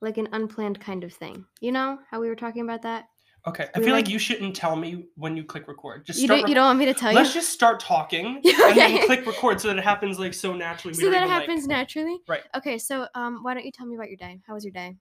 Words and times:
like 0.00 0.18
an 0.18 0.28
unplanned 0.32 0.80
kind 0.80 1.04
of 1.04 1.12
thing. 1.12 1.44
You 1.60 1.72
know 1.72 1.98
how 2.10 2.20
we 2.20 2.28
were 2.28 2.36
talking 2.36 2.62
about 2.62 2.82
that? 2.82 3.04
Okay, 3.48 3.68
I 3.74 3.78
We 3.78 3.84
feel 3.84 3.94
like- 3.94 4.06
like 4.06 4.12
you 4.12 4.18
shouldn't 4.18 4.56
tell 4.56 4.74
me 4.74 5.06
when 5.14 5.36
you 5.36 5.44
click 5.44 5.68
record. 5.68 6.04
Just 6.04 6.18
You 6.18 6.26
start. 6.26 6.40
don't, 6.40 6.48
you 6.48 6.54
don't 6.56 6.64
want 6.66 6.78
me 6.80 6.86
to 6.86 6.94
tell 6.94 7.12
you. 7.12 7.16
Let's 7.16 7.32
just 7.32 7.50
start 7.50 7.78
talking 7.78 8.40
Yeah, 8.42 8.54
and 8.68 8.76
then 8.76 9.06
click 9.06 9.24
record 9.24 9.60
so 9.60 9.68
that 9.68 9.78
it 9.78 9.84
happens 9.84 10.18
like 10.18 10.34
so 10.34 10.52
naturally. 10.52 10.96
we 10.98 11.04
so 11.04 11.10
that 11.10 11.16
it 11.16 11.18
even, 11.18 11.28
like- 11.30 11.40
happens 11.42 11.66
naturally? 11.68 12.18
Right. 12.28 12.42
Okay, 12.56 12.76
so 12.76 13.06
um 13.14 13.38
why 13.42 13.54
don't 13.54 13.64
you 13.64 13.70
tell 13.72 13.86
me 13.86 13.94
about 13.94 14.08
your 14.08 14.16
day? 14.16 14.40
How 14.46 14.54
was 14.54 14.64
your 14.64 14.72
day? 14.72 14.96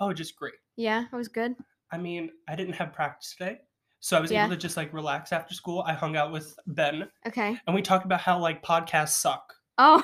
oh, 0.00 0.12
just 0.12 0.34
great. 0.36 0.54
Yeah, 0.76 1.04
it 1.12 1.14
was 1.14 1.28
good. 1.28 1.54
I 1.92 1.98
mean, 1.98 2.30
I 2.48 2.56
didn't 2.56 2.72
have 2.74 2.92
practice 2.94 3.34
today, 3.38 3.58
so 4.00 4.16
I 4.16 4.20
was 4.20 4.32
Yeah. 4.32 4.46
able 4.46 4.54
to 4.56 4.60
just 4.60 4.76
like 4.78 4.92
relax 4.94 5.30
after 5.30 5.54
school. 5.54 5.84
I 5.86 5.92
hung 5.92 6.16
out 6.16 6.32
with 6.32 6.56
Ben, 6.66 7.08
Okay. 7.26 7.56
and 7.66 7.74
we 7.76 7.82
talked 7.82 8.04
about 8.06 8.20
how 8.20 8.38
like 8.38 8.62
podcasts 8.64 9.10
suck. 9.20 9.52
Oh. 9.78 10.02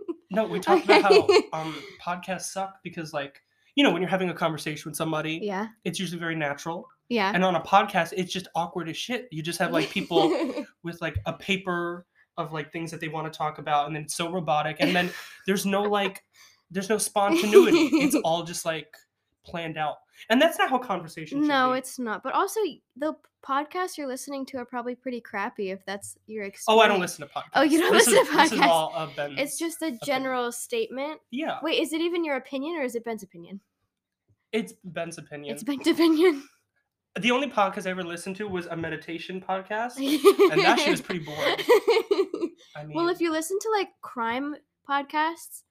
No, 0.38 0.46
we 0.46 0.60
talked 0.60 0.84
about 0.84 1.02
how 1.02 1.28
um 1.52 1.74
podcasts 2.04 2.52
suck 2.52 2.76
because 2.84 3.12
like 3.12 3.40
you 3.74 3.84
know 3.84 3.90
when 3.92 4.02
you're 4.02 4.10
having 4.10 4.30
a 4.30 4.34
conversation 4.34 4.88
with 4.90 4.96
somebody, 4.96 5.40
yeah. 5.42 5.68
it's 5.84 5.98
usually 6.00 6.18
very 6.18 6.34
natural, 6.34 6.86
Yeah. 7.08 7.30
and 7.34 7.44
on 7.44 7.54
a 7.54 7.60
podcast, 7.60 8.12
it's 8.16 8.32
just 8.32 8.48
awkward 8.54 8.88
as 8.88 8.96
shit. 8.96 9.28
You 9.30 9.42
just 9.42 9.58
have 9.58 9.72
like 9.72 9.90
people 9.90 10.28
with 10.84 11.00
like 11.00 11.16
a 11.26 11.32
paper 11.32 12.06
of 12.36 12.52
like 12.52 12.72
things 12.72 12.90
that 12.92 13.00
they 13.00 13.08
want 13.08 13.30
to 13.32 13.36
talk 13.36 13.58
about 13.58 13.86
and 13.88 13.96
then 13.96 14.04
it's 14.04 14.14
so 14.14 14.30
robotic 14.30 14.76
and 14.78 14.94
then 14.94 15.10
there's 15.46 15.66
no 15.66 15.82
like 15.82 16.22
there's 16.70 16.88
no 16.88 16.96
spontaneity 16.96 17.88
it's 17.98 18.14
all 18.24 18.44
just 18.44 18.64
like 18.64 18.86
planned 19.48 19.76
out 19.78 19.96
and 20.30 20.40
that's 20.42 20.58
not 20.58 20.68
how 20.70 20.78
conversation 20.78 21.46
no, 21.46 21.72
be. 21.72 21.78
it's 21.78 21.98
not. 21.98 22.22
But 22.22 22.34
also, 22.34 22.60
the 22.96 23.14
podcasts 23.46 23.96
you're 23.96 24.08
listening 24.08 24.44
to 24.46 24.58
are 24.58 24.64
probably 24.64 24.94
pretty 24.96 25.20
crappy 25.20 25.70
if 25.70 25.84
that's 25.86 26.16
your 26.26 26.42
experience. 26.44 26.64
oh 26.68 26.80
i 26.80 26.88
don't 26.88 26.98
listen 27.00 27.26
to 27.26 27.32
podcasts 27.32 27.50
Oh, 27.54 27.62
you 27.62 27.78
don't 27.78 27.92
this 27.98 28.06
listen 28.08 28.22
is, 28.24 28.28
to 28.28 28.36
this 28.36 28.52
is 28.52 28.58
podcasts? 28.58 28.66
all 28.66 28.92
uh, 28.96 29.08
Ben's 29.16 29.38
It's 29.40 29.58
just 29.58 29.80
a 29.82 29.96
general 30.04 30.50
statement. 30.50 31.20
yeah 31.30 31.58
Wait, 31.62 31.80
is 31.80 31.92
it 31.92 32.00
even 32.00 32.24
your 32.24 32.36
opinion 32.36 32.76
or 32.76 32.82
is 32.82 32.94
it 32.96 33.04
Ben's 33.04 33.22
opinion? 33.22 33.60
it's 34.52 34.72
ben's 34.84 35.18
opinion 35.18 35.54
It's 35.54 35.62
Ben's 35.62 35.86
opinion. 35.86 36.42
the 37.20 37.30
only 37.30 37.48
podcast 37.48 37.86
i 37.86 37.90
ever 37.90 38.02
listened 38.02 38.34
to 38.36 38.48
was 38.48 38.66
a 38.66 38.76
meditation 38.76 39.40
podcast 39.46 39.96
and 40.52 40.60
that 40.62 40.78
shit 40.80 40.90
was 40.90 41.00
pretty 41.00 41.24
boring 41.24 41.56
i 42.76 42.84
mean 42.84 42.96
well, 42.96 43.08
if 43.08 43.20
you 43.20 43.30
listen 43.30 43.58
to 43.60 43.70
like 43.76 43.88
crime 44.02 44.54
podcasts, 44.88 45.62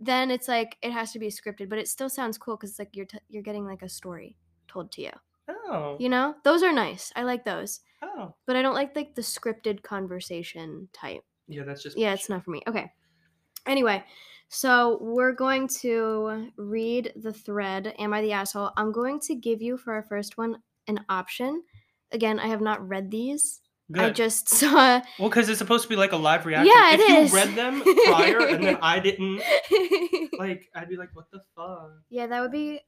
then 0.00 0.30
it's 0.30 0.48
like 0.48 0.76
it 0.82 0.92
has 0.92 1.12
to 1.12 1.18
be 1.18 1.28
scripted, 1.28 1.68
but 1.68 1.78
it 1.78 1.88
still 1.88 2.08
sounds 2.08 2.38
cool 2.38 2.56
because 2.56 2.78
like 2.78 2.94
you're 2.94 3.06
t- 3.06 3.18
you're 3.28 3.42
getting 3.42 3.66
like 3.66 3.82
a 3.82 3.88
story 3.88 4.36
told 4.68 4.92
to 4.92 5.02
you. 5.02 5.10
oh 5.48 5.96
You 5.98 6.08
know, 6.08 6.34
those 6.44 6.62
are 6.62 6.72
nice. 6.72 7.12
I 7.16 7.22
like 7.22 7.44
those, 7.44 7.80
oh 8.02 8.34
but 8.46 8.56
I 8.56 8.62
don't 8.62 8.74
like 8.74 8.94
like 8.94 9.14
the 9.14 9.22
scripted 9.22 9.82
conversation 9.82 10.88
type. 10.92 11.24
yeah 11.48 11.64
that's 11.64 11.82
just 11.82 11.98
Yeah, 11.98 12.12
it's 12.14 12.28
not 12.28 12.44
for 12.44 12.50
me. 12.52 12.62
Okay. 12.66 12.92
Anyway, 13.66 14.02
so 14.48 14.98
we're 15.00 15.32
going 15.32 15.68
to 15.82 16.50
read 16.56 17.12
the 17.16 17.32
thread. 17.32 17.94
Am 17.98 18.14
I 18.14 18.22
the 18.22 18.32
asshole? 18.32 18.70
I'm 18.76 18.92
going 18.92 19.20
to 19.20 19.34
give 19.34 19.60
you 19.60 19.76
for 19.76 19.92
our 19.92 20.02
first 20.02 20.38
one 20.38 20.62
an 20.86 21.04
option. 21.08 21.62
Again, 22.12 22.40
I 22.40 22.46
have 22.46 22.62
not 22.62 22.86
read 22.88 23.10
these. 23.10 23.60
Good 23.90 24.02
I 24.02 24.10
just 24.10 24.48
saw. 24.60 25.00
well 25.18 25.28
because 25.28 25.48
it's 25.48 25.58
supposed 25.58 25.84
to 25.84 25.88
be 25.88 25.96
like 25.96 26.12
a 26.12 26.16
live 26.16 26.46
reaction 26.46 26.72
Yeah, 26.74 26.94
it 26.94 27.00
if 27.00 27.10
is. 27.10 27.32
you 27.32 27.36
read 27.36 27.54
them 27.54 27.82
prior 28.06 28.40
and 28.46 28.62
then 28.62 28.78
i 28.82 28.98
didn't 29.08 29.42
like 30.38 30.68
i'd 30.74 30.88
be 30.88 30.96
like 30.96 31.10
what 31.14 31.30
the 31.30 31.40
fuck 31.56 31.90
yeah, 32.10 32.26
that 32.26 32.40
would 32.40 32.52
be 32.52 32.80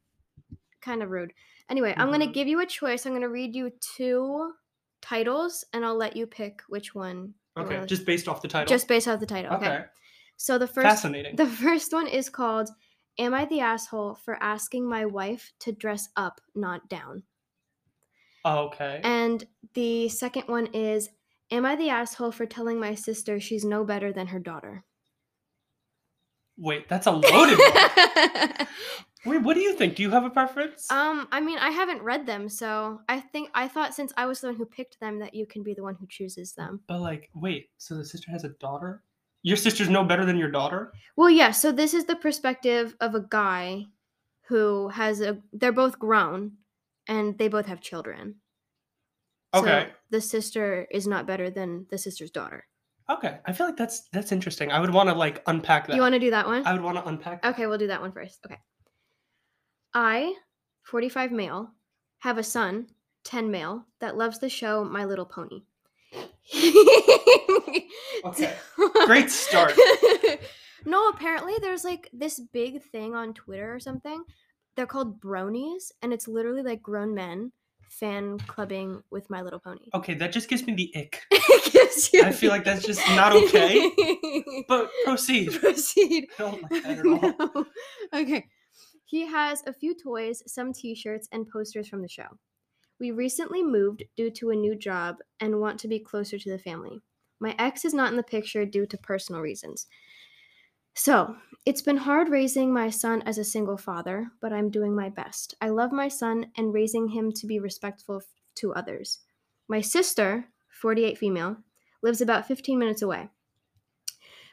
kind 0.81 1.03
of 1.03 1.11
rude. 1.11 1.33
Anyway, 1.69 1.95
I'm 1.97 2.09
going 2.09 2.21
to 2.21 2.27
mm-hmm. 2.27 2.33
give 2.33 2.49
you 2.49 2.61
a 2.61 2.67
choice. 2.67 3.07
I'm 3.07 3.13
going 3.13 3.23
to 3.23 3.29
read 3.29 3.55
you 3.55 3.71
two 3.81 4.53
titles 5.01 5.65
and 5.73 5.85
I'll 5.85 5.97
let 5.97 6.17
you 6.17 6.27
pick 6.27 6.63
which 6.69 6.95
one. 6.95 7.35
Okay, 7.57 7.75
wanna- 7.75 7.87
just 7.87 8.07
based 8.07 8.29
off 8.29 8.43
the 8.43 8.49
title. 8.49 8.69
just 8.69 8.89
based 8.89 9.09
off 9.09 9.21
the 9.21 9.27
title. 9.27 9.55
Okay. 9.55 9.69
okay. 9.69 9.85
So 10.37 10.57
the 10.59 10.67
first 10.67 10.87
Fascinating. 10.87 11.37
The 11.37 11.47
first 11.47 11.93
one 11.93 12.07
is 12.07 12.31
called 12.31 12.71
Am 13.19 13.35
I 13.35 13.45
the 13.45 13.61
Asshole 13.61 14.15
for 14.15 14.43
Asking 14.43 14.89
My 14.89 15.05
Wife 15.05 15.53
to 15.61 15.73
Dress 15.73 16.09
Up, 16.17 16.41
Not 16.55 16.89
Down? 16.89 17.25
Okay. 18.45 19.01
And 19.05 19.45
the 19.75 20.09
second 20.09 20.45
one 20.47 20.67
is 20.67 21.09
Am 21.53 21.67
I 21.67 21.75
the 21.75 21.91
Asshole 21.91 22.31
for 22.33 22.47
telling 22.47 22.79
my 22.79 22.95
sister 22.95 23.41
she's 23.41 23.65
no 23.65 23.85
better 23.85 24.13
than 24.13 24.29
her 24.29 24.39
daughter? 24.39 24.85
Wait, 26.57 26.89
that's 26.89 27.07
a 27.07 27.11
loaded 27.11 27.59
one. 27.59 28.67
Wait, 29.27 29.43
what 29.43 29.55
do 29.55 29.61
you 29.61 29.75
think? 29.75 29.97
Do 29.97 30.03
you 30.03 30.11
have 30.11 30.25
a 30.25 30.31
preference? 30.31 30.91
um, 30.91 31.29
I 31.33 31.41
mean, 31.41 31.59
I 31.59 31.71
haven't 31.71 32.03
read 32.03 32.25
them, 32.25 32.49
so 32.49 33.01
I 33.09 33.21
think 33.21 33.51
I 33.55 33.69
thought 33.69 33.95
since 33.95 34.13
I 34.17 34.27
was 34.27 34.41
the 34.41 34.49
one 34.49 34.57
who 34.57 34.65
picked 34.65 34.99
them 35.01 35.19
that 35.19 35.35
you 35.35 35.47
can 35.47 35.63
be 35.63 35.75
the 35.75 35.83
one 35.83 35.95
who 35.95 36.07
chooses 36.09 36.53
them. 36.53 36.81
but 36.87 37.01
like, 37.01 37.29
wait, 37.35 37.71
so 37.79 37.97
the 37.97 38.05
sister 38.05 38.31
has 38.31 38.45
a 38.45 38.51
daughter? 38.61 39.03
Your 39.43 39.57
sister's 39.57 39.89
no 39.89 40.05
better 40.05 40.25
than 40.25 40.39
your 40.39 40.51
daughter? 40.51 40.93
Well, 41.17 41.31
yeah, 41.31 41.51
so 41.51 41.73
this 41.73 41.95
is 41.95 42.05
the 42.05 42.17
perspective 42.17 42.95
of 43.01 43.15
a 43.15 43.21
guy 43.29 43.87
who 44.49 44.89
has 44.89 45.21
a 45.21 45.39
they're 45.53 45.73
both 45.73 45.99
grown 45.99 46.53
and 47.09 47.37
they 47.39 47.49
both 47.49 47.67
have 47.67 47.81
children. 47.81 48.37
So 49.55 49.63
Okay. 49.63 49.89
the 50.11 50.21
sister 50.21 50.87
is 50.91 51.07
not 51.07 51.27
better 51.27 51.51
than 51.51 51.87
the 51.91 51.99
sister's 51.99 52.31
daughter. 52.31 52.67
Okay. 53.09 53.39
I 53.45 53.53
feel 53.53 53.67
like 53.67 53.77
that's 53.77 54.09
that's 54.13 54.31
interesting. 54.31 54.71
I 54.71 54.79
would 54.81 54.93
want 54.95 55.09
to 55.09 55.15
like 55.15 55.43
unpack 55.47 55.87
that. 55.89 55.97
You 55.97 56.03
want 56.03 56.15
to 56.15 56.21
do 56.21 56.31
that 56.31 56.47
one? 56.47 56.65
I 56.67 56.73
would 56.73 56.83
want 56.83 56.97
to 56.99 57.07
unpack. 57.09 57.43
that. 57.43 57.55
Okay, 57.55 57.67
we'll 57.67 57.79
do 57.79 57.89
that 57.89 58.01
one 58.01 58.13
first. 58.13 58.39
Okay. 58.47 58.59
I, 59.93 60.35
45 60.85 61.33
male, 61.33 61.73
have 62.19 62.39
a 62.39 62.45
son, 62.45 62.87
10 63.25 63.51
male, 63.51 63.85
that 63.99 64.17
loves 64.17 64.39
the 64.39 64.49
show 64.49 64.85
My 64.85 65.05
Little 65.05 65.25
Pony. 65.27 65.63
Okay. 68.25 68.55
Great 69.07 69.31
start. 69.31 69.73
no, 70.85 71.09
apparently 71.09 71.55
there's 71.61 71.85
like 71.85 72.09
this 72.13 72.39
big 72.39 72.83
thing 72.83 73.15
on 73.15 73.35
Twitter 73.35 73.75
or 73.75 73.81
something. 73.81 74.23
They're 74.81 74.87
called 74.87 75.21
bronies, 75.21 75.93
and 76.01 76.11
it's 76.11 76.27
literally 76.27 76.63
like 76.63 76.83
grown 76.83 77.15
men 77.15 77.53
fan 77.91 78.39
clubbing 78.39 79.03
with 79.11 79.29
My 79.29 79.43
Little 79.43 79.59
Pony. 79.59 79.81
Okay, 79.95 80.15
that 80.15 80.33
just 80.33 80.49
gives 80.49 80.67
me 80.67 80.73
the 80.73 80.91
ick. 80.99 81.21
It 81.31 81.71
gives 81.71 82.11
you 82.15 82.23
I 82.23 82.33
feel 82.33 82.49
like 82.49 82.65
that's 82.65 82.87
just 82.87 83.07
not 83.11 83.33
okay. 83.33 83.93
But 84.69 84.91
proceed. 85.05 85.53
Proceed. 85.61 86.29
I 86.39 86.43
don't 86.43 86.63
like 86.63 86.83
that 86.83 86.99
at 86.99 87.07
all. 87.07 87.21
No. 87.55 87.67
Okay. 88.15 88.47
He 89.05 89.27
has 89.27 89.63
a 89.67 89.75
few 89.75 89.95
toys, 89.95 90.43
some 90.47 90.73
t 90.73 90.95
shirts, 90.95 91.29
and 91.31 91.47
posters 91.47 91.87
from 91.87 92.01
the 92.01 92.09
show. 92.09 92.39
We 92.99 93.11
recently 93.11 93.63
moved 93.63 94.05
due 94.17 94.31
to 94.31 94.49
a 94.49 94.57
new 94.57 94.75
job 94.75 95.17
and 95.41 95.61
want 95.61 95.79
to 95.81 95.89
be 95.89 95.99
closer 95.99 96.39
to 96.39 96.51
the 96.51 96.59
family. 96.59 97.03
My 97.39 97.55
ex 97.59 97.85
is 97.85 97.93
not 97.93 98.13
in 98.13 98.17
the 98.17 98.23
picture 98.23 98.65
due 98.65 98.87
to 98.87 98.97
personal 98.97 99.43
reasons. 99.43 99.87
So, 100.95 101.37
it's 101.67 101.83
been 101.83 101.99
hard 101.99 102.29
raising 102.29 102.73
my 102.73 102.91
son 102.91 103.23
as 103.23 103.39
a 103.39 103.45
single 103.45 103.77
father, 103.77 104.31
but 104.41 104.53
I'm 104.53 104.71
doing 104.71 104.95
my 104.95 105.09
best. 105.09 105.55
I 105.61 105.69
love 105.69 105.93
my 105.93 106.09
son 106.09 106.51
and 106.57 106.73
raising 106.75 107.09
him 107.09 107.33
to 107.33 107.47
be 107.47 107.59
respectful 107.59 108.17
f- 108.19 108.25
to 108.57 108.73
others. 108.75 109.19
My 109.69 109.81
sister, 109.81 110.47
48 110.71 111.19
female, 111.19 111.59
lives 112.03 112.21
about 112.21 112.47
15 112.47 112.79
minutes 112.79 113.03
away. 113.03 113.29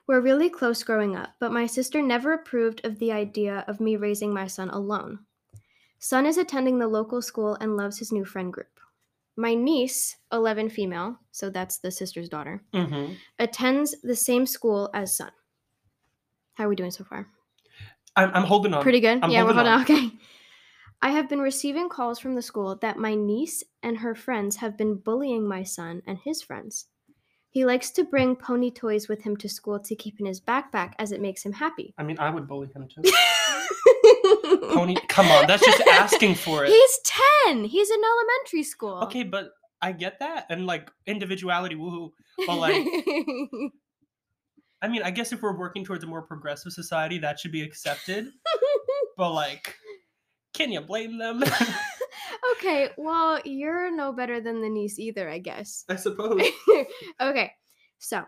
We're 0.06 0.22
really 0.22 0.50
close 0.50 0.84
growing 0.84 1.16
up, 1.16 1.32
but 1.40 1.52
my 1.52 1.66
sister 1.66 2.02
never 2.02 2.34
approved 2.34 2.86
of 2.86 3.00
the 3.00 3.12
idea 3.12 3.66
of 3.68 3.82
me 3.82 3.96
raising 3.96 4.34
my 4.34 4.48
son 4.48 4.70
alone. 4.70 5.20
Son 6.00 6.26
is 6.26 6.38
attending 6.38 6.78
the 6.78 6.88
local 6.88 7.22
school 7.22 7.56
and 7.60 7.76
loves 7.76 7.98
his 8.00 8.12
new 8.12 8.24
friend 8.24 8.54
group. 8.54 8.80
My 9.36 9.54
niece, 9.54 10.18
11 10.32 10.70
female, 10.70 11.20
so 11.32 11.50
that's 11.50 11.78
the 11.80 11.92
sister's 11.92 12.30
daughter, 12.30 12.64
Mm-hmm. 12.74 13.14
attends 13.40 13.96
the 14.02 14.16
same 14.16 14.46
school 14.46 14.90
as 14.94 15.16
son. 15.16 15.32
How 16.58 16.66
are 16.66 16.70
we 16.70 16.76
doing 16.76 16.90
so 16.90 17.04
far? 17.04 17.28
I'm, 18.16 18.32
I'm 18.34 18.44
holding 18.44 18.74
on. 18.74 18.82
Pretty 18.82 19.00
good. 19.00 19.20
I'm 19.22 19.30
yeah, 19.30 19.44
we're 19.44 19.54
holding 19.54 19.72
on. 19.72 19.82
Okay. 19.84 20.10
I 21.04 21.12
have 21.12 21.30
been 21.30 21.40
receiving 21.40 21.88
calls 21.88 22.18
from 22.18 22.34
the 22.34 22.42
school 22.42 22.76
that 22.82 22.98
my 22.98 23.14
niece 23.14 23.64
and 23.84 24.00
her 24.00 24.16
friends 24.16 24.56
have 24.56 24.76
been 24.76 24.96
bullying 24.96 25.48
my 25.48 25.62
son 25.62 26.02
and 26.08 26.18
his 26.18 26.42
friends. 26.42 26.88
He 27.52 27.64
likes 27.64 27.92
to 27.92 28.04
bring 28.04 28.36
pony 28.36 28.72
toys 28.72 29.08
with 29.08 29.22
him 29.22 29.38
to 29.38 29.48
school 29.48 29.80
to 29.82 29.96
keep 29.96 30.20
in 30.20 30.26
his 30.26 30.42
backpack 30.42 30.94
as 30.98 31.12
it 31.12 31.22
makes 31.22 31.44
him 31.44 31.54
happy. 31.54 31.94
I 32.00 32.02
mean, 32.02 32.18
I 32.18 32.32
would 32.32 32.48
bully 32.48 32.70
him 32.76 32.88
too. 32.88 33.04
Pony, 34.74 34.96
come 35.08 35.28
on, 35.28 35.46
that's 35.46 35.64
just 35.64 35.82
asking 35.88 36.34
for 36.34 36.66
it. 36.66 36.70
He's 36.70 37.00
10. 37.46 37.66
He's 37.66 37.92
in 37.92 38.00
elementary 38.04 38.64
school. 38.64 39.04
Okay, 39.04 39.22
but 39.22 39.52
I 39.80 39.92
get 39.92 40.20
that 40.22 40.48
and 40.50 40.66
like 40.66 40.90
individuality, 41.06 41.76
woohoo. 41.76 42.10
But 42.48 42.58
like, 42.58 42.84
I 44.82 44.88
mean, 44.88 45.02
I 45.04 45.12
guess 45.12 45.32
if 45.32 45.42
we're 45.42 45.58
working 45.58 45.84
towards 45.84 46.04
a 46.04 46.08
more 46.08 46.22
progressive 46.22 46.72
society, 46.72 47.18
that 47.20 47.40
should 47.40 47.52
be 47.52 47.64
accepted. 47.64 48.30
but 49.18 49.34
like, 49.34 49.76
can 50.54 50.72
you 50.72 50.82
blame 50.82 51.18
them? 51.18 51.44
okay, 52.58 52.90
well, 52.98 53.40
you're 53.44 53.96
no 53.96 54.12
better 54.12 54.40
than 54.40 54.62
the 54.62 54.70
niece 54.70 55.00
either, 55.00 55.30
I 55.30 55.40
guess. 55.40 55.84
I 55.90 55.96
suppose. 55.96 56.42
okay, 57.22 57.54
so 57.98 58.24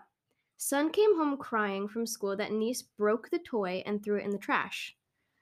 son 0.57 0.91
came 0.91 1.17
home 1.17 1.37
crying 1.37 1.87
from 1.87 2.07
school 2.07 2.35
that 2.37 2.51
niece 2.51 2.81
broke 2.81 3.29
the 3.29 3.39
toy 3.39 3.83
and 3.85 4.03
threw 4.03 4.17
it 4.17 4.25
in 4.25 4.31
the 4.31 4.37
trash. 4.37 4.95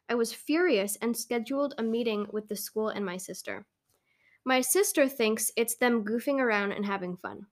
I 0.09 0.15
was 0.15 0.33
furious 0.33 0.97
and 1.01 1.15
scheduled 1.15 1.73
a 1.77 1.83
meeting 1.83 2.27
with 2.31 2.47
the 2.47 2.55
school 2.55 2.89
and 2.89 3.05
my 3.05 3.17
sister. 3.17 3.65
My 4.45 4.61
sister 4.61 5.09
thinks 5.09 5.51
it's 5.57 5.75
them 5.75 6.05
goofing 6.05 6.39
around 6.39 6.71
and 6.71 6.85
having 6.85 7.17
fun. 7.17 7.47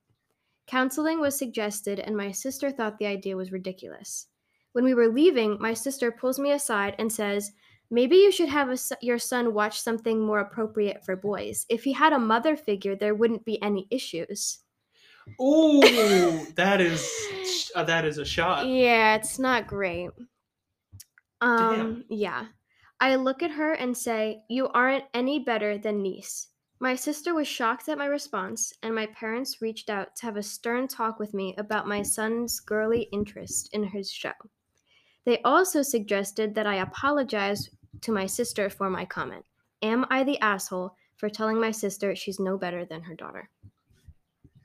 Counseling 0.67 1.19
was 1.19 1.37
suggested, 1.37 1.99
and 1.99 2.17
my 2.17 2.31
sister 2.31 2.71
thought 2.71 2.97
the 2.97 3.05
idea 3.05 3.37
was 3.37 3.51
ridiculous. 3.51 4.27
When 4.73 4.83
we 4.83 4.93
were 4.93 5.07
leaving, 5.07 5.57
my 5.59 5.73
sister 5.73 6.11
pulls 6.11 6.39
me 6.39 6.51
aside 6.51 6.95
and 6.99 7.11
says, 7.11 7.51
Maybe 7.91 8.15
you 8.17 8.31
should 8.31 8.49
have 8.49 8.69
a, 8.69 8.77
your 9.01 9.19
son 9.19 9.53
watch 9.53 9.79
something 9.79 10.19
more 10.19 10.39
appropriate 10.39 11.05
for 11.05 11.15
boys. 11.15 11.65
If 11.69 11.83
he 11.83 11.93
had 11.93 12.13
a 12.13 12.19
mother 12.19 12.55
figure, 12.57 12.95
there 12.95 13.13
wouldn't 13.13 13.45
be 13.45 13.61
any 13.61 13.87
issues. 13.91 14.59
Ooh, 15.41 15.81
that 16.55 16.81
is 16.81 17.71
uh, 17.75 17.83
that 17.83 18.05
is 18.05 18.17
a 18.17 18.25
shot. 18.25 18.65
Yeah, 18.65 19.15
it's 19.15 19.39
not 19.39 19.67
great. 19.67 20.09
Um, 21.41 22.05
yeah. 22.09 22.45
I 22.99 23.15
look 23.15 23.43
at 23.43 23.51
her 23.51 23.73
and 23.73 23.95
say, 23.95 24.41
You 24.49 24.67
aren't 24.69 25.03
any 25.13 25.39
better 25.39 25.77
than 25.77 26.01
niece. 26.01 26.47
My 26.85 26.93
sister 26.93 27.33
was 27.33 27.47
shocked 27.47 27.89
at 27.89 27.97
my 27.97 28.05
response, 28.05 28.71
and 28.83 28.93
my 28.93 29.07
parents 29.07 29.59
reached 29.59 29.89
out 29.89 30.15
to 30.17 30.27
have 30.27 30.37
a 30.37 30.43
stern 30.43 30.87
talk 30.87 31.17
with 31.17 31.33
me 31.33 31.55
about 31.57 31.87
my 31.87 32.03
son's 32.03 32.59
girly 32.59 33.09
interest 33.11 33.71
in 33.73 33.85
his 33.85 34.11
show. 34.11 34.33
They 35.25 35.41
also 35.41 35.81
suggested 35.81 36.53
that 36.53 36.67
I 36.67 36.75
apologize 36.75 37.71
to 38.01 38.11
my 38.11 38.27
sister 38.27 38.69
for 38.69 38.87
my 38.91 39.03
comment. 39.03 39.45
Am 39.81 40.05
I 40.11 40.23
the 40.23 40.39
asshole 40.41 40.95
for 41.17 41.27
telling 41.27 41.59
my 41.59 41.71
sister 41.71 42.15
she's 42.15 42.39
no 42.39 42.55
better 42.55 42.85
than 42.85 43.01
her 43.01 43.15
daughter? 43.15 43.49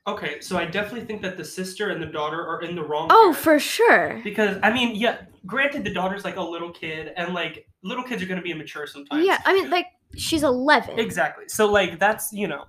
Okay, 0.06 0.42
so 0.42 0.58
I 0.58 0.66
definitely 0.66 1.06
think 1.06 1.22
that 1.22 1.38
the 1.38 1.44
sister 1.44 1.88
and 1.88 2.02
the 2.02 2.06
daughter 2.06 2.46
are 2.46 2.60
in 2.60 2.76
the 2.76 2.84
wrong. 2.84 3.08
Oh, 3.10 3.32
for 3.32 3.58
sure. 3.58 4.20
because 4.22 4.58
I 4.62 4.70
mean, 4.70 4.94
yeah, 4.94 5.22
granted 5.46 5.84
the 5.84 5.94
daughter's 5.94 6.26
like 6.26 6.36
a 6.36 6.42
little 6.42 6.70
kid, 6.70 7.14
and 7.16 7.32
like 7.32 7.66
little 7.82 8.04
kids 8.04 8.22
are 8.22 8.26
gonna 8.26 8.42
be 8.42 8.50
immature 8.50 8.86
sometimes. 8.86 9.24
Yeah, 9.24 9.40
I 9.46 9.54
mean, 9.54 9.70
like, 9.70 9.86
she's 10.16 10.42
11. 10.42 10.98
exactly. 10.98 11.44
So 11.48 11.70
like 11.70 11.98
that's 11.98 12.32
you 12.32 12.48
know, 12.48 12.64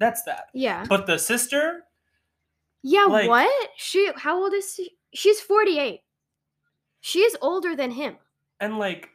that's 0.00 0.22
that. 0.24 0.46
Yeah. 0.54 0.84
But 0.88 1.06
the 1.06 1.18
sister, 1.18 1.82
Yeah, 2.82 3.04
Like- 3.04 3.28
what? 3.28 3.70
She 3.76 4.10
how 4.16 4.42
old 4.42 4.52
is 4.54 4.74
she? 4.74 4.90
She's 5.14 5.40
48. 5.40 6.00
She 7.00 7.20
is 7.20 7.36
older 7.40 7.74
than 7.76 7.90
him. 7.92 8.16
and 8.60 8.78
like, 8.78 9.10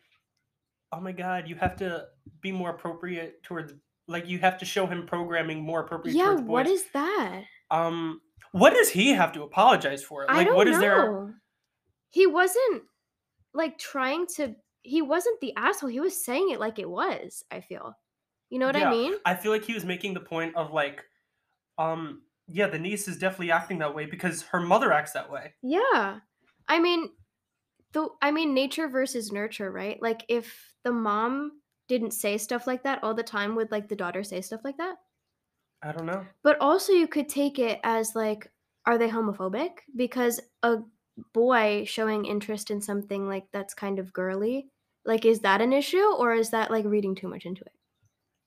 oh 0.92 1.00
my 1.00 1.12
god, 1.12 1.48
you 1.48 1.56
have 1.56 1.76
to 1.78 2.06
be 2.42 2.52
more 2.52 2.70
appropriate 2.72 3.42
towards. 3.44 3.74
Like 4.08 4.28
you 4.28 4.40
have 4.40 4.58
to 4.60 4.66
show 4.66 4.86
him 4.88 5.06
programming 5.08 5.62
more 5.64 5.82
appropriate 5.82 6.16
Yeah, 6.16 6.26
towards 6.26 6.42
boys. 6.42 6.50
what 6.50 6.68
is 6.68 6.86
that? 6.94 7.44
um? 7.70 8.22
What 8.52 8.74
does 8.74 8.90
he 8.90 9.12
have 9.12 9.32
to 9.34 9.44
apologize 9.44 10.04
for? 10.04 10.26
Like 10.28 10.38
I 10.38 10.44
don't 10.44 10.56
what 10.56 10.68
is 10.68 10.76
know. 10.76 10.82
there? 10.82 11.36
He 12.10 12.28
wasn't 12.28 12.84
like 13.54 13.78
trying 13.78 14.26
to 14.36 14.56
he 14.84 15.02
wasn't 15.02 15.40
the 15.42 15.54
asshole. 15.56 15.90
He 15.90 16.00
was 16.00 16.24
saying 16.24 16.50
it 16.50 16.60
like 16.60 16.80
it 16.80 16.90
was, 16.90 17.44
I 17.52 17.62
feel. 17.62 17.98
You 18.50 18.60
know 18.60 18.66
what 18.68 18.78
Yeah. 18.78 18.90
I 18.90 18.92
mean? 18.92 19.14
I 19.26 19.36
feel 19.36 19.52
like 19.52 19.64
he 19.64 19.74
was 19.74 19.86
making 19.86 20.14
the 20.14 20.20
point 20.20 20.56
of 20.56 20.72
like, 20.72 21.06
um, 21.78 22.24
yeah, 22.48 22.68
the 22.68 22.80
niece 22.80 23.08
is 23.08 23.18
definitely 23.18 23.52
acting 23.52 23.80
that 23.80 23.96
way 23.96 24.06
because 24.06 24.44
her 24.44 24.60
mother 24.60 24.92
acts 24.92 25.14
that 25.14 25.32
way. 25.32 25.54
Yeah. 25.62 26.20
I 26.68 26.80
mean 26.80 27.10
the 27.94 28.10
I 28.22 28.32
mean 28.32 28.54
nature 28.54 28.88
versus 28.88 29.32
nurture, 29.32 29.72
right? 29.72 30.02
Like 30.02 30.24
if 30.30 30.74
the 30.84 30.92
mom 30.92 31.62
didn't 31.88 32.12
say 32.12 32.38
stuff 32.38 32.68
like 32.68 32.84
that 32.84 33.04
all 33.04 33.14
the 33.14 33.24
time 33.24 33.56
would 33.56 33.72
like 33.72 33.90
the 33.90 33.96
daughter 33.96 34.24
say 34.24 34.42
stuff 34.42 34.62
like 34.64 34.78
that? 34.78 34.96
I 35.84 35.92
don't 35.92 36.06
know. 36.06 36.26
But 36.44 36.58
also, 36.62 36.94
you 36.94 37.08
could 37.08 37.28
take 37.28 37.60
it 37.60 37.80
as 37.84 38.16
like, 38.16 38.52
are 38.86 38.98
they 38.98 39.10
homophobic? 39.10 39.80
Because 39.96 40.40
a 40.64 40.78
boy 41.34 41.86
showing 41.86 42.26
interest 42.26 42.72
in 42.72 42.82
something 42.82 43.28
like 43.28 43.46
that's 43.52 43.74
kind 43.74 44.00
of 44.00 44.14
girly, 44.14 44.71
like, 45.06 45.26
is 45.26 45.40
that 45.42 45.62
an 45.62 45.74
issue 45.74 46.04
or 46.18 46.34
is 46.34 46.50
that 46.52 46.72
like 46.72 46.86
reading 46.86 47.16
too 47.16 47.28
much 47.28 47.46
into 47.46 47.62
it? 47.62 47.74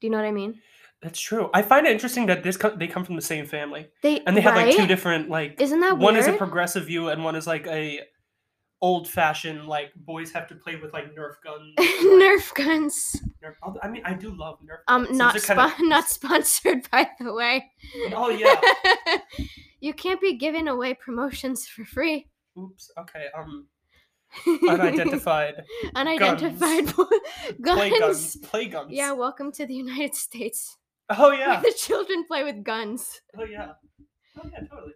Do 0.00 0.06
you 0.06 0.10
know 0.10 0.18
what 0.18 0.26
I 0.26 0.32
mean? 0.32 0.60
That's 1.02 1.20
true. 1.20 1.50
I 1.52 1.62
find 1.62 1.86
it 1.86 1.92
interesting 1.92 2.26
that 2.26 2.42
this 2.42 2.56
co- 2.56 2.74
they 2.76 2.86
come 2.86 3.04
from 3.04 3.16
the 3.16 3.22
same 3.22 3.44
family 3.46 3.88
They 4.02 4.20
and 4.26 4.36
they 4.36 4.40
have 4.40 4.54
like 4.54 4.74
two 4.74 4.86
different 4.86 5.28
like. 5.28 5.60
Isn't 5.60 5.80
that 5.80 5.98
one 5.98 6.16
is 6.16 6.26
a 6.26 6.32
progressive 6.32 6.86
view 6.86 7.08
and 7.08 7.22
one 7.22 7.36
is 7.36 7.46
like 7.46 7.66
a 7.66 8.00
old 8.80 9.08
fashioned 9.08 9.66
like 9.66 9.92
boys 9.94 10.30
have 10.32 10.46
to 10.48 10.54
play 10.54 10.76
with 10.76 10.92
like 10.92 11.14
Nerf 11.14 11.34
guns. 11.44 11.74
like, 11.78 11.88
Nerf 11.88 12.54
guns. 12.54 13.16
Nerf- 13.42 13.78
I 13.82 13.88
mean, 13.88 14.02
I 14.04 14.14
do 14.14 14.34
love 14.34 14.58
Nerf. 14.60 14.78
Um, 14.88 15.04
guns. 15.04 15.18
not 15.18 15.32
Those 15.34 15.46
kinda- 15.46 15.74
not 15.80 16.08
sponsored, 16.08 16.88
by 16.92 17.08
the 17.20 17.32
way. 17.32 17.70
Oh 18.14 18.30
yeah. 18.30 18.54
you 19.80 19.92
can't 19.92 20.20
be 20.20 20.34
giving 20.34 20.68
away 20.68 20.94
promotions 20.94 21.66
for 21.66 21.84
free. 21.84 22.28
Oops. 22.58 22.90
Okay. 22.98 23.26
Um. 23.36 23.66
Unidentified 24.68 25.64
Unidentified 25.94 26.86
Guns. 26.86 27.10
guns. 27.60 27.76
play 27.78 27.90
guns. 27.98 28.36
Play 28.36 28.66
guns. 28.66 28.88
Yeah, 28.90 29.12
welcome 29.12 29.52
to 29.52 29.66
the 29.66 29.74
United 29.74 30.14
States. 30.14 30.76
Oh 31.10 31.28
Where 31.28 31.38
yeah. 31.38 31.60
the 31.60 31.72
children 31.76 32.24
play 32.26 32.44
with 32.44 32.64
guns. 32.64 33.20
Oh 33.38 33.44
yeah. 33.44 33.72
Oh 34.38 34.48
yeah. 34.52 34.60
Totally. 34.68 34.92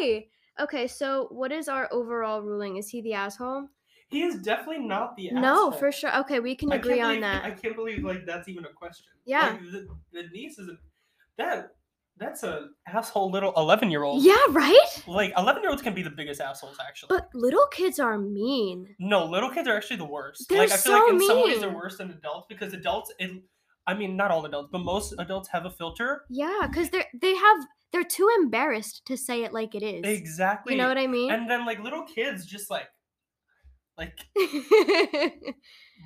Yay! 0.00 0.28
Okay, 0.58 0.86
so 0.86 1.28
what 1.30 1.52
is 1.52 1.68
our 1.68 1.88
overall 1.92 2.42
ruling? 2.42 2.76
Is 2.76 2.88
he 2.88 3.02
the 3.02 3.14
asshole? 3.14 3.68
He 4.08 4.22
is 4.22 4.40
definitely 4.42 4.86
not 4.86 5.16
the 5.16 5.30
asshole. 5.30 5.42
No, 5.42 5.70
for 5.70 5.90
sure. 5.90 6.16
Okay, 6.20 6.40
we 6.40 6.54
can 6.54 6.72
I 6.72 6.76
agree 6.76 6.98
can't 6.98 7.16
on 7.16 7.20
that. 7.20 7.44
I 7.44 7.50
can't 7.50 7.76
believe 7.76 8.04
like 8.04 8.24
that's 8.24 8.48
even 8.48 8.64
a 8.64 8.72
question. 8.72 9.06
Yeah. 9.24 9.48
Like, 9.50 9.60
the, 9.60 9.88
the 10.12 10.28
niece 10.32 10.58
is 10.58 10.68
a, 10.68 10.76
that 11.38 11.72
that's 12.18 12.42
a 12.42 12.68
asshole 12.88 13.30
little 13.30 13.52
eleven 13.56 13.90
year 13.90 14.02
old. 14.02 14.22
yeah, 14.22 14.36
right? 14.50 15.02
Like 15.06 15.32
eleven 15.36 15.62
year 15.62 15.70
olds 15.70 15.82
can 15.82 15.94
be 15.94 16.02
the 16.02 16.10
biggest 16.10 16.40
assholes 16.40 16.76
actually. 16.80 17.08
But 17.10 17.28
little 17.34 17.66
kids 17.70 17.98
are 17.98 18.18
mean. 18.18 18.94
no, 18.98 19.24
little 19.24 19.50
kids 19.50 19.68
are 19.68 19.76
actually 19.76 19.98
the 19.98 20.06
worst. 20.06 20.48
They're 20.48 20.58
like 20.58 20.72
I 20.72 20.76
feel 20.76 20.92
so 20.92 21.04
like 21.04 21.12
in 21.12 21.26
some 21.26 21.42
ways 21.42 21.60
they're 21.60 21.74
worse 21.74 21.98
than 21.98 22.10
adults 22.10 22.46
because 22.48 22.72
adults 22.72 23.12
it, 23.18 23.30
I 23.86 23.94
mean 23.94 24.16
not 24.16 24.30
all 24.30 24.44
adults, 24.44 24.70
but 24.72 24.78
most 24.78 25.14
adults 25.18 25.48
have 25.48 25.66
a 25.66 25.70
filter. 25.70 26.22
Yeah, 26.30 26.66
because 26.68 26.90
they're 26.90 27.06
they 27.20 27.34
have 27.34 27.58
they're 27.92 28.04
too 28.04 28.28
embarrassed 28.38 29.02
to 29.06 29.16
say 29.16 29.44
it 29.44 29.52
like 29.52 29.74
it 29.74 29.82
is. 29.82 30.04
Exactly. 30.04 30.74
You 30.74 30.78
know 30.78 30.88
what 30.88 30.98
I 30.98 31.06
mean? 31.06 31.30
And 31.30 31.48
then 31.48 31.64
like 31.66 31.80
little 31.80 32.04
kids 32.04 32.46
just 32.46 32.70
like 32.70 32.88
like 33.98 34.18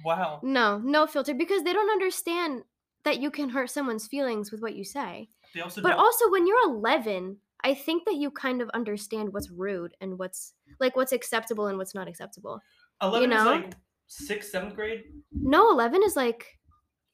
wow. 0.05 0.41
no, 0.43 0.79
no 0.79 1.07
filter 1.07 1.35
because 1.35 1.63
they 1.65 1.73
don't 1.73 1.91
understand 1.91 2.63
that 3.05 3.21
you 3.21 3.31
can 3.31 3.49
hurt 3.49 3.71
someone's 3.71 4.07
feelings 4.07 4.53
with 4.53 4.61
what 4.61 4.75
you 4.75 4.85
say. 4.85 5.29
They 5.55 5.61
also 5.61 5.83
But 5.83 5.91
don't 5.91 5.99
also 6.01 6.31
when 6.31 6.47
you're 6.47 6.63
11, 6.65 7.39
I 7.63 7.75
think 7.75 8.05
that 8.07 8.15
you 8.15 8.31
kind 8.31 8.63
of 8.63 8.69
understand 8.71 9.33
what's 9.33 9.51
rude 9.51 9.95
and 10.01 10.19
what's 10.19 10.55
like 10.79 10.97
what's 10.97 11.13
acceptable 11.13 11.67
and 11.67 11.77
what's 11.79 11.95
not 11.95 12.09
acceptable. 12.09 12.61
eleven 13.03 13.31
know? 13.31 13.41
is 13.41 13.45
like 13.47 13.75
sixth, 14.07 14.51
seventh 14.51 14.75
grade 14.75 15.05
No, 15.33 15.71
11 15.71 16.03
is 16.05 16.17
like 16.17 16.59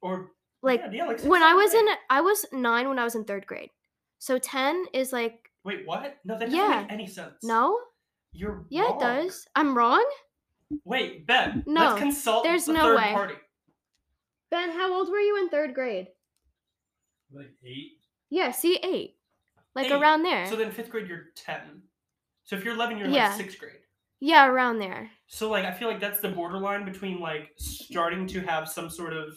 or 0.00 0.32
like 0.62 0.80
yeah, 0.80 0.90
yeah, 0.92 1.04
like 1.06 1.18
sixth, 1.18 1.28
when 1.28 1.42
I 1.42 1.48
seventh 1.50 1.64
was 1.64 1.74
in. 1.74 1.88
I 2.10 2.20
was 2.20 2.46
9 2.52 2.88
when 2.88 2.98
I 2.98 3.04
was 3.04 3.14
in 3.14 3.24
3rd 3.24 3.46
grade. 3.46 3.70
So 4.18 4.38
10 4.38 4.86
is 4.94 5.12
like 5.12 5.50
Wait, 5.64 5.84
what? 5.86 6.18
No, 6.24 6.38
that 6.38 6.44
doesn't 6.46 6.56
Yeah. 6.58 6.82
make 6.82 6.92
any 6.92 7.06
sense. 7.06 7.34
no? 7.42 7.78
You're 8.32 8.66
Yeah, 8.70 8.82
wrong. 8.84 8.96
it 8.96 9.00
does. 9.00 9.46
I'm 9.56 9.76
wrong? 9.76 10.04
Wait, 10.84 11.26
Ben. 11.26 11.64
No, 11.66 11.80
let's 11.90 11.98
consult 12.00 12.44
there's 12.44 12.66
the 12.66 12.72
no 12.74 12.82
third 12.82 12.96
way. 12.96 13.12
party. 13.12 13.34
Ben, 14.50 14.70
how 14.70 14.92
old 14.94 15.08
were 15.10 15.18
you 15.18 15.36
in 15.38 15.48
3rd 15.48 15.74
grade? 15.74 16.08
Like 17.32 17.50
eight. 17.64 17.95
Yeah, 18.30 18.50
see 18.50 18.76
8. 18.82 19.14
Like 19.74 19.86
Eight. 19.86 19.92
around 19.92 20.22
there. 20.22 20.46
So 20.46 20.56
then 20.56 20.70
fifth 20.70 20.90
grade, 20.90 21.06
you're 21.06 21.26
ten. 21.34 21.82
So 22.44 22.56
if 22.56 22.64
you're 22.64 22.74
eleven, 22.74 22.96
you're 22.98 23.08
Yeah. 23.08 23.28
like 23.28 23.36
sixth 23.36 23.58
grade. 23.58 23.72
yeah, 24.20 24.46
around 24.48 24.78
there. 24.78 25.10
So 25.26 25.50
like, 25.50 25.64
I 25.66 25.72
feel 25.72 25.88
like 25.88 26.00
that's 26.00 26.20
the 26.20 26.30
borderline 26.30 26.84
between 26.86 27.20
like 27.20 27.50
starting 27.58 28.26
to 28.28 28.40
have 28.40 28.68
some 28.68 28.88
sort 28.88 29.12
of. 29.12 29.36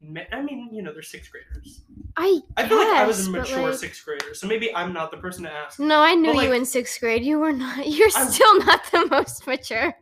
ma- 0.00 0.22
I 0.32 0.40
mean, 0.40 0.70
you 0.72 0.80
know, 0.82 0.92
they're 0.92 1.02
sixth 1.02 1.30
graders. 1.30 1.82
I 2.16 2.40
I 2.56 2.66
feel 2.66 2.78
like 2.78 2.88
I 2.88 3.06
was 3.06 3.26
a 3.28 3.30
but, 3.32 3.40
mature 3.40 3.68
like- 3.68 3.78
sixth 3.78 4.02
grader, 4.04 4.32
so 4.34 4.46
maybe 4.46 4.74
I'm 4.74 4.92
not 4.94 5.10
the 5.10 5.18
person 5.18 5.44
to 5.44 5.52
ask. 5.52 5.78
No, 5.78 6.00
I 6.00 6.14
knew 6.14 6.30
you 6.30 6.36
like- 6.48 6.52
in 6.52 6.62
6th 6.62 6.98
grade. 7.00 7.22
You 7.24 7.38
were 7.38 7.52
not 7.52 7.86
you're 7.86 8.08
I'm- 8.16 8.28
still 8.30 8.58
not 8.60 8.80
the 8.90 9.06
most 9.10 9.46
mature. 9.46 9.94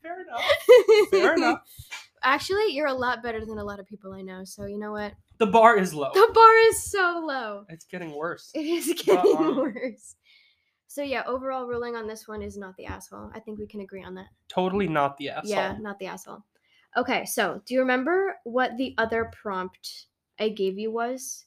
Fair 0.00 0.20
enough. 0.26 0.42
Fair 1.10 1.34
enough. 1.34 1.58
Actually, 2.22 2.68
you're 2.72 2.86
a 2.86 2.94
lot 2.94 3.22
better 3.22 3.44
than 3.44 3.58
a 3.58 3.64
lot 3.64 3.80
of 3.80 3.86
people 3.86 4.12
I 4.14 4.22
know. 4.22 4.44
So 4.44 4.64
you 4.66 4.78
know 4.78 4.92
what? 4.92 5.12
The 5.42 5.48
bar 5.48 5.76
is 5.76 5.92
low. 5.92 6.12
The 6.14 6.30
bar 6.32 6.56
is 6.68 6.84
so 6.84 7.20
low. 7.26 7.64
It's 7.68 7.84
getting 7.84 8.14
worse. 8.14 8.52
It 8.54 8.64
is 8.64 8.94
getting 9.04 9.56
worse. 9.56 10.14
So 10.86 11.02
yeah, 11.02 11.24
overall 11.26 11.66
ruling 11.66 11.96
on 11.96 12.06
this 12.06 12.28
one 12.28 12.42
is 12.42 12.56
not 12.56 12.76
the 12.76 12.86
asshole. 12.86 13.32
I 13.34 13.40
think 13.40 13.58
we 13.58 13.66
can 13.66 13.80
agree 13.80 14.04
on 14.04 14.14
that. 14.14 14.28
Totally 14.46 14.86
not 14.86 15.16
the 15.16 15.30
asshole. 15.30 15.50
Yeah, 15.50 15.76
not 15.80 15.98
the 15.98 16.06
asshole. 16.06 16.44
Okay, 16.96 17.24
so 17.24 17.60
do 17.66 17.74
you 17.74 17.80
remember 17.80 18.36
what 18.44 18.76
the 18.76 18.94
other 18.98 19.32
prompt 19.32 20.06
I 20.38 20.48
gave 20.50 20.78
you 20.78 20.92
was? 20.92 21.44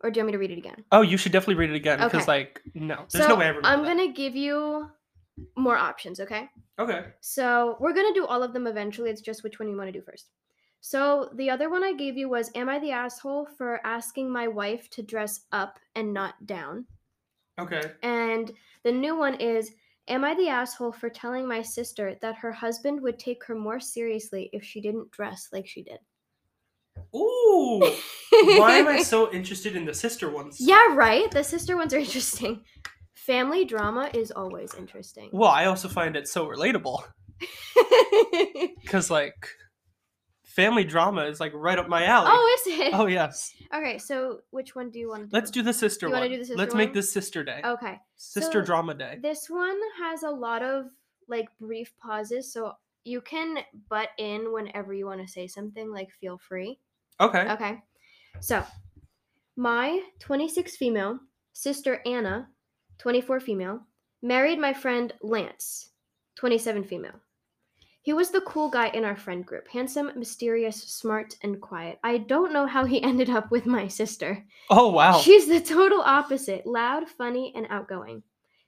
Or 0.00 0.10
do 0.10 0.20
you 0.20 0.24
want 0.24 0.28
me 0.28 0.32
to 0.32 0.38
read 0.38 0.52
it 0.52 0.58
again? 0.58 0.84
Oh, 0.90 1.02
you 1.02 1.18
should 1.18 1.32
definitely 1.32 1.56
read 1.56 1.68
it 1.68 1.76
again 1.76 1.98
because, 1.98 2.22
Okay. 2.22 2.26
like, 2.28 2.62
no, 2.72 3.04
there's 3.12 3.26
so 3.26 3.28
no 3.28 3.34
way 3.34 3.44
I 3.44 3.48
remember 3.48 3.68
I'm 3.68 3.82
that. 3.82 3.88
gonna 3.88 4.10
give 4.10 4.36
you 4.36 4.88
more 5.54 5.76
options, 5.76 6.18
okay? 6.20 6.48
Okay. 6.78 7.08
So 7.20 7.76
we're 7.78 7.92
gonna 7.92 8.14
do 8.14 8.24
all 8.24 8.42
of 8.42 8.54
them 8.54 8.66
eventually. 8.66 9.10
It's 9.10 9.20
just 9.20 9.44
which 9.44 9.58
one 9.58 9.68
you 9.68 9.76
want 9.76 9.88
to 9.88 9.92
do 9.92 10.00
first. 10.00 10.30
So 10.80 11.30
the 11.34 11.50
other 11.50 11.70
one 11.70 11.84
I 11.84 11.92
gave 11.92 12.16
you 12.16 12.28
was 12.28 12.50
Am 12.54 12.68
I 12.68 12.78
the 12.78 12.92
asshole 12.92 13.46
for 13.56 13.80
asking 13.84 14.30
my 14.30 14.48
wife 14.48 14.88
to 14.90 15.02
dress 15.02 15.40
up 15.52 15.78
and 15.94 16.12
not 16.12 16.46
down? 16.46 16.86
Okay. 17.58 17.82
And 18.02 18.52
the 18.84 18.92
new 18.92 19.16
one 19.16 19.34
is 19.34 19.72
Am 20.08 20.24
I 20.24 20.34
the 20.34 20.48
asshole 20.48 20.92
for 20.92 21.10
telling 21.10 21.46
my 21.46 21.60
sister 21.60 22.16
that 22.22 22.36
her 22.36 22.52
husband 22.52 23.02
would 23.02 23.18
take 23.18 23.44
her 23.44 23.54
more 23.54 23.78
seriously 23.78 24.48
if 24.54 24.64
she 24.64 24.80
didn't 24.80 25.10
dress 25.10 25.48
like 25.52 25.66
she 25.66 25.82
did? 25.82 25.98
Ooh. 27.14 27.80
Why 28.30 28.78
am 28.78 28.88
I 28.88 29.02
so 29.02 29.30
interested 29.32 29.76
in 29.76 29.84
the 29.84 29.94
sister 29.94 30.30
ones? 30.30 30.56
Yeah, 30.60 30.94
right? 30.94 31.30
The 31.30 31.44
sister 31.44 31.76
ones 31.76 31.92
are 31.92 31.98
interesting. 31.98 32.64
Family 33.14 33.64
drama 33.64 34.10
is 34.14 34.30
always 34.30 34.74
interesting. 34.74 35.28
Well, 35.32 35.50
I 35.50 35.66
also 35.66 35.88
find 35.88 36.16
it 36.16 36.28
so 36.28 36.46
relatable 36.46 37.02
because, 38.82 39.10
like, 39.10 39.48
family 40.58 40.82
drama 40.82 41.22
is 41.22 41.38
like 41.38 41.52
right 41.54 41.78
up 41.78 41.88
my 41.88 42.04
alley. 42.04 42.30
Oh, 42.32 42.56
is 42.58 42.80
it? 42.80 42.92
Oh, 42.92 43.06
yes. 43.06 43.54
Okay, 43.72 43.96
so 43.96 44.40
which 44.50 44.74
one 44.74 44.90
do 44.90 44.98
you 44.98 45.08
want 45.08 45.22
to 45.22 45.26
do? 45.28 45.32
Let's 45.32 45.52
do 45.52 45.62
the 45.62 45.72
sister 45.72 46.08
You 46.08 46.12
one. 46.12 46.28
do 46.28 46.36
the 46.36 46.44
sister 46.44 46.58
Let's 46.58 46.74
make 46.74 46.92
this 46.92 47.12
sister 47.12 47.44
day. 47.44 47.60
Okay. 47.64 48.00
sister 48.16 48.60
so 48.60 48.66
drama 48.66 48.94
day. 48.94 49.18
This 49.22 49.48
one 49.48 49.78
has 50.02 50.24
a 50.24 50.30
lot 50.30 50.64
of 50.64 50.86
like 51.28 51.48
brief 51.60 51.92
pauses, 52.02 52.52
so 52.52 52.72
you 53.04 53.20
can 53.20 53.58
butt 53.88 54.08
in 54.18 54.52
whenever 54.52 54.92
you 54.92 55.06
want 55.06 55.20
to 55.24 55.32
say 55.32 55.46
something, 55.46 55.92
like 55.92 56.10
feel 56.10 56.38
free. 56.38 56.80
Okay. 57.20 57.48
Okay. 57.52 57.78
So, 58.40 58.64
my 59.54 60.02
26 60.18 60.74
female 60.76 61.20
sister 61.52 62.00
Anna, 62.04 62.48
24 62.98 63.38
female, 63.38 63.80
married 64.22 64.58
my 64.58 64.72
friend 64.72 65.12
Lance, 65.22 65.90
27 66.34 66.82
female. 66.82 67.20
He 68.08 68.14
was 68.14 68.30
the 68.30 68.40
cool 68.40 68.70
guy 68.70 68.88
in 68.88 69.04
our 69.04 69.18
friend 69.18 69.44
group 69.44 69.68
handsome, 69.68 70.10
mysterious, 70.16 70.82
smart, 70.82 71.36
and 71.42 71.60
quiet. 71.60 71.98
I 72.02 72.16
don't 72.16 72.54
know 72.54 72.64
how 72.64 72.86
he 72.86 73.02
ended 73.10 73.28
up 73.28 73.50
with 73.50 73.66
my 73.66 73.86
sister. 73.86 74.46
Oh 74.70 74.88
wow. 74.88 75.18
She's 75.18 75.46
the 75.46 75.60
total 75.60 76.00
opposite 76.00 76.66
loud, 76.66 77.06
funny, 77.06 77.52
and 77.54 77.66
outgoing. 77.68 78.22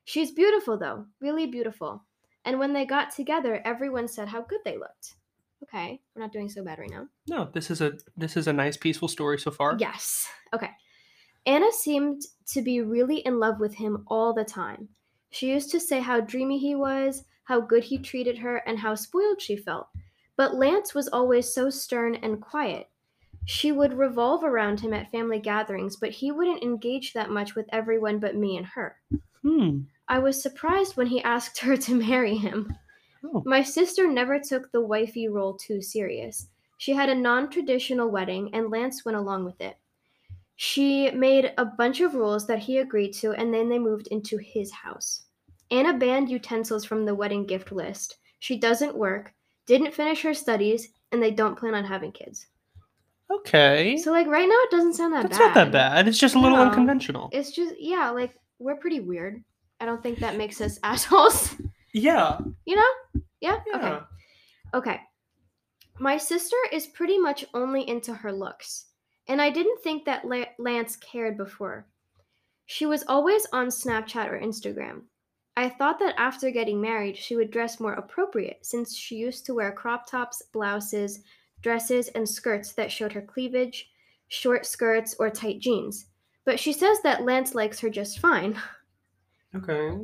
She's 0.05 0.31
beautiful, 0.31 0.77
though, 0.77 1.07
really 1.23 1.47
beautiful. 1.47 2.05
And 2.45 2.59
when 2.59 2.75
they 2.75 2.85
got 2.85 3.17
together, 3.17 3.63
everyone 3.65 4.09
said 4.09 4.29
how 4.29 4.43
good 4.43 4.61
they 4.63 4.77
looked. 4.77 5.15
Okay, 5.63 6.03
we're 6.15 6.21
not 6.21 6.33
doing 6.33 6.51
so 6.51 6.63
bad 6.63 6.79
right 6.79 6.91
now. 6.91 7.07
no, 7.27 7.49
this 7.51 7.71
is 7.71 7.81
a 7.81 7.93
this 8.19 8.37
is 8.37 8.47
a 8.47 8.53
nice 8.53 8.77
peaceful 8.77 9.09
story 9.09 9.39
so 9.39 9.51
far. 9.51 9.75
Yes. 9.81 10.29
Okay. 10.53 10.73
Anna 11.47 11.73
seemed 11.73 12.25
to 12.49 12.61
be 12.61 12.83
really 12.83 13.21
in 13.21 13.41
love 13.41 13.59
with 13.59 13.77
him 13.77 14.05
all 14.07 14.35
the 14.35 14.45
time. 14.45 14.91
She 15.31 15.49
used 15.49 15.71
to 15.71 15.81
say 15.81 16.01
how 16.01 16.21
dreamy 16.21 16.59
he 16.59 16.75
was, 16.75 17.25
how 17.51 17.61
good 17.61 17.83
he 17.83 17.99
treated 17.99 18.39
her, 18.39 18.59
and 18.59 18.79
how 18.79 18.95
spoiled 18.95 19.43
she 19.43 19.57
felt. 19.57 19.89
But 20.37 20.55
Lance 20.55 20.95
was 20.95 21.09
always 21.09 21.53
so 21.53 21.69
stern 21.69 22.15
and 22.15 22.41
quiet. 22.41 22.89
She 23.45 23.73
would 23.73 23.99
revolve 23.99 24.45
around 24.45 24.79
him 24.79 24.95
at 24.95 25.11
family 25.11 25.41
gatherings, 25.41 25.97
but 25.97 26.11
he 26.11 26.31
wouldn't 26.31 26.63
engage 26.63 27.13
that 27.13 27.31
much 27.31 27.57
with 27.57 27.67
everyone 27.73 28.21
but 28.21 28.37
me 28.37 28.57
and 28.57 28.67
her. 28.67 28.99
Hmm. 29.43 29.81
I 30.07 30.21
was 30.21 30.41
surprised 30.41 30.97
when 30.97 31.09
he 31.09 31.25
asked 31.25 31.59
her 31.59 31.77
to 31.77 31.95
marry 31.97 32.37
him. 32.37 32.73
Oh. 33.25 33.43
My 33.45 33.65
sister 33.65 34.07
never 34.07 34.39
took 34.39 34.71
the 34.71 34.81
wifey 34.81 35.29
role 35.29 35.55
too 35.55 35.83
serious. 35.83 36.47
She 36.79 36.93
had 36.93 37.09
a 37.09 37.15
non 37.17 37.51
traditional 37.51 38.11
wedding, 38.11 38.51
and 38.55 38.71
Lance 38.71 39.05
went 39.05 39.19
along 39.19 39.45
with 39.45 39.61
it. 39.61 39.77
She 40.55 41.11
made 41.11 41.53
a 41.59 41.65
bunch 41.65 42.01
of 42.01 42.15
rules 42.15 42.47
that 42.47 42.61
he 42.61 42.79
agreed 42.79 43.13
to, 43.15 43.33
and 43.33 43.53
then 43.53 43.69
they 43.69 43.81
moved 43.81 44.07
into 44.07 44.39
his 44.39 44.71
house. 44.71 45.25
Anna 45.71 45.93
banned 45.97 46.29
utensils 46.31 46.85
from 46.85 47.05
the 47.05 47.15
wedding 47.15 47.47
gift 47.47 47.73
list. 47.73 48.17
She 48.41 48.59
doesn't 48.59 48.97
work, 48.97 49.33
didn't 49.67 49.95
finish 49.95 50.23
her 50.23 50.35
studies, 50.35 50.89
and 51.13 51.23
they 51.23 51.31
don't 51.31 51.59
plan 51.59 51.75
on 51.75 51.85
having 51.85 52.13
kids. 52.13 52.47
Okay. 53.31 53.97
So, 53.99 54.11
like, 54.11 54.27
right 54.27 54.49
now, 54.49 54.55
it 54.65 54.71
doesn't 54.71 54.95
sound 54.95 55.13
that 55.15 55.23
That's 55.23 55.39
bad. 55.39 55.47
It's 55.47 55.55
not 55.57 55.65
that 55.67 55.73
bad. 55.73 56.09
It's 56.09 56.19
just 56.19 56.35
a 56.35 56.39
little 56.41 56.59
No. 56.59 56.65
unconventional. 56.65 57.29
It's 57.33 57.53
just, 57.53 57.75
yeah, 57.79 58.11
like, 58.11 58.35
we're 58.59 58.77
pretty 58.77 59.01
weird. 59.01 59.43
I 59.79 59.87
don't 59.87 60.03
think 60.03 60.19
that 60.19 60.37
makes 60.37 60.61
us 60.61 60.79
assholes. 60.83 61.55
yeah. 61.95 62.39
You 62.65 62.77
know? 62.77 63.21
Yeah? 63.41 63.59
Okay. 63.75 63.87
Yeah. 63.89 64.01
Okay. 64.75 65.01
My 65.99 66.17
sister 66.17 66.57
is 66.73 66.87
pretty 66.87 67.19
much 67.19 67.45
only 67.55 67.87
into 67.89 68.15
her 68.15 68.33
looks, 68.33 68.87
and 69.29 69.41
I 69.41 69.51
didn't 69.51 69.81
think 69.83 70.07
that 70.07 70.25
Lance 70.59 70.97
cared 70.97 71.37
before. 71.37 71.87
She 72.67 72.87
was 72.87 73.05
always 73.07 73.47
on 73.53 73.67
Snapchat 73.69 74.31
or 74.31 74.41
Instagram. 74.41 75.03
I 75.57 75.69
thought 75.69 75.99
that 75.99 76.15
after 76.19 76.51
getting 76.51 76.81
married, 76.81 77.17
she 77.17 77.37
would 77.37 77.51
dress 77.51 77.81
more 77.81 77.95
appropriate 77.95 78.59
since 78.63 78.97
she 78.97 79.17
used 79.17 79.45
to 79.47 79.55
wear 79.55 79.73
crop 79.73 80.07
tops, 80.09 80.43
blouses, 80.53 81.21
dresses, 81.61 82.09
and 82.09 82.29
skirts 82.29 82.73
that 82.73 82.91
showed 82.91 83.13
her 83.13 83.23
cleavage, 83.23 83.91
short 84.29 84.65
skirts, 84.65 85.15
or 85.19 85.29
tight 85.29 85.59
jeans. 85.59 86.07
But 86.45 86.59
she 86.59 86.73
says 86.73 87.01
that 87.03 87.25
Lance 87.25 87.55
likes 87.55 87.81
her 87.81 87.91
just 87.91 88.19
fine. 88.19 88.61
Okay. 89.53 89.99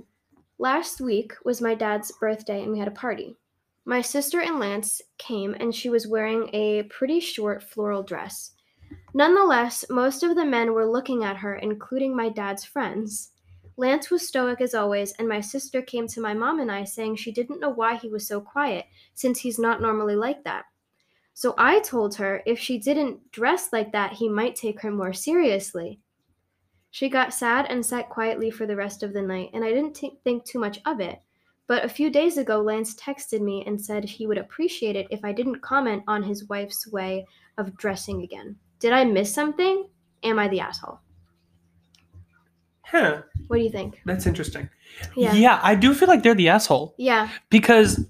Last 0.58 1.00
week 1.00 1.32
was 1.44 1.60
my 1.60 1.76
dad's 1.76 2.10
birthday 2.18 2.64
and 2.64 2.72
we 2.72 2.80
had 2.80 2.88
a 2.88 2.90
party. 2.90 3.36
My 3.84 4.00
sister 4.00 4.40
and 4.40 4.58
Lance 4.58 5.00
came 5.18 5.54
and 5.60 5.72
she 5.72 5.88
was 5.88 6.08
wearing 6.08 6.50
a 6.52 6.82
pretty 6.84 7.20
short 7.20 7.62
floral 7.62 8.02
dress. 8.02 8.54
Nonetheless, 9.14 9.84
most 9.88 10.24
of 10.24 10.34
the 10.34 10.44
men 10.44 10.72
were 10.72 10.90
looking 10.90 11.22
at 11.22 11.36
her, 11.36 11.54
including 11.54 12.16
my 12.16 12.28
dad's 12.28 12.64
friends. 12.64 13.30
Lance 13.78 14.10
was 14.10 14.26
stoic 14.26 14.60
as 14.60 14.74
always, 14.74 15.12
and 15.12 15.28
my 15.28 15.40
sister 15.40 15.82
came 15.82 16.06
to 16.08 16.20
my 16.20 16.32
mom 16.32 16.60
and 16.60 16.72
I 16.72 16.84
saying 16.84 17.16
she 17.16 17.30
didn't 17.30 17.60
know 17.60 17.68
why 17.68 17.96
he 17.96 18.08
was 18.08 18.26
so 18.26 18.40
quiet, 18.40 18.86
since 19.14 19.40
he's 19.40 19.58
not 19.58 19.82
normally 19.82 20.16
like 20.16 20.44
that. 20.44 20.64
So 21.34 21.54
I 21.58 21.80
told 21.80 22.14
her 22.14 22.42
if 22.46 22.58
she 22.58 22.78
didn't 22.78 23.30
dress 23.30 23.70
like 23.72 23.92
that, 23.92 24.14
he 24.14 24.28
might 24.28 24.56
take 24.56 24.80
her 24.80 24.90
more 24.90 25.12
seriously. 25.12 26.00
She 26.90 27.10
got 27.10 27.34
sad 27.34 27.66
and 27.68 27.84
sat 27.84 28.08
quietly 28.08 28.50
for 28.50 28.64
the 28.66 28.76
rest 28.76 29.02
of 29.02 29.12
the 29.12 29.20
night, 29.20 29.50
and 29.52 29.62
I 29.62 29.68
didn't 29.68 29.92
t- 29.92 30.18
think 30.24 30.46
too 30.46 30.58
much 30.58 30.80
of 30.86 30.98
it. 30.98 31.20
But 31.66 31.84
a 31.84 31.90
few 31.90 32.08
days 32.08 32.38
ago, 32.38 32.62
Lance 32.62 32.94
texted 32.94 33.42
me 33.42 33.62
and 33.66 33.78
said 33.78 34.04
he 34.04 34.26
would 34.26 34.38
appreciate 34.38 34.96
it 34.96 35.06
if 35.10 35.22
I 35.22 35.32
didn't 35.32 35.60
comment 35.60 36.04
on 36.08 36.22
his 36.22 36.48
wife's 36.48 36.90
way 36.90 37.26
of 37.58 37.76
dressing 37.76 38.22
again. 38.22 38.56
Did 38.78 38.94
I 38.94 39.04
miss 39.04 39.34
something? 39.34 39.88
Am 40.22 40.38
I 40.38 40.48
the 40.48 40.60
asshole? 40.60 41.00
Huh. 42.86 43.22
What 43.48 43.56
do 43.58 43.62
you 43.62 43.70
think? 43.70 44.00
That's 44.04 44.26
interesting. 44.26 44.68
Yeah. 45.16 45.32
Yeah, 45.34 45.60
I 45.62 45.74
do 45.74 45.92
feel 45.94 46.08
like 46.08 46.22
they're 46.22 46.34
the 46.34 46.48
asshole 46.48 46.94
Yeah. 46.98 47.28
because 47.50 48.04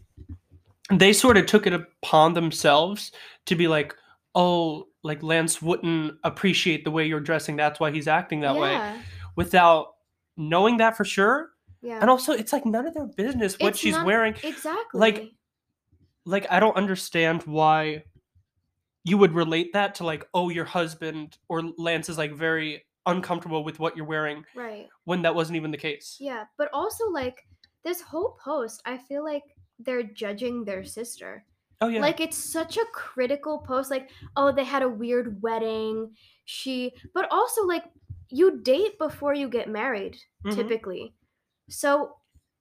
they 0.92 1.12
sort 1.12 1.36
of 1.36 1.46
took 1.46 1.66
it 1.66 1.72
upon 1.72 2.34
themselves 2.34 3.10
to 3.46 3.56
be 3.56 3.68
like, 3.68 3.94
oh, 4.34 4.86
like 5.02 5.22
Lance 5.22 5.62
wouldn't 5.62 6.14
appreciate 6.24 6.84
the 6.84 6.90
way 6.90 7.06
you're 7.06 7.20
dressing. 7.20 7.56
That's 7.56 7.80
why 7.80 7.90
he's 7.90 8.06
acting 8.08 8.40
that 8.40 8.56
way 8.56 8.96
without 9.36 9.94
knowing 10.36 10.76
that 10.78 10.96
for 10.96 11.04
sure. 11.04 11.50
Yeah. 11.82 11.98
And 12.00 12.10
also, 12.10 12.32
it's 12.32 12.52
like 12.52 12.66
none 12.66 12.86
of 12.86 12.94
their 12.94 13.06
business 13.06 13.56
what 13.58 13.70
It's 13.70 13.78
she's 13.78 13.94
none- 13.94 14.04
wearing. 14.06 14.34
exactly. 14.42 15.00
Like, 15.00 15.32
like, 16.24 16.46
I 16.50 16.58
don't 16.60 16.76
understand 16.76 17.42
why 17.44 18.04
you 19.04 19.16
would 19.18 19.32
relate 19.32 19.72
that 19.74 19.94
to 19.96 20.04
like, 20.04 20.26
oh, 20.34 20.48
your 20.48 20.64
husband 20.64 21.38
or 21.48 21.62
Lance 21.78 22.08
is 22.08 22.18
like 22.18 22.32
very 22.32 22.84
uncomfortable 23.06 23.64
with 23.64 23.78
what 23.78 23.96
you're 23.96 24.06
wearing 24.06 24.44
right. 24.54 24.86
when 25.04 25.22
that 25.22 25.34
wasn't 25.34 25.56
even 25.56 25.70
the 25.70 25.76
case. 25.76 26.16
Yeah. 26.20 26.44
But 26.58 26.68
also, 26.72 27.08
like, 27.10 27.46
this 27.84 28.00
whole 28.00 28.36
post, 28.42 28.82
I 28.84 28.98
feel 28.98 29.24
like 29.24 29.44
they're 29.78 30.02
judging 30.02 30.64
their 30.64 30.84
sister. 30.84 31.44
Oh 31.80 31.88
yeah. 31.88 32.00
Like 32.00 32.20
it's 32.20 32.36
such 32.38 32.78
a 32.78 32.84
critical 32.92 33.58
post 33.58 33.90
like 33.90 34.10
oh 34.36 34.50
they 34.50 34.64
had 34.64 34.82
a 34.82 34.88
weird 34.88 35.42
wedding. 35.42 36.14
She 36.46 36.94
but 37.12 37.28
also 37.30 37.64
like 37.66 37.84
you 38.30 38.60
date 38.62 38.98
before 38.98 39.34
you 39.34 39.48
get 39.48 39.68
married 39.68 40.16
Mhm. 40.44 40.54
typically. 40.54 41.14
So 41.68 42.16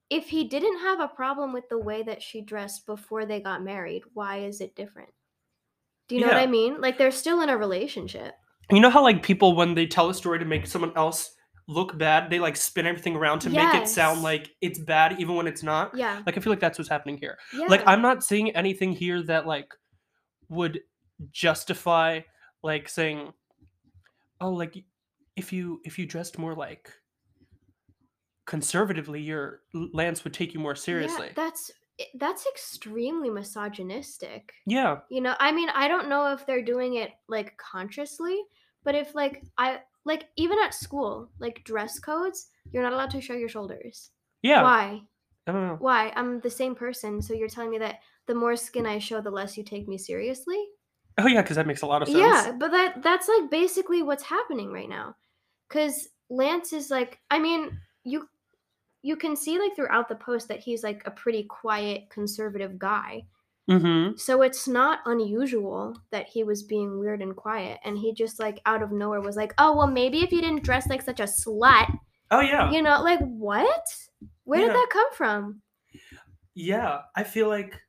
if 0.10 0.28
he 0.28 0.44
didn't 0.44 0.80
have 0.80 1.00
a 1.00 1.08
problem 1.08 1.54
with 1.54 1.68
the 1.70 1.80
way 1.80 2.04
that 2.04 2.22
she 2.22 2.42
dressed 2.42 2.86
before 2.86 3.26
they 3.26 3.40
got 3.40 3.64
married, 3.64 4.04
why 4.14 4.40
is 4.40 4.62
it 4.62 4.76
different? 4.76 5.10
Do 6.08 6.16
you 6.16 6.22
know 6.22 6.28
what 6.28 6.38
I 6.38 6.46
mean? 6.46 6.82
Like 6.82 6.98
they're 6.98 7.10
still 7.10 7.42
in 7.42 7.50
a 7.50 7.58
relationship. 7.58 8.36
You 8.72 8.80
know 8.80 8.90
how 8.90 9.04
like 9.04 9.24
people 9.24 9.56
when 9.56 9.76
they 9.76 9.86
tell 9.86 10.10
a 10.10 10.14
story 10.14 10.40
to 10.40 10.46
make 10.46 10.66
someone 10.66 10.92
else 10.96 11.36
look 11.68 11.98
bad, 11.98 12.30
they 12.30 12.40
like 12.40 12.56
spin 12.56 12.86
everything 12.86 13.16
around 13.16 13.40
to 13.40 13.50
make 13.50 13.74
it 13.74 13.88
sound 13.88 14.22
like 14.22 14.52
it's 14.62 14.80
bad 14.80 15.20
even 15.20 15.36
when 15.36 15.48
it's 15.48 15.64
not? 15.64 15.96
Yeah. 15.96 16.22
Like 16.26 16.38
I 16.38 16.42
feel 16.42 16.52
like 16.52 16.60
that's 16.60 16.78
what's 16.78 16.90
happening 16.90 17.18
here. 17.18 17.38
Yeah. 17.54 17.68
Like 17.68 17.84
I'm 17.86 18.02
not 18.02 18.24
seeing 18.24 18.56
anything 18.56 18.92
here 18.92 19.22
that 19.24 19.46
like 19.46 19.74
would 20.50 20.82
justify 21.32 22.22
like 22.64 22.90
saying 22.90 23.32
oh 24.42 24.52
like 24.52 24.84
if 25.36 25.54
you 25.54 25.82
if 25.84 25.98
you 25.98 26.06
dressed 26.06 26.38
more 26.38 26.54
like 26.54 26.92
conservatively 28.46 29.22
your 29.22 29.62
Lance 29.74 30.24
would 30.24 30.34
take 30.34 30.54
you 30.54 30.60
more 30.60 30.76
seriously. 30.76 31.28
Yeah, 31.28 31.34
that's 31.36 31.72
that's 32.16 32.46
extremely 32.46 33.30
misogynistic. 33.30 34.54
Yeah. 34.66 35.00
You 35.10 35.22
know, 35.22 35.36
I 35.40 35.52
mean, 35.52 35.70
I 35.70 35.88
don't 35.88 36.10
know 36.10 36.32
if 36.34 36.46
they're 36.46 36.64
doing 36.64 36.96
it 36.96 37.12
like 37.28 37.58
consciously, 37.58 38.42
but 38.84 38.96
if 38.96 39.16
like 39.16 39.44
I 39.58 39.80
like 40.06 40.26
even 40.36 40.58
at 40.60 40.74
school, 40.74 41.30
like 41.40 41.64
dress 41.64 42.00
codes, 42.00 42.48
you're 42.72 42.84
not 42.84 42.94
allowed 42.94 43.12
to 43.12 43.22
show 43.22 43.34
your 43.34 43.50
shoulders. 43.50 44.12
Yeah. 44.42 44.64
Why? 44.64 45.02
I 45.48 45.52
don't 45.52 45.68
know. 45.68 45.78
Why? 45.80 46.12
I'm 46.16 46.40
the 46.42 46.50
same 46.50 46.76
person, 46.76 47.22
so 47.22 47.34
you're 47.34 47.48
telling 47.48 47.72
me 47.72 47.78
that 47.80 48.00
the 48.28 48.36
more 48.36 48.56
skin 48.56 48.86
I 48.86 49.00
show, 49.00 49.22
the 49.22 49.30
less 49.30 49.58
you 49.58 49.64
take 49.64 49.88
me 49.88 49.98
seriously? 49.98 50.64
Oh 51.18 51.28
yeah, 51.28 51.42
because 51.42 51.56
that 51.56 51.68
makes 51.68 51.82
a 51.82 51.86
lot 51.86 52.02
of 52.02 52.08
sense. 52.08 52.20
Yeah, 52.20 52.52
but 52.60 52.72
that 52.72 53.02
that's 53.02 53.30
like 53.30 53.50
basically 53.50 54.04
what's 54.04 54.24
happening 54.24 54.72
right 54.72 54.90
now. 54.90 55.16
Cuz 55.70 56.10
Lance 56.30 56.74
is 56.74 56.90
like, 56.90 57.20
I 57.30 57.40
mean, 57.40 57.80
you 58.04 58.28
you 59.06 59.16
can 59.16 59.36
see 59.36 59.60
like 59.60 59.76
throughout 59.76 60.10
the 60.10 60.16
post 60.16 60.48
that 60.48 60.60
he's 60.60 60.84
like 60.84 61.04
a 61.06 61.12
pretty 61.12 61.44
quiet 61.44 62.10
conservative 62.10 62.80
guy. 62.80 63.24
Mm-hmm. 63.70 64.18
So 64.18 64.42
it's 64.42 64.68
not 64.68 65.00
unusual 65.06 65.96
that 66.12 66.28
he 66.28 66.44
was 66.44 66.64
being 66.64 67.00
weird 67.00 67.22
and 67.22 67.36
quiet 67.36 67.80
and 67.84 67.98
he 67.98 68.14
just 68.14 68.40
like 68.40 68.60
out 68.66 68.82
of 68.82 68.92
nowhere 68.92 69.22
was 69.22 69.36
like, 69.36 69.54
"Oh, 69.60 69.76
well 69.78 69.88
maybe 69.88 70.24
if 70.24 70.32
you 70.32 70.42
didn't 70.42 70.64
dress 70.64 70.88
like 70.88 71.04
such 71.04 71.20
a 71.20 71.24
slut." 71.24 71.96
Oh 72.32 72.42
yeah. 72.42 72.72
You 72.72 72.82
know, 72.82 73.02
like 73.04 73.20
what? 73.20 73.86
Where 74.44 74.62
Yeah. 74.62 74.68
did 74.68 74.76
that 74.76 74.90
come 74.92 75.14
from? 75.14 75.62
Yeah. 76.56 77.02
I 77.16 77.24
feel 77.24 77.48
like 77.48 77.80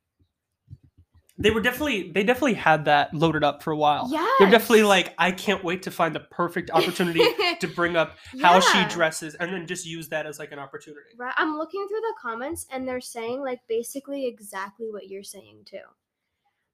they 1.39 1.51
were 1.51 1.61
definitely 1.61 2.11
they 2.13 2.25
definitely 2.25 2.55
had 2.55 2.87
that 2.87 3.13
loaded 3.13 3.45
up 3.45 3.63
for 3.63 3.71
a 3.71 3.77
while. 3.77 4.09
Yeah. 4.11 4.27
They're 4.39 4.51
definitely 4.51 4.85
like, 4.85 5.15
I 5.19 5.33
can't 5.33 5.63
wait 5.63 5.83
to 5.83 5.91
find 5.91 6.15
the 6.15 6.21
perfect 6.21 6.71
opportunity 6.71 7.21
to 7.61 7.69
bring 7.69 7.97
up 7.97 8.17
how 8.41 8.61
she 8.61 8.85
dresses 8.87 9.35
and 9.35 9.53
then 9.53 9.67
just 9.67 9.85
use 9.85 10.09
that 10.09 10.27
as 10.27 10.39
like 10.39 10.53
an 10.53 10.59
opportunity. 10.59 11.11
Right. 11.19 11.35
I'm 11.37 11.59
looking 11.59 11.87
through 11.89 12.01
the 12.01 12.15
comments 12.21 12.67
and 12.71 12.89
they're 12.89 13.01
saying 13.01 13.43
like 13.43 13.61
basically 13.69 14.27
exactly 14.27 14.89
what 14.91 15.09
you're 15.09 15.23
saying 15.23 15.65
too. 15.67 15.85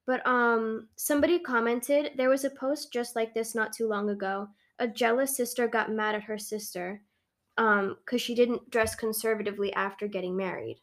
But 0.06 0.24
um 0.26 0.88
somebody 0.96 1.40
commented 1.40 2.12
there 2.16 2.30
was 2.30 2.44
a 2.44 2.50
post 2.50 2.92
just 2.92 3.16
like 3.16 3.34
this 3.34 3.54
not 3.54 3.72
too 3.72 3.88
long 3.88 4.10
ago. 4.10 4.48
A 4.78 4.86
jealous 4.86 5.36
sister 5.36 5.66
got 5.66 5.90
mad 5.90 6.14
at 6.14 6.22
her 6.24 6.38
sister 6.38 7.02
um 7.58 7.96
cuz 8.06 8.22
she 8.22 8.36
didn't 8.36 8.70
dress 8.70 8.94
conservatively 8.94 9.72
after 9.72 10.06
getting 10.06 10.36
married. 10.36 10.80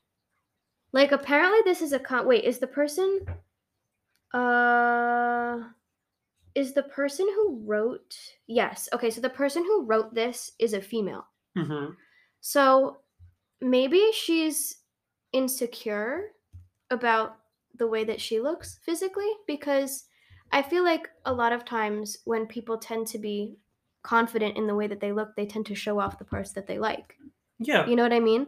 Like 0.91 1.13
apparently 1.13 1.59
this 1.63 1.81
is 1.81 1.93
a 1.93 1.99
con- 1.99 2.27
wait, 2.27 2.43
is 2.43 2.59
the 2.59 2.67
person 2.67 3.21
uh 4.33 5.69
is 6.55 6.73
the 6.73 6.83
person 6.83 7.27
who 7.27 7.61
wrote 7.65 8.17
Yes. 8.47 8.89
Okay, 8.93 9.09
so 9.09 9.21
the 9.21 9.29
person 9.29 9.63
who 9.63 9.85
wrote 9.85 10.13
this 10.13 10.51
is 10.59 10.73
a 10.73 10.81
female. 10.81 11.27
hmm 11.55 11.91
So 12.41 13.01
maybe 13.61 14.11
she's 14.13 14.83
insecure 15.31 16.31
about 16.89 17.39
the 17.75 17.87
way 17.87 18.03
that 18.03 18.21
she 18.21 18.39
looks 18.39 18.79
physically 18.79 19.29
because 19.47 20.05
I 20.51 20.61
feel 20.63 20.83
like 20.83 21.09
a 21.25 21.33
lot 21.33 21.53
of 21.53 21.65
times 21.65 22.17
when 22.25 22.47
people 22.47 22.77
tend 22.77 23.07
to 23.07 23.19
be 23.19 23.59
confident 24.01 24.57
in 24.57 24.67
the 24.67 24.75
way 24.75 24.87
that 24.87 24.99
they 24.99 25.11
look, 25.11 25.35
they 25.35 25.45
tend 25.45 25.67
to 25.67 25.75
show 25.75 25.99
off 25.99 26.17
the 26.17 26.25
parts 26.25 26.53
that 26.53 26.67
they 26.67 26.79
like. 26.79 27.15
Yeah. 27.59 27.87
You 27.87 27.95
know 27.95 28.03
what 28.03 28.13
I 28.13 28.19
mean? 28.19 28.47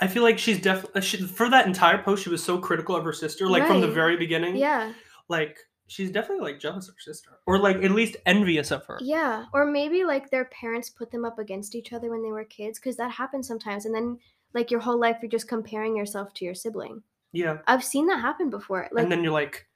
I 0.00 0.08
feel 0.08 0.22
like 0.22 0.38
she's 0.38 0.60
definitely 0.60 0.98
uh, 0.98 1.00
she, 1.00 1.18
for 1.18 1.48
that 1.50 1.66
entire 1.66 2.02
post. 2.02 2.24
She 2.24 2.30
was 2.30 2.42
so 2.42 2.58
critical 2.58 2.96
of 2.96 3.04
her 3.04 3.12
sister, 3.12 3.48
like 3.48 3.66
from 3.66 3.80
the 3.80 3.88
very 3.88 4.16
beginning. 4.16 4.56
Yeah. 4.56 4.92
Like 5.28 5.58
she's 5.86 6.10
definitely 6.10 6.44
like 6.44 6.60
jealous 6.60 6.88
of 6.88 6.94
her 6.94 7.00
sister, 7.00 7.38
or 7.46 7.58
like 7.58 7.76
at 7.76 7.90
least 7.92 8.16
envious 8.26 8.70
of 8.70 8.84
her. 8.86 8.98
Yeah. 9.00 9.44
Or 9.52 9.66
maybe 9.66 10.04
like 10.04 10.30
their 10.30 10.46
parents 10.46 10.90
put 10.90 11.10
them 11.10 11.24
up 11.24 11.38
against 11.38 11.74
each 11.74 11.92
other 11.92 12.10
when 12.10 12.22
they 12.22 12.32
were 12.32 12.44
kids 12.44 12.78
because 12.78 12.96
that 12.96 13.12
happens 13.12 13.46
sometimes. 13.46 13.86
And 13.86 13.94
then 13.94 14.18
like 14.52 14.70
your 14.70 14.80
whole 14.80 14.98
life 14.98 15.18
you're 15.22 15.30
just 15.30 15.48
comparing 15.48 15.96
yourself 15.96 16.34
to 16.34 16.44
your 16.44 16.54
sibling. 16.54 17.02
Yeah. 17.32 17.58
I've 17.66 17.84
seen 17.84 18.06
that 18.08 18.20
happen 18.20 18.50
before. 18.50 18.88
Like 18.92 19.04
and 19.04 19.12
then 19.12 19.22
you're 19.22 19.32
like, 19.32 19.66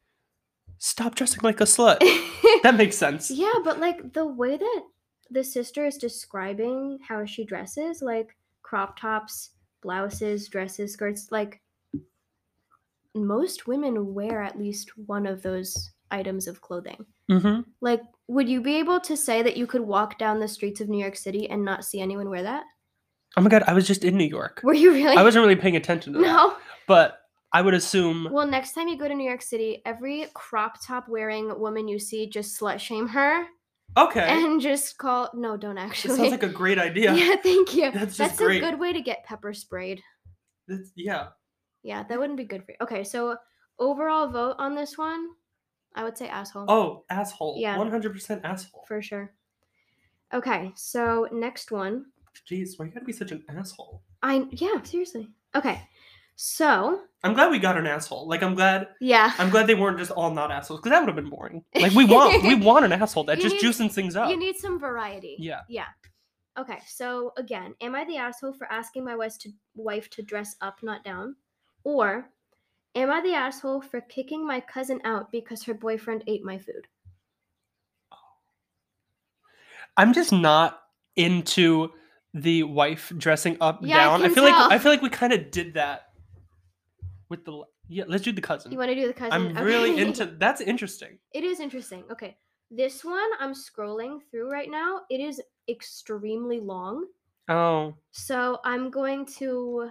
stop 0.78 1.14
dressing 1.14 1.40
like 1.42 1.60
a 1.60 1.64
slut. 1.64 1.98
that 2.62 2.76
makes 2.76 2.96
sense. 2.96 3.30
Yeah, 3.30 3.54
but 3.64 3.78
like 3.78 4.12
the 4.12 4.26
way 4.26 4.56
that 4.56 4.82
the 5.30 5.44
sister 5.44 5.84
is 5.84 5.98
describing 5.98 6.98
how 7.06 7.25
she 7.25 7.44
dresses, 7.44 8.00
like 8.00 8.37
crop 8.62 8.98
tops, 8.98 9.50
blouses, 9.82 10.49
dresses, 10.49 10.92
skirts, 10.92 11.30
like 11.30 11.61
most 13.14 13.66
women 13.66 14.14
wear 14.14 14.42
at 14.42 14.58
least 14.58 14.90
one 15.06 15.26
of 15.26 15.42
those 15.42 15.92
items 16.11 16.47
of 16.47 16.61
clothing. 16.61 17.04
Mm-hmm. 17.30 17.62
Like, 17.80 18.02
would 18.28 18.49
you 18.49 18.61
be 18.61 18.76
able 18.76 19.00
to 19.00 19.16
say 19.16 19.42
that 19.42 19.56
you 19.56 19.66
could 19.66 19.82
walk 19.82 20.18
down 20.18 20.40
the 20.40 20.49
streets 20.49 20.80
of 20.80 20.88
New 20.88 20.99
York 20.99 21.16
City 21.16 21.49
and 21.50 21.64
not 21.64 21.85
see 21.85 22.00
anyone 22.00 22.30
wear 22.30 22.42
that? 22.42 22.64
Oh 23.37 23.42
my 23.42 23.50
god, 23.50 23.64
I 23.66 23.75
was 23.75 23.87
just 23.87 24.04
in 24.04 24.16
New 24.16 24.25
York. 24.25 24.61
Were 24.64 24.75
you 24.75 24.92
really? 24.92 25.16
I 25.16 25.23
wasn't 25.23 25.42
really 25.42 25.56
paying 25.56 25.76
attention 25.76 26.14
to 26.14 26.18
that. 26.18 26.25
No. 26.25 26.56
But 26.87 27.20
I 27.52 27.61
would 27.62 27.75
assume 27.75 28.28
Well, 28.30 28.47
next 28.47 28.73
time 28.73 28.88
you 28.88 28.99
go 28.99 29.08
to 29.08 29.14
New 29.14 29.26
York 29.26 29.42
City, 29.42 29.82
every 29.85 30.26
crop 30.35 30.76
top 30.85 31.08
wearing 31.08 31.58
woman 31.58 31.88
you 31.88 31.99
see, 31.99 32.28
just 32.28 32.58
slut 32.58 32.78
shame 32.78 33.08
her 33.08 33.47
okay. 33.97 34.26
and 34.28 34.61
just 34.61 34.99
call. 34.99 35.30
No, 35.35 35.57
don't 35.57 35.78
actually. 35.78 36.16
sounds 36.16 36.30
like 36.30 36.42
a 36.42 36.49
great 36.49 36.78
idea. 36.88 37.14
Yeah, 37.14 37.37
thank 37.37 37.75
you. 37.75 37.90
That's 37.90 38.16
just 38.16 38.18
That's 38.18 38.38
great. 38.38 38.62
a 38.62 38.71
good 38.71 38.78
way 38.78 38.92
to 38.92 39.00
get 39.00 39.25
pepper 39.25 39.52
sprayed. 39.54 40.02
That's- 40.66 40.92
yeah. 40.97 41.28
Yeah, 41.83 42.02
that 42.09 42.18
wouldn't 42.18 42.37
be 42.37 42.45
good 42.45 42.64
for 42.64 42.73
you. 42.73 42.76
Okay, 42.83 43.04
so 43.04 43.37
overall 43.78 44.28
vote 44.28 44.57
on 44.59 44.75
this 44.75 44.99
one, 44.99 45.28
I 45.95 46.04
would 46.04 46.18
say 46.18 46.28
asshole 46.28 46.66
Oh, 46.68 47.04
asshole. 47.09 47.57
Yeah. 47.59 47.76
100% 47.76 48.40
asshole. 48.45 48.85
for 48.87 49.00
sure. 49.00 49.33
Okay, 50.35 50.73
so 50.75 51.28
next 51.32 51.71
one. 51.73 52.06
Jeez, 52.50 52.78
why 52.78 52.86
you 52.86 52.91
gotta 52.93 53.06
be 53.06 53.12
such 53.12 53.32
an 53.32 53.45
asshole? 53.49 54.02
I 54.23 54.47
yeah, 54.50 54.82
seriously. 54.82 55.28
Okay. 55.54 55.80
So, 56.40 57.00
I'm 57.24 57.34
glad 57.34 57.50
we 57.50 57.58
got 57.58 57.76
an 57.76 57.88
asshole. 57.88 58.28
Like 58.28 58.44
I'm 58.44 58.54
glad 58.54 58.86
yeah. 59.00 59.32
I'm 59.38 59.50
glad 59.50 59.66
they 59.66 59.74
weren't 59.74 59.98
just 59.98 60.12
all 60.12 60.30
not 60.32 60.52
assholes 60.52 60.78
because 60.78 60.90
that 60.90 61.00
would 61.00 61.08
have 61.08 61.16
been 61.16 61.28
boring. 61.28 61.64
Like 61.74 61.92
we 61.94 62.04
want 62.04 62.44
we 62.44 62.54
want 62.54 62.84
an 62.84 62.92
asshole 62.92 63.24
that 63.24 63.38
You 63.38 63.42
just 63.50 63.56
need- 63.60 63.62
juicing 63.64 63.92
things 63.92 64.14
up. 64.14 64.30
You 64.30 64.36
need 64.36 64.56
some 64.56 64.78
variety. 64.78 65.34
Yeah. 65.40 65.62
Yeah. 65.68 65.86
Okay, 66.56 66.78
so 66.86 67.32
again, 67.36 67.74
am 67.80 67.96
I 67.96 68.04
the 68.04 68.18
asshole 68.18 68.52
for 68.52 68.70
asking 68.72 69.04
my 69.04 69.16
wife 69.16 69.36
to 69.38 69.50
wife 69.74 70.08
to 70.10 70.22
dress 70.22 70.54
up, 70.60 70.78
not 70.80 71.02
down? 71.02 71.34
Or 71.82 72.30
am 72.94 73.10
I 73.10 73.20
the 73.20 73.34
asshole 73.34 73.80
for 73.80 74.00
kicking 74.02 74.46
my 74.46 74.60
cousin 74.60 75.00
out 75.04 75.32
because 75.32 75.64
her 75.64 75.74
boyfriend 75.74 76.22
ate 76.28 76.44
my 76.44 76.56
food? 76.58 76.86
I'm 79.96 80.12
just 80.12 80.30
not 80.32 80.82
into 81.16 81.90
the 82.32 82.62
wife 82.62 83.12
dressing 83.18 83.56
up 83.60 83.80
Yeah, 83.82 84.04
down. 84.04 84.20
I, 84.20 84.26
can 84.26 84.34
feel 84.36 84.44
tell. 84.46 84.52
like 84.68 84.72
I 84.72 84.78
feel 84.78 84.92
like 84.92 85.02
we 85.02 85.08
kind 85.10 85.32
of 85.32 85.50
did 85.50 85.74
that 85.74 86.07
with 87.28 87.45
the 87.45 87.62
yeah. 87.88 88.04
Let's 88.06 88.25
do 88.25 88.32
the 88.32 88.41
cousin. 88.41 88.73
You 88.73 88.78
want 88.78 88.91
to 88.91 88.95
do 88.95 89.06
the 89.06 89.12
cousin? 89.12 89.32
I'm 89.56 89.64
really 89.64 89.99
into. 90.02 90.26
That's 90.26 90.60
interesting. 90.60 91.19
It 91.34 91.45
is 91.45 91.60
interesting. 91.60 92.04
Okay. 92.10 92.36
This 92.71 93.04
one 93.04 93.30
I'm 93.41 93.54
scrolling 93.54 94.19
through 94.30 94.50
right 94.50 94.71
now. 94.71 95.00
It 95.08 95.21
is 95.21 95.41
extremely 95.69 96.60
long. 96.60 97.06
Oh, 97.49 97.95
So 98.10 98.58
I'm 98.62 98.91
going 98.91 99.25
to 99.38 99.88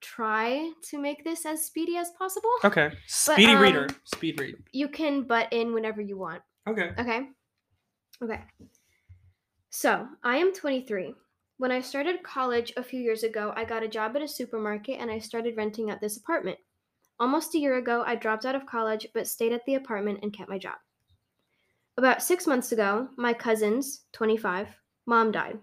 try 0.00 0.70
to 0.88 0.98
make 0.98 1.22
this 1.22 1.44
as 1.44 1.62
speedy 1.66 1.96
as 1.98 2.10
possible. 2.12 2.48
okay. 2.64 2.92
Speedy 3.06 3.54
reader. 3.54 3.82
um, 3.90 3.96
Speed 4.04 4.40
read. 4.40 4.54
You 4.72 4.88
can 4.88 5.24
butt 5.24 5.52
in 5.52 5.74
whenever 5.74 6.00
you 6.00 6.16
want. 6.16 6.40
Okay. 6.66 6.92
Okay. 6.98 7.28
Okay. 8.22 8.40
So 9.68 10.08
I 10.22 10.36
am 10.38 10.54
23. 10.54 11.14
When 11.60 11.70
I 11.70 11.82
started 11.82 12.22
college 12.22 12.72
a 12.78 12.82
few 12.82 13.02
years 13.02 13.22
ago, 13.22 13.52
I 13.54 13.66
got 13.66 13.82
a 13.82 13.88
job 13.88 14.16
at 14.16 14.22
a 14.22 14.28
supermarket 14.28 14.98
and 14.98 15.10
I 15.10 15.18
started 15.18 15.58
renting 15.58 15.90
out 15.90 16.00
this 16.00 16.16
apartment. 16.16 16.56
Almost 17.18 17.54
a 17.54 17.58
year 17.58 17.76
ago, 17.76 18.02
I 18.06 18.14
dropped 18.14 18.46
out 18.46 18.54
of 18.54 18.64
college 18.64 19.06
but 19.12 19.28
stayed 19.28 19.52
at 19.52 19.62
the 19.66 19.74
apartment 19.74 20.20
and 20.22 20.32
kept 20.32 20.48
my 20.48 20.56
job. 20.56 20.76
About 21.98 22.22
six 22.22 22.46
months 22.46 22.72
ago, 22.72 23.08
my 23.18 23.34
cousin's, 23.34 24.04
25, 24.12 24.68
mom 25.04 25.32
died. 25.32 25.58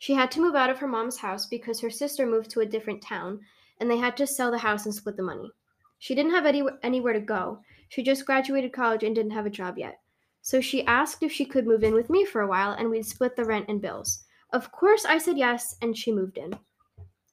She 0.00 0.12
had 0.12 0.32
to 0.32 0.40
move 0.40 0.56
out 0.56 0.70
of 0.70 0.78
her 0.80 0.88
mom's 0.88 1.18
house 1.18 1.46
because 1.46 1.78
her 1.78 1.88
sister 1.88 2.26
moved 2.26 2.50
to 2.50 2.62
a 2.62 2.66
different 2.66 3.00
town 3.00 3.38
and 3.78 3.88
they 3.88 3.98
had 3.98 4.16
to 4.16 4.26
sell 4.26 4.50
the 4.50 4.58
house 4.58 4.86
and 4.86 4.94
split 4.94 5.16
the 5.16 5.22
money. 5.22 5.52
She 6.00 6.16
didn't 6.16 6.34
have 6.34 6.46
any, 6.46 6.64
anywhere 6.82 7.12
to 7.12 7.20
go. 7.20 7.60
She 7.90 8.02
just 8.02 8.26
graduated 8.26 8.72
college 8.72 9.04
and 9.04 9.14
didn't 9.14 9.30
have 9.30 9.46
a 9.46 9.50
job 9.50 9.78
yet. 9.78 10.00
So 10.42 10.60
she 10.60 10.84
asked 10.86 11.22
if 11.22 11.30
she 11.30 11.44
could 11.44 11.64
move 11.64 11.84
in 11.84 11.94
with 11.94 12.10
me 12.10 12.24
for 12.24 12.40
a 12.40 12.48
while 12.48 12.72
and 12.72 12.90
we'd 12.90 13.06
split 13.06 13.36
the 13.36 13.44
rent 13.44 13.66
and 13.68 13.80
bills. 13.80 14.24
Of 14.52 14.72
course, 14.72 15.04
I 15.04 15.18
said 15.18 15.36
yes 15.38 15.76
and 15.82 15.96
she 15.96 16.12
moved 16.12 16.38
in. 16.38 16.52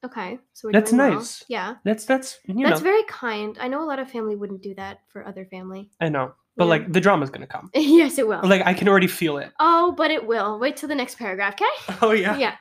Okay, 0.04 0.38
so 0.54 0.68
we're 0.68 0.72
That's 0.74 0.92
doing 0.92 1.00
well. 1.10 1.18
nice. 1.20 1.44
Yeah, 1.48 1.76
That's 1.84 2.06
that's 2.06 2.40
you 2.46 2.64
that's 2.66 2.80
know. 2.80 2.84
very 2.84 3.04
kind. 3.04 3.58
I 3.60 3.68
know 3.68 3.82
a 3.84 3.88
lot 3.90 3.98
of 3.98 4.10
family 4.12 4.36
wouldn't 4.36 4.62
do 4.62 4.76
that 4.76 5.00
for 5.08 5.26
other 5.26 5.46
family. 5.46 5.90
I 6.00 6.10
know, 6.10 6.34
but 6.58 6.66
Yeah. 6.66 6.70
like 6.70 6.92
the 6.92 7.02
drama's 7.02 7.32
gonna 7.32 7.48
come. 7.48 7.72
yes, 7.76 8.20
it 8.20 8.28
will. 8.28 8.42
Like 8.44 8.62
I 8.66 8.74
can 8.76 8.88
already 8.88 9.08
feel 9.08 9.38
it. 9.40 9.52
oh, 9.60 9.94
but 9.98 10.12
it 10.12 10.28
will. 10.28 10.60
Wait 10.60 10.78
till 10.78 10.90
the 10.90 10.96
next 10.96 11.18
paragraph, 11.18 11.56
okay? 11.56 11.98
Oh 12.04 12.12
yeah. 12.12 12.38
yeah. 12.38 12.56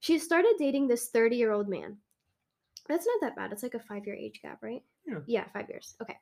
She 0.00 0.18
started 0.18 0.54
dating 0.58 0.88
this 0.88 1.08
30 1.08 1.36
year 1.36 1.52
old 1.52 1.68
man. 1.68 1.98
That's 2.88 3.06
not 3.06 3.20
that 3.20 3.36
bad. 3.36 3.52
It's 3.52 3.62
like 3.62 3.74
a 3.74 3.80
five 3.80 4.06
year 4.06 4.14
age 4.16 4.40
gap, 4.42 4.62
right? 4.62 4.82
Yeah. 5.06 5.18
Yeah, 5.26 5.44
five 5.52 5.68
years. 5.68 5.94
Okay. 6.00 6.16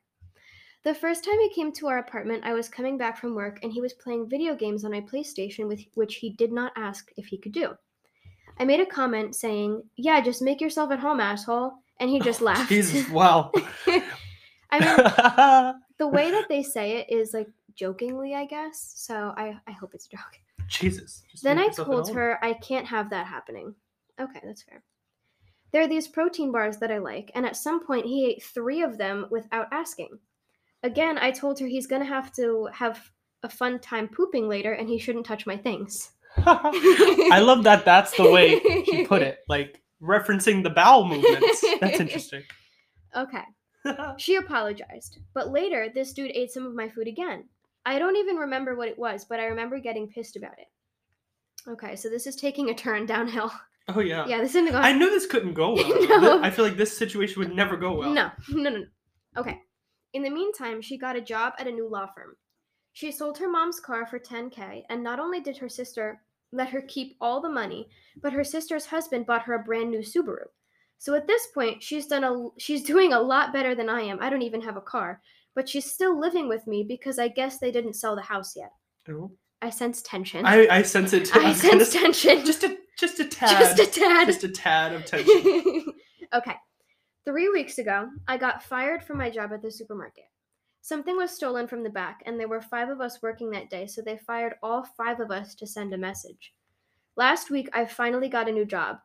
The 0.83 0.93
first 0.93 1.23
time 1.23 1.39
he 1.39 1.49
came 1.49 1.71
to 1.73 1.87
our 1.87 1.99
apartment, 1.99 2.43
I 2.43 2.53
was 2.53 2.67
coming 2.67 2.97
back 2.97 3.17
from 3.17 3.35
work 3.35 3.59
and 3.63 3.71
he 3.71 3.79
was 3.79 3.93
playing 3.93 4.27
video 4.27 4.53
games 4.53 4.83
on 4.83 4.91
my 4.91 4.99
PlayStation, 4.99 5.67
with 5.67 5.81
which 5.93 6.15
he 6.15 6.31
did 6.31 6.51
not 6.51 6.73
ask 6.75 7.09
if 7.15 7.25
he 7.27 7.37
could 7.37 7.53
do. 7.53 7.69
I 8.59 8.65
made 8.65 8.81
a 8.81 8.85
comment 8.85 9.33
saying, 9.33 9.81
Yeah, 9.95 10.19
just 10.19 10.41
make 10.41 10.59
yourself 10.59 10.91
at 10.91 10.99
home, 10.99 11.21
asshole. 11.21 11.73
And 11.99 12.09
he 12.09 12.19
just 12.19 12.41
laughed. 12.49 12.69
Jesus, 12.69 13.09
wow. 13.09 13.51
I 14.71 14.79
mean, 14.79 15.75
the 15.99 16.07
way 16.07 16.31
that 16.31 16.49
they 16.49 16.63
say 16.63 16.97
it 16.97 17.09
is 17.09 17.33
like 17.33 17.47
jokingly, 17.75 18.35
I 18.35 18.45
guess. 18.45 18.93
So 18.97 19.33
I, 19.37 19.57
I 19.67 19.71
hope 19.71 19.93
it's 19.93 20.07
a 20.07 20.09
joke. 20.09 20.39
Jesus. 20.67 21.23
Then 21.41 21.59
I 21.59 21.69
told 21.69 22.09
her 22.11 22.43
I 22.43 22.53
can't 22.53 22.87
have 22.87 23.09
that 23.11 23.27
happening. 23.27 23.73
Okay, 24.19 24.39
that's 24.43 24.63
fair. 24.63 24.83
There 25.71 25.81
are 25.81 25.87
these 25.87 26.07
protein 26.07 26.51
bars 26.51 26.77
that 26.77 26.91
I 26.91 26.97
like, 26.97 27.31
and 27.35 27.45
at 27.45 27.55
some 27.55 27.85
point 27.85 28.05
he 28.05 28.25
ate 28.25 28.43
three 28.43 28.81
of 28.81 28.97
them 28.97 29.27
without 29.31 29.67
asking. 29.71 30.19
Again, 30.83 31.17
I 31.17 31.31
told 31.31 31.59
her 31.59 31.67
he's 31.67 31.87
gonna 31.87 32.05
have 32.05 32.31
to 32.33 32.67
have 32.73 32.99
a 33.43 33.49
fun 33.49 33.79
time 33.79 34.07
pooping 34.07 34.47
later 34.47 34.73
and 34.73 34.87
he 34.87 34.97
shouldn't 34.97 35.25
touch 35.25 35.45
my 35.45 35.57
things. 35.57 36.11
I 36.37 37.39
love 37.39 37.63
that 37.65 37.85
that's 37.85 38.15
the 38.17 38.29
way 38.29 38.59
she 38.85 39.05
put 39.05 39.21
it. 39.21 39.39
Like 39.47 39.81
referencing 40.01 40.63
the 40.63 40.69
bowel 40.69 41.05
movements. 41.05 41.63
That's 41.79 41.99
interesting. 42.05 42.43
Okay. 43.15 43.43
She 44.17 44.35
apologized, 44.35 45.19
but 45.33 45.49
later 45.49 45.89
this 45.93 46.13
dude 46.13 46.31
ate 46.33 46.51
some 46.51 46.65
of 46.65 46.73
my 46.73 46.89
food 46.89 47.07
again. 47.07 47.45
I 47.85 47.99
don't 47.99 48.15
even 48.15 48.37
remember 48.37 48.75
what 48.75 48.87
it 48.87 48.97
was, 48.97 49.25
but 49.25 49.39
I 49.39 49.45
remember 49.45 49.77
getting 49.79 50.07
pissed 50.07 50.37
about 50.37 50.57
it. 50.57 50.67
Okay, 51.69 51.95
so 51.95 52.09
this 52.09 52.25
is 52.27 52.35
taking 52.37 52.69
a 52.69 52.73
turn 52.73 53.05
downhill. 53.05 53.51
oh 53.89 53.99
yeah. 53.99 54.25
Yeah, 54.25 54.39
this 54.39 54.51
isn't 54.51 54.71
going. 54.71 54.83
I 54.83 54.93
knew 54.93 55.09
this 55.09 55.25
couldn't 55.25 55.53
go 55.53 55.73
well. 55.73 56.21
No. 56.21 56.41
I 56.41 56.49
feel 56.49 56.65
like 56.65 56.77
this 56.77 56.97
situation 56.97 57.39
would 57.39 57.53
never 57.53 57.75
go 57.77 57.93
well. 57.93 58.09
No, 58.13 58.31
no, 58.49 58.69
no, 58.69 58.79
no. 58.79 58.85
Okay. 59.37 59.59
In 60.13 60.23
the 60.23 60.29
meantime, 60.29 60.81
she 60.81 60.97
got 60.97 61.15
a 61.15 61.21
job 61.21 61.53
at 61.57 61.67
a 61.67 61.71
new 61.71 61.87
law 61.87 62.07
firm. 62.15 62.35
She 62.93 63.11
sold 63.11 63.37
her 63.39 63.49
mom's 63.49 63.79
car 63.79 64.05
for 64.05 64.19
10k, 64.19 64.83
and 64.89 65.03
not 65.03 65.19
only 65.19 65.41
did 65.41 65.57
her 65.57 65.69
sister 65.69 66.21
let 66.51 66.69
her 66.69 66.81
keep 66.81 67.17
all 67.19 67.41
the 67.41 67.49
money, 67.49 67.89
but 68.21 68.33
her 68.33 68.43
sister's 68.43 68.85
husband 68.85 69.25
bought 69.25 69.41
her 69.43 69.55
a 69.55 69.63
brand 69.63 69.89
new 69.89 69.99
Subaru. 69.99 70.45
So 70.99 71.15
at 71.15 71.27
this 71.27 71.47
point, 71.47 71.81
she's 71.81 72.05
done 72.05 72.23
a 72.23 72.49
she's 72.59 72.83
doing 72.83 73.11
a 73.11 73.19
lot 73.19 73.51
better 73.51 73.75
than 73.75 73.89
I 73.89 74.01
am. 74.01 74.19
I 74.21 74.29
don't 74.29 74.43
even 74.43 74.61
have 74.61 74.77
a 74.77 74.81
car, 74.81 75.21
but 75.55 75.67
she's 75.67 75.91
still 75.91 76.19
living 76.19 76.47
with 76.47 76.65
me 76.67 76.83
because 76.83 77.19
I 77.19 77.27
guess 77.27 77.57
they 77.57 77.71
didn't 77.71 77.95
sell 77.95 78.15
the 78.15 78.21
house 78.21 78.55
yet. 78.55 78.71
Oh. 79.09 79.31
I 79.63 79.69
sense 79.69 80.01
tension. 80.01 80.45
I, 80.45 80.67
I 80.67 80.81
sense 80.81 81.13
it 81.13 81.25
too. 81.25 81.39
I 81.39 81.43
gonna 81.43 81.85
sense 81.85 81.93
tension. 81.93 82.45
Just 82.45 82.63
a 82.63 82.77
just 82.97 83.19
a 83.19 83.25
tad. 83.25 83.49
Just 83.77 83.79
a 83.79 83.99
tad. 83.99 84.27
Just 84.27 84.43
a 84.43 84.49
tad 84.49 84.93
of 84.93 85.05
tension. 85.05 85.85
okay. 86.33 86.55
Three 87.25 87.47
weeks 87.47 87.77
ago, 87.77 88.09
I 88.27 88.35
got 88.35 88.63
fired 88.63 89.01
from 89.01 89.17
my 89.17 89.29
job 89.29 89.53
at 89.53 89.61
the 89.61 89.71
supermarket. 89.71 90.25
Something 90.81 91.15
was 91.15 91.31
stolen 91.31 91.69
from 91.69 91.81
the 91.81 91.89
back, 91.89 92.21
and 92.25 92.37
there 92.37 92.49
were 92.49 92.61
five 92.61 92.89
of 92.89 92.99
us 92.99 93.21
working 93.21 93.49
that 93.51 93.69
day, 93.69 93.87
so 93.87 94.01
they 94.01 94.17
fired 94.17 94.55
all 94.61 94.83
five 94.97 95.21
of 95.21 95.31
us 95.31 95.55
to 95.55 95.65
send 95.65 95.93
a 95.93 95.97
message. 95.97 96.53
Last 97.15 97.49
week, 97.49 97.69
I 97.71 97.85
finally 97.85 98.27
got 98.27 98.49
a 98.49 98.51
new 98.51 98.65
job. 98.65 98.97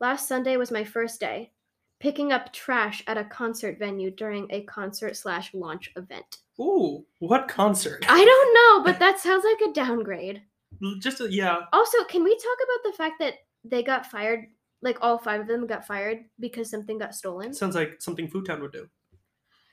Last 0.00 0.26
Sunday 0.26 0.56
was 0.56 0.70
my 0.70 0.84
first 0.84 1.20
day, 1.20 1.52
picking 2.00 2.32
up 2.32 2.50
trash 2.54 3.02
at 3.06 3.18
a 3.18 3.24
concert 3.24 3.78
venue 3.78 4.10
during 4.10 4.46
a 4.48 4.62
concert 4.62 5.14
slash 5.14 5.52
launch 5.52 5.90
event. 5.96 6.38
Ooh, 6.58 7.04
what 7.18 7.46
concert? 7.46 8.06
I 8.08 8.24
don't 8.24 8.54
know, 8.54 8.90
but 8.90 8.98
that 9.00 9.18
sounds 9.20 9.44
like 9.44 9.68
a 9.68 9.74
downgrade. 9.74 10.40
Just 11.00 11.20
a, 11.20 11.30
yeah. 11.30 11.60
Also, 11.74 12.04
can 12.04 12.24
we 12.24 12.34
talk 12.34 12.58
about 12.64 12.90
the 12.90 12.96
fact 12.96 13.18
that 13.18 13.34
they 13.64 13.82
got 13.82 14.06
fired? 14.06 14.46
Like 14.82 14.98
all 15.00 15.18
five 15.18 15.40
of 15.42 15.46
them 15.46 15.66
got 15.66 15.86
fired 15.86 16.18
because 16.38 16.70
something 16.70 16.98
got 16.98 17.14
stolen. 17.14 17.52
Sounds 17.54 17.74
like 17.74 18.00
something 18.00 18.28
Food 18.28 18.46
Town 18.46 18.60
would 18.62 18.72
do. 18.72 18.88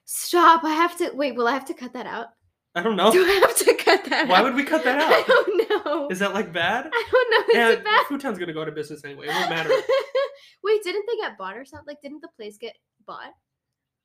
Stop! 0.05 0.63
I 0.63 0.73
have 0.73 0.97
to 0.97 1.11
wait. 1.13 1.35
Will 1.35 1.47
I 1.47 1.51
have 1.53 1.65
to 1.65 1.73
cut 1.73 1.93
that 1.93 2.05
out? 2.05 2.27
I 2.75 2.81
don't 2.81 2.95
know. 2.95 3.11
Do 3.13 3.23
I 3.23 3.33
have 3.47 3.55
to 3.57 3.73
cut 3.75 4.03
that? 4.05 4.27
Why 4.27 4.39
out? 4.39 4.43
would 4.45 4.55
we 4.55 4.63
cut 4.63 4.83
that 4.83 4.99
I 5.01 5.19
out? 5.19 5.27
don't 5.27 5.69
know. 5.85 6.07
Is 6.09 6.19
that 6.19 6.33
like 6.33 6.51
bad? 6.51 6.89
I 6.91 7.03
don't 7.11 7.31
know. 7.55 7.61
Is 7.71 7.77
it 7.77 7.83
bad? 7.83 8.05
Food 8.07 8.21
Town's 8.21 8.39
gonna 8.39 8.53
go 8.53 8.61
out 8.61 8.67
of 8.67 8.75
business 8.75 9.03
anyway. 9.05 9.27
It 9.27 9.33
won't 9.33 9.49
matter. 9.49 9.69
wait, 10.63 10.83
didn't 10.83 11.05
they 11.07 11.17
get 11.17 11.37
bought 11.37 11.55
or 11.55 11.65
something? 11.65 11.85
Like, 11.87 12.01
didn't 12.01 12.21
the 12.21 12.29
place 12.35 12.57
get 12.57 12.75
bought? 13.05 13.31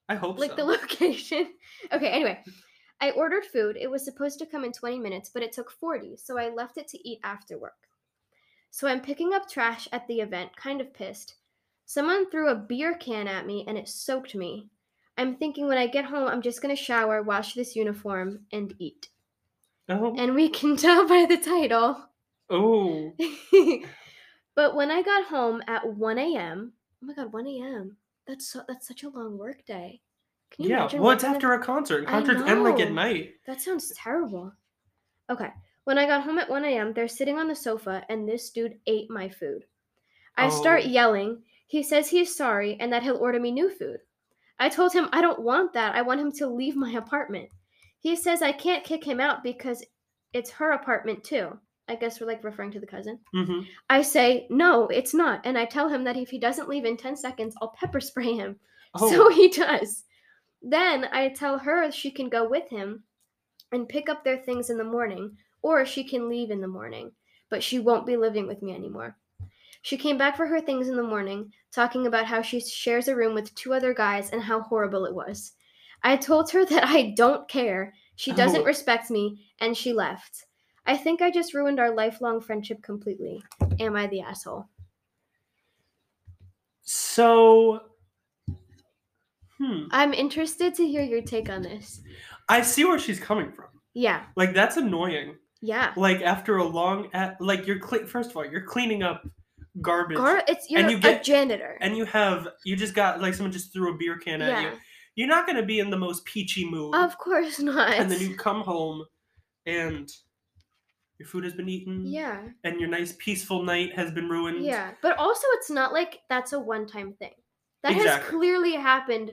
I 0.08 0.14
hope 0.16 0.38
Like 0.38 0.50
so. 0.50 0.56
the 0.56 0.64
location? 0.64 1.48
Okay. 1.92 2.08
Anyway, 2.08 2.38
I 3.00 3.10
ordered 3.12 3.44
food. 3.44 3.76
It 3.80 3.90
was 3.90 4.04
supposed 4.04 4.38
to 4.40 4.46
come 4.46 4.64
in 4.64 4.72
20 4.72 4.98
minutes, 4.98 5.30
but 5.32 5.42
it 5.42 5.52
took 5.52 5.70
40, 5.70 6.16
so 6.16 6.38
I 6.38 6.48
left 6.50 6.78
it 6.78 6.88
to 6.88 7.08
eat 7.08 7.20
after 7.24 7.58
work. 7.58 7.74
So 8.70 8.86
I'm 8.88 9.00
picking 9.00 9.32
up 9.34 9.48
trash 9.48 9.88
at 9.92 10.06
the 10.06 10.20
event, 10.20 10.54
kind 10.56 10.80
of 10.80 10.92
pissed. 10.92 11.34
Someone 11.86 12.30
threw 12.30 12.48
a 12.50 12.54
beer 12.54 12.94
can 12.96 13.26
at 13.28 13.46
me 13.46 13.64
and 13.66 13.78
it 13.78 13.88
soaked 13.88 14.34
me. 14.34 14.68
I'm 15.16 15.36
thinking 15.36 15.66
when 15.66 15.78
I 15.78 15.86
get 15.86 16.04
home, 16.04 16.28
I'm 16.28 16.42
just 16.42 16.62
gonna 16.62 16.76
shower, 16.76 17.22
wash 17.22 17.54
this 17.54 17.74
uniform, 17.74 18.46
and 18.52 18.74
eat. 18.78 19.08
oh. 19.88 20.14
And 20.16 20.34
we 20.34 20.48
can 20.58 20.76
tell 20.76 21.08
by 21.08 21.26
the 21.28 21.38
title. 21.38 22.08
oh. 22.50 23.14
but 24.54 24.74
when 24.76 24.90
I 24.90 25.02
got 25.02 25.24
home 25.26 25.62
at 25.66 25.86
1 25.94 26.18
a.m., 26.18 26.72
oh 27.02 27.06
my 27.06 27.14
god, 27.14 27.32
1 27.32 27.46
a.m. 27.46 27.96
That's 28.26 28.46
so, 28.46 28.62
that's 28.68 28.86
such 28.86 29.02
a 29.02 29.08
long 29.08 29.38
work 29.38 29.64
day. 29.64 30.02
Can 30.50 30.64
you 30.64 30.70
Yeah. 30.70 30.80
imagine 30.80 31.02
Well, 31.02 31.12
it's 31.12 31.24
after 31.24 31.52
a 31.54 31.62
concert. 31.64 32.06
Concerts 32.06 32.42
end 32.42 32.62
like 32.64 32.80
at 32.80 32.92
night. 32.92 33.34
That 33.46 33.60
sounds 33.60 33.90
terrible. 33.96 34.52
Okay. 35.30 35.50
When 35.88 35.96
I 35.96 36.04
got 36.06 36.22
home 36.22 36.38
at 36.38 36.50
1 36.50 36.66
a.m., 36.66 36.92
they're 36.92 37.08
sitting 37.08 37.38
on 37.38 37.48
the 37.48 37.54
sofa 37.56 38.04
and 38.10 38.28
this 38.28 38.50
dude 38.50 38.78
ate 38.86 39.08
my 39.08 39.26
food. 39.26 39.64
I 40.36 40.50
start 40.50 40.82
Oh. 40.84 40.86
yelling. 40.88 41.42
He 41.66 41.82
says 41.82 42.10
he's 42.10 42.36
sorry 42.36 42.76
and 42.78 42.92
that 42.92 43.02
he'll 43.02 43.16
order 43.16 43.40
me 43.40 43.50
new 43.50 43.70
food. 43.70 44.00
I 44.58 44.68
told 44.68 44.92
him 44.92 45.08
I 45.14 45.22
don't 45.22 45.40
want 45.40 45.72
that. 45.72 45.94
I 45.94 46.02
want 46.02 46.20
him 46.20 46.30
to 46.32 46.46
leave 46.46 46.76
my 46.76 46.90
apartment. 46.92 47.48
He 48.00 48.16
says 48.16 48.42
I 48.42 48.52
can't 48.52 48.84
kick 48.84 49.02
him 49.02 49.18
out 49.18 49.42
because 49.42 49.82
it's 50.34 50.50
her 50.50 50.72
apartment 50.72 51.24
too. 51.24 51.58
I 51.88 51.94
guess 51.94 52.20
we're 52.20 52.26
like 52.26 52.44
referring 52.44 52.72
to 52.72 52.80
the 52.80 52.86
cousin. 52.86 53.18
hmm 53.32 53.60
I 53.88 54.02
say, 54.02 54.46
no, 54.50 54.88
it's 54.88 55.14
not. 55.14 55.40
And 55.46 55.56
I 55.56 55.64
tell 55.64 55.88
him 55.88 56.04
that 56.04 56.18
if 56.18 56.28
he 56.28 56.38
doesn't 56.38 56.68
leave 56.68 56.84
in 56.84 56.98
10 56.98 57.16
seconds, 57.16 57.54
I'll 57.62 57.72
pepper 57.80 58.00
spray 58.00 58.34
him. 58.34 58.60
Oh. 58.94 59.08
So 59.10 59.30
he 59.30 59.48
does. 59.48 60.04
Then 60.60 61.06
I 61.12 61.30
tell 61.30 61.56
her 61.58 61.90
she 61.90 62.10
can 62.10 62.28
go 62.28 62.46
with 62.46 62.68
him 62.68 63.04
and 63.72 63.88
pick 63.88 64.10
up 64.10 64.22
their 64.22 64.36
things 64.38 64.68
in 64.68 64.76
the 64.76 64.84
morning, 64.84 65.34
or 65.62 65.84
she 65.86 66.04
can 66.04 66.28
leave 66.28 66.50
in 66.50 66.60
the 66.60 66.68
morning, 66.68 67.12
but 67.48 67.62
she 67.62 67.78
won't 67.78 68.06
be 68.06 68.16
living 68.16 68.46
with 68.46 68.62
me 68.62 68.74
anymore. 68.74 69.16
She 69.82 69.96
came 69.96 70.18
back 70.18 70.36
for 70.36 70.46
her 70.46 70.60
things 70.60 70.88
in 70.88 70.96
the 70.96 71.02
morning, 71.02 71.52
talking 71.72 72.06
about 72.06 72.26
how 72.26 72.42
she 72.42 72.60
shares 72.60 73.08
a 73.08 73.16
room 73.16 73.34
with 73.34 73.54
two 73.54 73.74
other 73.74 73.94
guys 73.94 74.30
and 74.30 74.42
how 74.42 74.60
horrible 74.60 75.04
it 75.04 75.14
was. 75.14 75.52
I 76.02 76.16
told 76.16 76.50
her 76.52 76.64
that 76.66 76.84
I 76.84 77.10
don't 77.16 77.48
care, 77.48 77.94
she 78.16 78.32
doesn't 78.32 78.62
Oh. 78.62 78.64
respect 78.64 79.10
me, 79.10 79.50
and 79.60 79.76
she 79.76 79.92
left. 79.92 80.46
I 80.86 80.96
think 80.96 81.20
I 81.22 81.30
just 81.30 81.54
ruined 81.54 81.80
our 81.80 81.94
lifelong 81.94 82.40
friendship 82.40 82.82
completely. 82.82 83.42
Am 83.80 83.96
I 83.96 84.06
the 84.06 84.20
asshole? 84.22 84.68
So. 86.82 87.80
Hmm. 89.58 89.86
I'm 89.90 90.14
interested 90.14 90.74
to 90.76 90.86
hear 90.86 91.02
your 91.02 91.22
take 91.22 91.48
on 91.48 91.62
this. 91.62 92.00
I 92.48 92.62
see 92.62 92.84
where 92.84 92.98
she's 92.98 93.18
coming 93.20 93.52
from. 93.52 93.66
Yeah, 93.94 94.26
Like 94.36 94.54
that's 94.54 94.76
annoying. 94.76 95.36
Yeah. 95.60 95.92
Like 95.96 96.22
after 96.22 96.56
a 96.58 96.64
long, 96.64 97.08
at, 97.12 97.40
like 97.40 97.66
you're 97.66 97.78
cle- 97.78 98.06
first 98.06 98.30
of 98.30 98.36
all 98.36 98.44
you're 98.46 98.62
cleaning 98.66 99.02
up 99.02 99.26
garbage, 99.82 100.16
Gar- 100.18 100.42
it's 100.48 100.68
you're 100.70 100.80
And 100.80 100.90
you 100.90 100.96
a 100.96 101.00
get- 101.00 101.24
janitor. 101.24 101.76
and 101.80 101.96
you 101.96 102.04
have 102.04 102.48
you 102.64 102.76
just 102.76 102.94
got 102.94 103.20
like 103.20 103.34
someone 103.34 103.52
just 103.52 103.72
threw 103.72 103.94
a 103.94 103.96
beer 103.96 104.18
can 104.18 104.42
at 104.42 104.48
yeah, 104.48 104.60
you. 104.70 104.78
You're 105.14 105.28
not 105.28 105.46
gonna 105.46 105.64
be 105.64 105.80
in 105.80 105.90
the 105.90 105.96
most 105.96 106.24
peachy 106.24 106.68
mood, 106.68 106.94
of 106.94 107.16
course 107.18 107.58
not. 107.58 107.94
and 107.94 108.10
then 108.10 108.20
you 108.20 108.34
come 108.36 108.60
home, 108.62 109.04
and 109.66 110.08
your 111.18 111.26
food 111.28 111.42
has 111.44 111.54
been 111.54 111.68
eaten. 111.68 112.06
yeah, 112.06 112.42
and 112.62 112.78
your 112.78 112.88
nice 112.88 113.14
peaceful 113.18 113.62
night 113.64 113.92
has 113.96 114.12
been 114.12 114.28
ruined. 114.28 114.64
yeah. 114.64 114.92
But 115.02 115.18
also, 115.18 115.46
it's 115.54 115.70
not 115.70 115.92
like 115.92 116.20
that's 116.28 116.52
a 116.52 116.60
one-time 116.60 117.14
thing. 117.18 117.34
That 117.82 117.94
has 117.94 118.22
clearly 118.24 118.74
happened. 118.74 119.32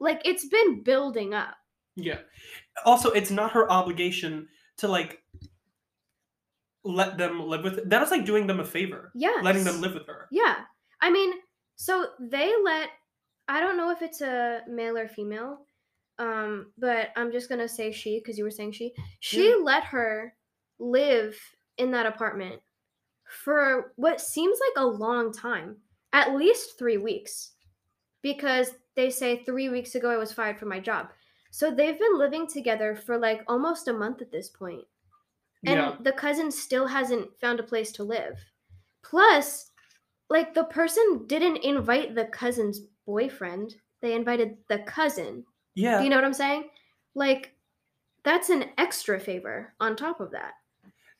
Like 0.00 0.22
it's 0.24 0.46
been 0.48 0.82
building 0.82 1.34
up. 1.34 1.54
Yeah. 1.96 2.18
Also, 2.84 3.10
it's 3.10 3.30
not 3.30 3.52
her 3.52 3.70
obligation 3.70 4.48
to 4.78 4.88
like 4.88 5.22
let 6.86 7.18
them 7.18 7.40
live 7.46 7.64
with 7.64 7.78
it. 7.78 7.90
That 7.90 8.00
was 8.00 8.10
like 8.10 8.24
doing 8.24 8.46
them 8.46 8.60
a 8.60 8.64
favor. 8.64 9.10
Yeah, 9.14 9.38
Letting 9.42 9.64
them 9.64 9.80
live 9.80 9.94
with 9.94 10.06
her. 10.06 10.28
Yeah, 10.30 10.56
I 11.00 11.10
mean, 11.10 11.32
so 11.76 12.08
they 12.20 12.52
let. 12.64 12.88
I 13.48 13.60
don't 13.60 13.76
know 13.76 13.90
if 13.90 14.02
it's 14.02 14.20
a 14.22 14.62
male 14.68 14.96
or 14.98 15.06
female, 15.08 15.66
um, 16.18 16.72
but 16.78 17.10
I'm 17.16 17.30
just 17.30 17.48
gonna 17.48 17.68
say 17.68 17.92
she 17.92 18.18
because 18.18 18.38
you 18.38 18.44
were 18.44 18.50
saying 18.50 18.72
she. 18.72 18.92
She 19.20 19.48
Yeah. 19.50 19.56
let 19.62 19.84
her 19.84 20.34
live 20.78 21.38
in 21.78 21.90
that 21.92 22.06
apartment 22.06 22.60
for 23.28 23.92
what 23.96 24.20
seems 24.20 24.58
like 24.60 24.82
a 24.82 24.86
long 24.86 25.32
time, 25.32 25.76
at 26.12 26.34
least 26.34 26.78
three 26.78 26.96
weeks, 26.96 27.52
because 28.22 28.70
they 28.94 29.10
say 29.10 29.42
three 29.44 29.68
weeks 29.68 29.94
ago 29.94 30.10
I 30.10 30.16
was 30.16 30.32
fired 30.32 30.58
from 30.58 30.68
my 30.68 30.80
job. 30.80 31.08
So 31.50 31.70
they've 31.70 31.98
been 31.98 32.18
living 32.18 32.46
together 32.46 32.94
for 32.94 33.18
like 33.18 33.42
almost 33.48 33.88
a 33.88 33.92
month 33.92 34.20
at 34.22 34.30
this 34.32 34.48
point 34.48 34.84
and 35.66 35.76
yeah. 35.76 35.96
the 36.00 36.12
cousin 36.12 36.50
still 36.50 36.86
hasn't 36.86 37.28
found 37.40 37.60
a 37.60 37.64
place 37.64 37.92
to 37.92 38.04
live. 38.04 38.38
Plus, 39.02 39.70
like 40.30 40.54
the 40.54 40.64
person 40.64 41.24
didn't 41.26 41.58
invite 41.58 42.14
the 42.14 42.26
cousin's 42.26 42.80
boyfriend; 43.06 43.76
they 44.00 44.14
invited 44.14 44.56
the 44.68 44.80
cousin. 44.80 45.44
Yeah. 45.74 45.98
Do 45.98 46.04
you 46.04 46.10
know 46.10 46.16
what 46.16 46.24
I'm 46.24 46.32
saying? 46.32 46.70
Like, 47.14 47.54
that's 48.24 48.50
an 48.50 48.66
extra 48.78 49.20
favor 49.20 49.74
on 49.80 49.96
top 49.96 50.20
of 50.20 50.32
that. 50.32 50.52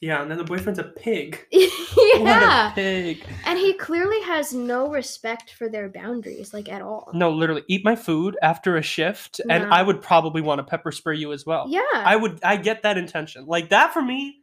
Yeah. 0.00 0.22
And 0.22 0.30
then 0.30 0.38
the 0.38 0.44
boyfriend's 0.44 0.78
a 0.78 0.85
pig. 0.85 1.46
What 1.96 2.20
a 2.20 2.24
yeah, 2.24 2.72
pig. 2.74 3.24
and 3.44 3.59
he 3.59 3.72
clearly 3.74 4.20
has 4.22 4.52
no 4.52 4.88
respect 4.88 5.52
for 5.52 5.68
their 5.68 5.88
boundaries, 5.88 6.54
like 6.54 6.68
at 6.70 6.80
all. 6.80 7.11
No, 7.12 7.30
literally, 7.30 7.62
eat 7.68 7.85
my 7.85 7.94
food 7.96 8.37
after 8.42 8.76
a 8.76 8.82
shift, 8.82 9.40
and 9.50 9.64
I 9.64 9.82
would 9.82 10.00
probably 10.00 10.40
want 10.40 10.61
to 10.61 10.64
pepper 10.64 10.92
spray 10.92 11.16
you 11.16 11.32
as 11.32 11.44
well. 11.44 11.66
Yeah, 11.68 11.82
I 11.94 12.16
would. 12.16 12.42
I 12.42 12.56
get 12.56 12.82
that 12.82 12.96
intention. 12.96 13.46
Like 13.46 13.70
that 13.70 13.92
for 13.92 14.00
me. 14.02 14.38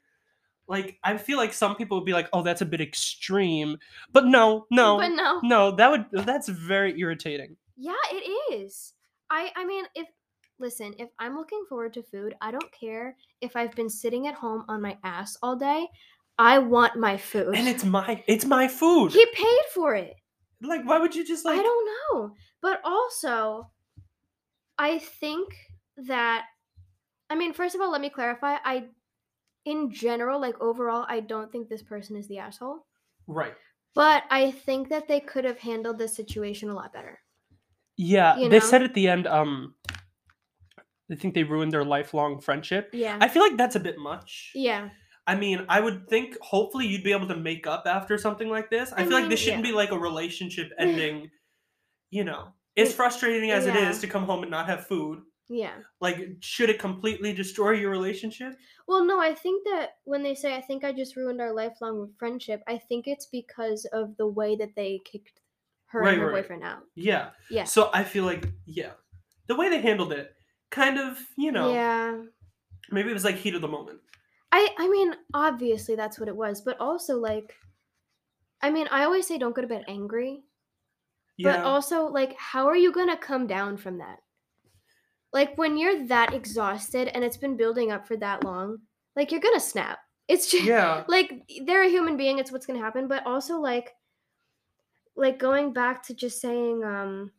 Like 0.67 0.97
I 1.03 1.17
feel 1.17 1.37
like 1.37 1.53
some 1.53 1.75
people 1.75 1.97
would 1.97 2.05
be 2.05 2.13
like, 2.13 2.29
"Oh, 2.31 2.41
that's 2.43 2.61
a 2.61 2.65
bit 2.65 2.79
extreme," 2.81 3.77
but 4.11 4.25
no, 4.25 4.65
no, 4.71 4.97
but 4.97 5.09
no, 5.09 5.39
no. 5.43 5.71
That 5.75 5.91
would. 5.91 6.05
That's 6.25 6.47
very 6.49 6.99
irritating. 6.99 7.57
Yeah, 7.75 7.93
it 8.11 8.53
is. 8.53 8.93
I 9.29 9.51
I 9.55 9.65
mean, 9.65 9.85
if 9.95 10.07
listen, 10.59 10.93
if 10.97 11.09
I'm 11.19 11.35
looking 11.35 11.63
forward 11.67 11.93
to 11.93 12.03
food, 12.03 12.35
I 12.41 12.51
don't 12.51 12.71
care 12.71 13.15
if 13.41 13.55
I've 13.55 13.75
been 13.75 13.89
sitting 13.89 14.27
at 14.27 14.35
home 14.35 14.65
on 14.67 14.81
my 14.81 14.97
ass 15.03 15.37
all 15.41 15.55
day. 15.55 15.87
I 16.37 16.59
want 16.59 16.95
my 16.95 17.17
food. 17.17 17.55
And 17.55 17.67
it's 17.67 17.83
my. 17.83 18.23
It's 18.27 18.45
my 18.45 18.67
food. 18.67 19.11
he 19.11 19.25
paid 19.33 19.65
for 19.73 19.95
it. 19.95 20.15
Like, 20.61 20.85
why 20.85 20.97
would 20.99 21.15
you 21.15 21.25
just 21.25 21.45
like? 21.45 21.59
I 21.59 21.63
don't 21.63 21.87
know. 21.87 22.31
But 22.61 22.81
also, 22.83 23.69
I 24.77 24.99
think 24.99 25.53
that 25.97 26.45
I 27.29 27.35
mean, 27.35 27.53
first 27.53 27.75
of 27.75 27.81
all, 27.81 27.91
let 27.91 28.01
me 28.01 28.09
clarify. 28.09 28.57
I 28.63 28.85
in 29.65 29.91
general, 29.91 30.39
like 30.39 30.59
overall, 30.61 31.05
I 31.07 31.19
don't 31.19 31.51
think 31.51 31.67
this 31.67 31.81
person 31.81 32.15
is 32.15 32.27
the 32.27 32.37
asshole. 32.37 32.85
Right. 33.27 33.53
But 33.95 34.23
I 34.29 34.51
think 34.51 34.89
that 34.89 35.07
they 35.07 35.19
could 35.19 35.45
have 35.45 35.59
handled 35.59 35.97
this 35.97 36.15
situation 36.15 36.69
a 36.69 36.73
lot 36.73 36.93
better. 36.93 37.19
Yeah, 37.95 38.37
You 38.37 38.49
they 38.49 38.59
said 38.59 38.81
at 38.81 38.93
the 38.93 39.07
end, 39.07 39.27
um, 39.27 39.75
they 41.09 41.15
think 41.15 41.33
they 41.33 41.43
ruined 41.43 41.71
their 41.71 41.83
lifelong 41.83 42.39
friendship. 42.41 42.89
Yeah. 42.93 43.17
I 43.19 43.27
feel 43.27 43.41
like 43.41 43.57
that's 43.57 43.75
a 43.75 43.79
bit 43.79 43.97
much. 43.97 44.51
yeah. 44.55 44.89
I 45.25 45.35
mean, 45.35 45.65
I 45.69 45.79
would 45.79 46.09
think 46.09 46.37
hopefully 46.41 46.85
you'd 46.85 47.03
be 47.03 47.13
able 47.13 47.29
to 47.29 47.37
make 47.37 47.65
up 47.65 47.83
after 47.85 48.17
something 48.17 48.49
like 48.49 48.69
this. 48.69 48.91
I, 48.91 49.01
I 49.01 49.05
feel 49.05 49.13
like 49.13 49.29
this 49.29 49.39
shouldn't 49.39 49.63
yeah. 49.63 49.71
be 49.71 49.75
like 49.75 49.91
a 49.91 49.97
relationship 49.97 50.71
ending. 50.77 51.31
you 52.09 52.25
know, 52.25 52.49
as 52.75 52.93
frustrating 52.93 53.51
as 53.51 53.65
it 53.65 53.73
yeah. 53.73 53.89
is 53.89 53.99
to 53.99 54.07
come 54.07 54.25
home 54.25 54.41
and 54.41 54.51
not 54.51 54.67
have 54.67 54.85
food. 54.85 55.21
Yeah. 55.49 55.75
Like, 56.01 56.17
should 56.41 56.69
it 56.69 56.79
completely 56.79 57.31
destroy 57.33 57.71
your 57.71 57.91
relationship? 57.91 58.55
Well, 58.87 59.05
no, 59.05 59.19
I 59.19 59.33
think 59.33 59.63
that 59.65 59.91
when 60.03 60.23
they 60.23 60.35
say 60.35 60.55
I 60.55 60.61
think 60.61 60.83
I 60.83 60.91
just 60.91 61.15
ruined 61.15 61.39
our 61.39 61.53
lifelong 61.53 62.11
friendship, 62.17 62.61
I 62.67 62.77
think 62.77 63.07
it's 63.07 63.27
because 63.27 63.85
of 63.93 64.17
the 64.17 64.27
way 64.27 64.55
that 64.57 64.75
they 64.75 64.99
kicked 65.05 65.39
her 65.87 66.01
Right, 66.01 66.13
and 66.13 66.21
her 66.21 66.27
right. 66.27 66.41
boyfriend 66.41 66.63
out. 66.63 66.79
Yeah. 66.95 67.29
Yeah. 67.49 67.63
So 67.65 67.89
I 67.93 68.03
feel 68.03 68.25
like, 68.25 68.49
yeah, 68.65 68.91
the 69.47 69.55
way 69.55 69.69
they 69.69 69.81
handled 69.81 70.11
it, 70.11 70.33
kind 70.73 70.97
of, 70.99 71.19
you 71.37 71.51
know, 71.51 71.71
Yeah. 71.71 72.23
maybe 72.89 73.09
it 73.11 73.13
was 73.13 73.23
like 73.23 73.35
heat 73.35 73.53
of 73.55 73.61
the 73.61 73.67
moment. 73.67 73.99
I 74.51 74.69
I 74.77 74.89
mean, 74.89 75.15
obviously 75.33 75.95
that's 75.95 76.19
what 76.19 76.27
it 76.29 76.35
was, 76.35 76.61
but 76.61 76.79
also 76.79 77.17
like 77.17 77.55
I 78.61 78.71
mean, 78.71 78.87
I 78.91 79.03
always 79.03 79.27
say 79.27 79.37
don't 79.37 79.55
go 79.55 79.61
to 79.61 79.67
bed 79.67 79.85
angry, 79.87 80.43
Yeah. 81.37 81.57
but 81.57 81.65
also 81.65 82.07
like 82.07 82.35
how 82.37 82.65
are 82.67 82.75
you 82.75 82.91
going 82.91 83.09
to 83.09 83.17
come 83.17 83.45
down 83.47 83.77
from 83.77 83.99
that? 83.99 84.19
Like 85.31 85.57
when 85.57 85.77
you're 85.77 86.07
that 86.07 86.33
exhausted 86.33 87.07
and 87.09 87.23
it's 87.23 87.37
been 87.37 87.57
building 87.57 87.91
up 87.91 88.07
for 88.07 88.17
that 88.17 88.43
long, 88.43 88.79
like 89.15 89.31
you're 89.31 89.41
going 89.41 89.55
to 89.59 89.59
snap. 89.59 89.99
It's 90.27 90.49
just 90.49 90.63
yeah. 90.65 91.03
like 91.07 91.43
they're 91.65 91.83
a 91.83 91.89
human 91.89 92.17
being 92.17 92.39
it's 92.39 92.51
what's 92.51 92.65
going 92.65 92.79
to 92.79 92.85
happen 92.85 93.07
but 93.07 93.25
also 93.27 93.59
like 93.59 93.91
like 95.15 95.37
going 95.37 95.73
back 95.73 96.01
to 96.07 96.13
just 96.15 96.41
saying 96.41 96.83
um 96.83 97.31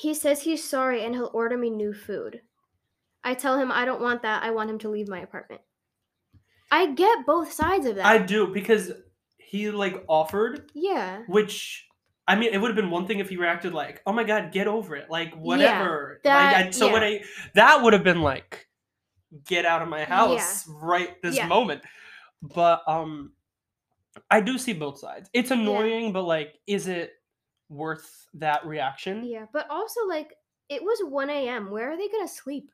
he 0.00 0.14
says 0.14 0.42
he's 0.42 0.62
sorry 0.62 1.04
and 1.04 1.14
he'll 1.14 1.30
order 1.34 1.56
me 1.56 1.70
new 1.70 1.92
food 1.92 2.40
i 3.24 3.34
tell 3.34 3.58
him 3.58 3.70
i 3.72 3.84
don't 3.84 4.00
want 4.00 4.22
that 4.22 4.42
i 4.42 4.50
want 4.50 4.70
him 4.70 4.78
to 4.78 4.88
leave 4.88 5.08
my 5.08 5.20
apartment 5.20 5.60
i 6.70 6.86
get 6.86 7.26
both 7.26 7.52
sides 7.52 7.86
of 7.86 7.96
that 7.96 8.06
I 8.06 8.18
do 8.18 8.46
because 8.46 8.92
he 9.38 9.70
like 9.70 10.04
offered, 10.08 10.70
yeah 10.74 11.22
which 11.26 11.86
I 12.26 12.36
mean, 12.36 12.52
it 12.52 12.58
would 12.58 12.68
have 12.68 12.76
been 12.76 12.90
one 12.90 13.06
thing 13.06 13.20
if 13.20 13.30
he 13.30 13.38
reacted 13.38 13.72
like, 13.72 14.02
"Oh 14.06 14.12
my 14.12 14.22
god, 14.22 14.52
get 14.52 14.66
over 14.68 14.94
it," 14.96 15.08
like 15.08 15.32
whatever. 15.34 16.20
that- 16.24 16.52
like, 16.52 16.66
I, 16.66 16.70
so 16.70 16.92
when. 16.92 17.02
I 17.02 17.24
that 17.54 17.82
would 17.82 17.94
have 17.94 18.04
been 18.04 18.20
like, 18.20 18.68
"Get 19.46 19.64
out 19.64 19.80
of 19.80 19.88
my 19.88 20.04
house 20.04 20.68
right 20.68 21.16
this 21.22 21.36
Yeah. 21.36 21.46
moment." 21.46 21.80
But 22.42 22.82
um, 22.86 23.32
I 24.30 24.42
do 24.42 24.58
see 24.58 24.74
both 24.74 24.98
sides. 24.98 25.30
It's 25.32 25.50
annoying, 25.50 26.12
but 26.12 26.24
like, 26.24 26.58
is 26.66 26.86
it 26.86 27.14
worth 27.68 28.26
that 28.34 28.64
reaction? 28.66 29.24
yeah 29.24 29.46
but 29.52 29.68
also 29.70 30.06
like 30.06 30.34
it 30.68 30.82
was 30.82 30.98
1 31.04 31.30
a.m 31.30 31.70
where 31.70 31.90
are 31.92 31.96
they 31.96 32.08
gonna 32.08 32.28
sleep 32.28 32.70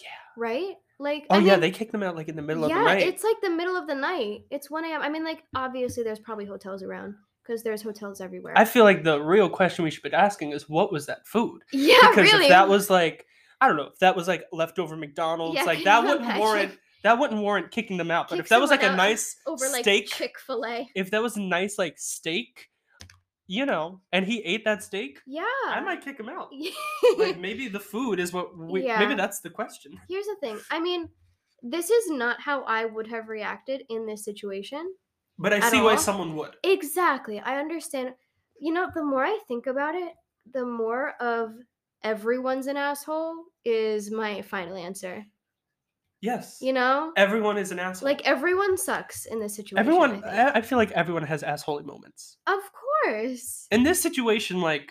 Yeah. 0.00 0.08
right 0.36 0.74
like 1.00 1.26
Oh 1.30 1.36
I 1.36 1.38
yeah, 1.38 1.52
mean, 1.52 1.60
they 1.60 1.70
kicked 1.70 1.92
them 1.92 2.02
out 2.02 2.16
like 2.16 2.28
in 2.28 2.36
the 2.36 2.42
middle 2.42 2.64
of 2.64 2.70
yeah 2.70 2.78
the 2.78 2.84
night. 2.84 3.00
Yeah, 3.00 3.06
it's 3.06 3.22
like 3.24 3.40
the 3.40 3.50
middle 3.50 3.76
of 3.76 3.86
the 3.86 3.94
night 3.94 4.42
it's 4.50 4.70
1 4.70 4.84
a.m 4.84 5.02
i 5.02 5.08
mean 5.08 5.24
like 5.24 5.42
obviously 5.54 6.02
there's 6.02 6.18
probably 6.18 6.44
hotels 6.44 6.82
around 6.82 7.14
because 7.42 7.62
there's 7.62 7.82
hotels 7.82 8.20
everywhere 8.20 8.52
I 8.56 8.64
feel 8.66 8.84
like 8.84 9.04
the 9.04 9.20
real 9.22 9.48
question 9.48 9.84
we 9.84 9.90
should 9.90 10.02
be 10.02 10.12
asking 10.12 10.52
is, 10.52 10.68
what 10.68 10.92
was 10.92 11.06
that 11.06 11.26
food? 11.26 11.62
yeah 11.72 11.96
because 12.10 12.30
really 12.32 12.44
if 12.46 12.48
that 12.50 12.68
was 12.68 12.90
like 12.90 13.26
I 13.60 13.66
don't 13.68 13.76
know 13.76 13.84
if 13.92 13.98
that 14.00 14.14
was 14.16 14.28
like 14.28 14.44
leftover 14.52 14.96
McDonald's 14.96 15.56
Yeah, 15.56 15.64
like 15.64 15.82
that 15.84 16.02
wouldn't 16.04 16.20
imagine? 16.22 16.40
warrant 16.40 16.78
that 17.04 17.18
wouldn't 17.18 17.40
warrant 17.40 17.70
kicking 17.70 17.96
them 17.96 18.10
out 18.10 18.28
but 18.28 18.36
Kick 18.36 18.44
if 18.44 18.48
that 18.50 18.60
was 18.60 18.70
like 18.70 18.82
a 18.82 18.94
nice 18.96 19.36
over 19.46 19.68
like 19.70 19.82
steak 19.84 20.08
chick-fil-a 20.08 20.88
if 20.94 21.10
that 21.12 21.22
was 21.22 21.36
a 21.36 21.40
nice 21.40 21.78
like 21.78 21.98
steak 21.98 22.68
you 23.48 23.66
know 23.66 24.00
and 24.12 24.24
he 24.26 24.38
ate 24.44 24.64
that 24.64 24.82
steak? 24.82 25.18
Yeah. 25.26 25.42
I 25.66 25.80
might 25.80 26.04
kick 26.04 26.20
him 26.20 26.28
out. 26.28 26.50
Like 27.18 27.38
maybe 27.38 27.66
the 27.68 27.80
food 27.80 28.20
is 28.20 28.32
what 28.32 28.56
we 28.56 28.84
Yeah. 28.84 28.98
maybe 29.00 29.14
that's 29.14 29.40
the 29.40 29.50
question. 29.50 29.98
Here's 30.08 30.26
the 30.26 30.36
thing. 30.40 30.58
I 30.70 30.78
mean 30.80 31.08
this 31.62 31.90
is 31.90 32.08
not 32.10 32.40
how 32.40 32.62
i 32.62 32.84
would 32.84 33.08
have 33.08 33.28
reacted 33.28 33.82
in 33.88 34.06
this 34.06 34.24
situation 34.24 34.94
but 35.40 35.52
I 35.52 35.58
see 35.70 35.80
why 35.80 35.92
all? 35.92 35.98
someone 35.98 36.36
would. 36.36 36.54
Exactly. 36.62 37.40
I 37.40 37.58
understand. 37.58 38.14
You 38.60 38.72
know 38.72 38.88
the 38.94 39.02
more 39.02 39.24
i 39.24 39.38
think 39.48 39.66
about 39.66 39.94
it 39.94 40.12
the 40.52 40.64
more 40.64 41.14
of 41.20 41.54
everyone's 42.04 42.66
an 42.68 42.76
asshole 42.76 43.34
is 43.64 44.10
my 44.10 44.42
final 44.42 44.76
answer 44.76 45.24
yes. 46.20 46.58
You 46.60 46.72
know? 46.72 47.12
Everyone 47.16 47.58
is 47.58 47.72
an 47.72 47.78
asshole. 47.78 48.08
Like 48.08 48.26
everyone 48.26 48.76
sucks 48.76 49.26
in 49.26 49.40
this 49.40 49.54
situation 49.54 49.78
everyone 49.78 50.24
I. 50.24 50.52
I, 50.56 50.60
feel 50.60 50.78
like 50.78 50.90
everyone 50.92 51.24
has 51.24 51.42
assholey 51.42 51.84
moments. 51.84 52.36
Of 52.46 52.60
course. 53.04 53.66
In 53.70 53.82
this 53.82 54.00
situation 54.00 54.60
like 54.60 54.90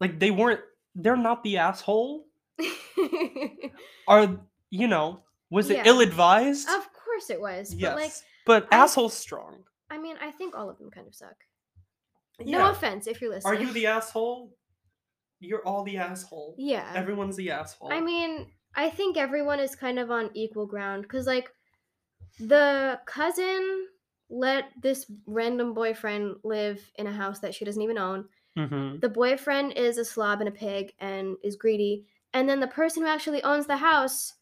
like 0.00 0.18
they 0.18 0.30
weren't 0.30 0.60
they're 0.94 1.16
not 1.16 1.42
the 1.42 1.58
asshole. 1.58 2.26
Are 4.08 4.40
you 4.70 4.88
know 4.88 5.22
was 5.50 5.70
it 5.70 5.78
Yeah. 5.78 5.82
ill-advised? 5.86 6.68
Of 6.68 6.88
course 6.92 7.30
it 7.30 7.40
was 7.40 7.74
yes 7.74 7.92
but 7.92 8.00
like 8.00 8.12
but 8.46 8.68
I- 8.72 8.84
asshole's 8.84 9.14
strong. 9.14 9.64
I 9.90 9.98
mean 9.98 10.16
i 10.22 10.30
think 10.30 10.56
all 10.56 10.70
of 10.70 10.78
them 10.78 10.90
kind 10.90 11.06
of 11.06 11.14
suck. 11.14 11.36
Yeah. 12.40 12.58
no 12.58 12.70
offense 12.70 13.06
if 13.06 13.20
you're 13.20 13.30
listening. 13.30 13.56
are 13.56 13.60
you 13.60 13.72
the 13.72 13.86
asshole? 13.86 14.56
You're 15.40 15.66
all 15.66 15.82
the 15.82 15.98
asshole. 15.98 16.54
Yeah. 16.56 16.90
Everyone's 16.94 17.36
the 17.36 17.50
asshole. 17.50 17.92
I 17.92 18.00
mean, 18.00 18.46
I 18.74 18.88
think 18.90 19.16
everyone 19.16 19.60
is 19.60 19.74
kind 19.76 19.98
of 19.98 20.10
on 20.10 20.30
equal 20.34 20.66
ground 20.66 21.02
because, 21.02 21.26
like, 21.26 21.50
the 22.40 22.98
cousin 23.06 23.86
let 24.30 24.70
this 24.80 25.06
random 25.26 25.74
boyfriend 25.74 26.36
live 26.44 26.80
in 26.96 27.06
a 27.06 27.12
house 27.12 27.38
that 27.40 27.54
she 27.54 27.64
doesn't 27.64 27.82
even 27.82 27.98
own. 27.98 28.24
hmm 28.56 28.98
The 29.00 29.08
boyfriend 29.08 29.72
is 29.76 29.98
a 29.98 30.04
slob 30.04 30.40
and 30.40 30.48
a 30.48 30.52
pig 30.52 30.92
and 31.00 31.36
is 31.42 31.56
greedy. 31.56 32.06
And 32.34 32.48
then 32.48 32.60
the 32.60 32.66
person 32.68 33.02
who 33.02 33.08
actually 33.08 33.42
owns 33.42 33.66
the 33.66 33.76
house 33.76 34.32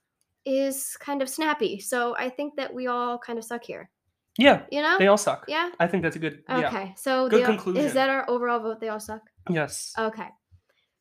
is 0.44 0.96
kind 1.00 1.22
of 1.22 1.28
snappy. 1.28 1.80
So 1.80 2.14
I 2.16 2.28
think 2.28 2.54
that 2.56 2.72
we 2.72 2.86
all 2.86 3.18
kind 3.18 3.38
of 3.38 3.44
suck 3.44 3.64
here. 3.64 3.90
yeah 4.38 4.62
You 4.70 4.80
know? 4.82 4.96
they 4.98 5.08
all 5.08 5.18
suck 5.18 5.44
yeah? 5.48 5.70
i 5.80 5.86
think 5.88 6.02
that's 6.04 6.16
a 6.16 6.20
good 6.20 6.44
yeah 6.48 6.68
Okay. 6.68 6.94
So 6.96 7.28
Good 7.28 7.42
all- 7.42 7.46
conclusion. 7.56 7.84
is 7.84 7.92
that 7.94 8.08
our 8.08 8.24
overall 8.30 8.60
vote? 8.60 8.78
They 8.80 8.88
all 8.88 9.00
suck? 9.00 9.22
yes 9.50 9.92
Okay. 9.98 10.28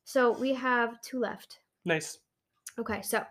So 0.04 0.32
we 0.44 0.52
have 0.54 1.00
two 1.00 1.20
left. 1.20 1.60
nice 1.84 2.18
Okay, 2.78 3.02
so 3.02 3.24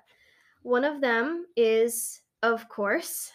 one 0.63 0.83
of 0.83 1.01
them 1.01 1.45
is, 1.55 2.21
of 2.43 2.67
course, 2.69 3.31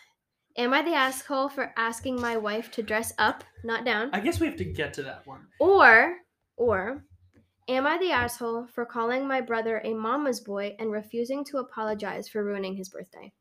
am 0.57 0.73
I 0.75 0.83
the 0.83 0.95
asshole 0.95 1.49
for 1.49 1.73
asking 1.77 2.21
my 2.21 2.37
wife 2.37 2.71
to 2.73 2.83
dress 2.83 3.13
up, 3.19 3.43
not 3.65 3.85
down? 3.85 4.11
i 4.13 4.21
guess 4.21 4.41
we 4.41 4.47
have 4.47 4.57
to 4.57 4.65
get 4.65 4.93
to 4.95 5.03
that 5.03 5.27
one 5.27 5.47
Or, 5.59 6.17
or, 6.57 7.03
am 7.69 7.87
I 7.87 7.99
the 7.99 8.11
asshole 8.13 8.67
for 8.75 8.85
calling 8.85 9.27
my 9.27 9.41
brother 9.41 9.81
a 9.85 9.95
mama's 9.95 10.41
boy 10.41 10.77
and 10.79 10.93
refusing 10.93 11.45
to 11.47 11.59
apologize 11.59 12.29
for 12.29 12.45
ruining 12.45 12.77
his 12.77 12.89
birthday? 12.91 13.33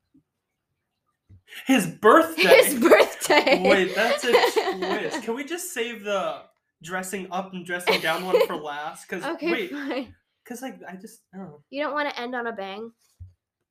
his 1.67 1.85
birthday 1.85 2.41
His 2.63 2.79
birthday. 2.79 3.61
wait 3.69 3.93
that's 3.93 4.23
a 4.23 4.31
twist 4.31 5.21
can 5.23 5.35
we 5.35 5.43
just 5.43 5.71
save 5.73 6.03
the 6.03 6.41
dressing 6.81 7.27
up 7.31 7.53
and 7.53 7.63
dressing 7.65 7.99
down 8.01 8.25
one 8.25 8.47
for 8.47 8.55
last 8.55 9.07
because 9.07 9.23
Okay, 9.23 9.51
wait 9.51 9.71
fine. 9.71 10.15
Because 10.43 10.61
like 10.61 10.75
i 10.87 10.95
just 10.95 11.21
oh 11.35 11.61
You 11.69 11.81
don't 11.83 11.93
want 11.93 12.09
to 12.09 12.19
end 12.21 12.35
on 12.35 12.47
a 12.47 12.51
bang? 12.53 12.91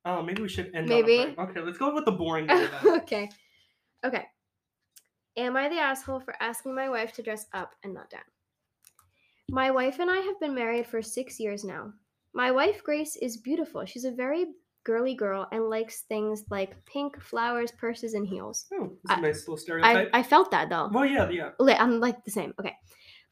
Oh, 0.05 0.21
maybe 0.21 0.41
we 0.41 0.49
should 0.49 0.75
end. 0.75 0.89
Maybe. 0.89 1.19
On 1.19 1.29
a 1.29 1.33
break. 1.33 1.49
Okay, 1.49 1.61
let's 1.61 1.77
go 1.77 1.93
with 1.93 2.03
the 2.03 2.11
boring 2.11 2.49
okay. 2.85 3.29
Okay. 4.05 4.25
Am 5.37 5.55
I 5.55 5.69
the 5.69 5.79
asshole 5.79 6.19
for 6.19 6.35
asking 6.41 6.75
my 6.75 6.89
wife 6.89 7.13
to 7.13 7.23
dress 7.23 7.45
up 7.53 7.71
and 7.83 7.93
not 7.93 8.09
down? 8.09 8.21
My 9.49 9.71
wife 9.71 9.99
and 9.99 10.11
I 10.11 10.17
have 10.17 10.39
been 10.39 10.53
married 10.53 10.87
for 10.87 11.01
six 11.01 11.39
years 11.39 11.63
now. 11.63 11.93
My 12.33 12.51
wife, 12.51 12.83
Grace, 12.83 13.15
is 13.15 13.37
beautiful. 13.37 13.85
She's 13.85 14.03
a 14.05 14.11
very 14.11 14.47
girly 14.83 15.15
girl 15.15 15.47
and 15.51 15.69
likes 15.69 16.01
things 16.01 16.43
like 16.49 16.83
pink, 16.85 17.21
flowers, 17.21 17.71
purses, 17.71 18.13
and 18.13 18.27
heels. 18.27 18.65
Oh, 18.73 18.91
that's 19.05 19.17
a 19.17 19.19
I- 19.19 19.27
nice 19.27 19.39
little 19.47 19.55
I, 19.55 19.59
stereotype. 19.61 20.09
I 20.13 20.23
felt 20.23 20.51
that 20.51 20.69
though. 20.69 20.89
well, 20.91 21.05
yeah, 21.05 21.29
yeah. 21.29 21.51
I'm 21.79 21.99
like 22.01 22.23
the 22.25 22.31
same. 22.31 22.53
Okay. 22.59 22.75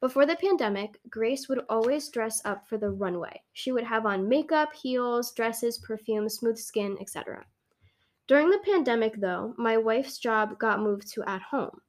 Before 0.01 0.25
the 0.25 0.35
pandemic, 0.35 0.99
Grace 1.11 1.47
would 1.47 1.61
always 1.69 2.09
dress 2.09 2.41
up 2.43 2.67
for 2.67 2.79
the 2.79 2.89
runway. 2.89 3.43
She 3.53 3.71
would 3.71 3.83
have 3.83 4.07
on 4.07 4.27
makeup, 4.27 4.73
heels, 4.73 5.31
dresses, 5.31 5.77
perfume, 5.77 6.27
smooth 6.27 6.57
skin, 6.57 6.97
etc. 6.99 7.45
During 8.27 8.49
the 8.49 8.63
pandemic, 8.65 9.21
though, 9.21 9.53
my 9.57 9.77
wife's 9.77 10.17
job 10.17 10.57
got 10.57 10.79
moved 10.79 11.11
to 11.13 11.23
at 11.29 11.43
home. 11.43 11.81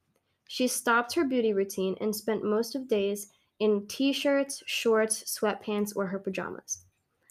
She 0.47 0.69
stopped 0.69 1.15
her 1.15 1.25
beauty 1.25 1.55
routine 1.55 1.97
and 2.03 2.15
spent 2.15 2.45
most 2.45 2.75
of 2.75 2.87
days 2.87 3.29
in 3.61 3.87
t-shirts, 3.87 4.63
shorts, 4.67 5.25
sweatpants, 5.25 5.97
or 5.97 6.07
her 6.07 6.19
pajamas. 6.19 6.85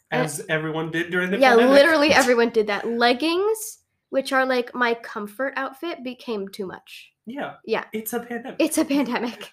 As 0.10 0.44
everyone 0.50 0.90
did 0.90 1.12
during 1.12 1.30
the 1.30 1.38
yeah, 1.38 1.52
pandemic. 1.52 1.74
literally 1.74 2.10
everyone 2.14 2.50
did 2.50 2.66
that. 2.68 2.88
Leggings, 2.88 3.80
which 4.10 4.34
are 4.34 4.48
like 4.48 4.74
my 4.74 4.96
comfort 4.96 5.54
outfit, 5.58 6.04
became 6.04 6.48
too 6.48 6.66
much. 6.66 7.12
Yeah. 7.28 7.54
Yeah. 7.66 7.84
It's 7.94 8.14
a 8.14 8.20
pandemic. 8.20 8.56
It's 8.58 8.80
a 8.80 8.86
pandemic. 8.86 9.52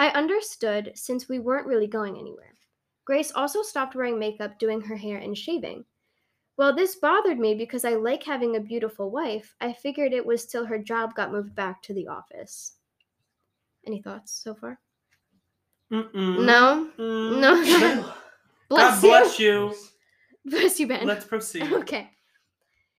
I 0.00 0.08
understood 0.12 0.92
since 0.94 1.28
we 1.28 1.40
weren't 1.40 1.66
really 1.66 1.86
going 1.86 2.16
anywhere. 2.16 2.54
Grace 3.04 3.32
also 3.32 3.60
stopped 3.60 3.94
wearing 3.94 4.18
makeup, 4.18 4.58
doing 4.58 4.80
her 4.80 4.96
hair, 4.96 5.18
and 5.18 5.36
shaving. 5.36 5.84
While 6.56 6.74
this 6.74 6.94
bothered 6.94 7.38
me 7.38 7.54
because 7.54 7.84
I 7.84 7.90
like 7.96 8.22
having 8.22 8.56
a 8.56 8.60
beautiful 8.60 9.10
wife, 9.10 9.54
I 9.60 9.74
figured 9.74 10.14
it 10.14 10.24
was 10.24 10.46
till 10.46 10.64
her 10.64 10.78
job 10.78 11.14
got 11.14 11.32
moved 11.32 11.54
back 11.54 11.82
to 11.82 11.92
the 11.92 12.08
office. 12.08 12.76
Any 13.86 14.00
thoughts 14.00 14.32
so 14.32 14.54
far? 14.54 14.80
Mm-mm. 15.92 16.46
No? 16.46 16.88
Mm. 16.98 17.38
No. 17.38 18.14
Bless 18.70 18.94
God 18.94 19.00
bless 19.02 19.38
you. 19.38 19.68
you. 19.68 19.74
Bless 20.50 20.80
you, 20.80 20.86
Ben. 20.86 21.06
Let's 21.06 21.26
proceed. 21.26 21.70
Okay. 21.72 22.08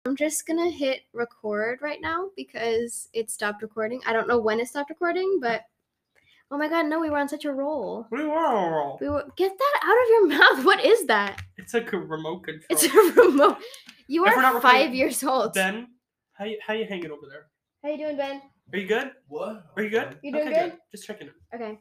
I'm 0.06 0.14
just 0.14 0.46
gonna 0.46 0.70
hit 0.70 1.00
record 1.12 1.80
right 1.82 2.00
now 2.00 2.30
because 2.36 3.08
it 3.12 3.28
stopped 3.28 3.62
recording. 3.62 4.00
I 4.06 4.12
don't 4.12 4.28
know 4.28 4.38
when 4.38 4.60
it 4.60 4.68
stopped 4.68 4.90
recording, 4.90 5.38
but 5.40 5.62
oh 6.52 6.58
my 6.58 6.68
god, 6.68 6.86
no, 6.86 7.00
we 7.00 7.08
were 7.10 7.18
on 7.18 7.28
such 7.28 7.44
a 7.46 7.52
roll. 7.52 8.06
We 8.10 8.24
were. 8.24 8.36
on 8.36 8.98
We 9.00 9.08
were 9.08 9.24
get 9.36 9.52
that 9.58 9.80
out 9.82 10.02
of 10.02 10.08
your 10.10 10.26
mouth. 10.38 10.64
What 10.66 10.84
is 10.84 11.06
that? 11.06 11.40
It's 11.56 11.74
like 11.74 11.92
a 11.92 11.98
remote 11.98 12.44
control. 12.44 12.66
It's 12.70 12.84
a 12.84 12.90
remote. 13.22 13.56
You 14.06 14.26
If 14.26 14.36
we're 14.36 14.42
not 14.42 14.62
five 14.62 14.94
years 14.94 15.24
old. 15.24 15.54
Ben, 15.54 15.88
how 16.34 16.44
you, 16.44 16.58
how 16.64 16.74
you 16.74 16.84
hanging 16.84 17.10
over 17.10 17.26
there? 17.28 17.46
How 17.82 17.90
you 17.90 17.96
doing, 18.04 18.16
Ben? 18.16 18.42
Are 18.72 18.78
you 18.78 18.86
good? 18.86 19.12
What? 19.28 19.64
Are 19.76 19.82
you 19.82 19.90
good? 19.90 20.18
You 20.22 20.32
doing 20.32 20.48
okay, 20.48 20.68
good? 20.70 20.78
Just 20.92 21.06
checking 21.06 21.28
in. 21.28 21.60
Okay. 21.60 21.78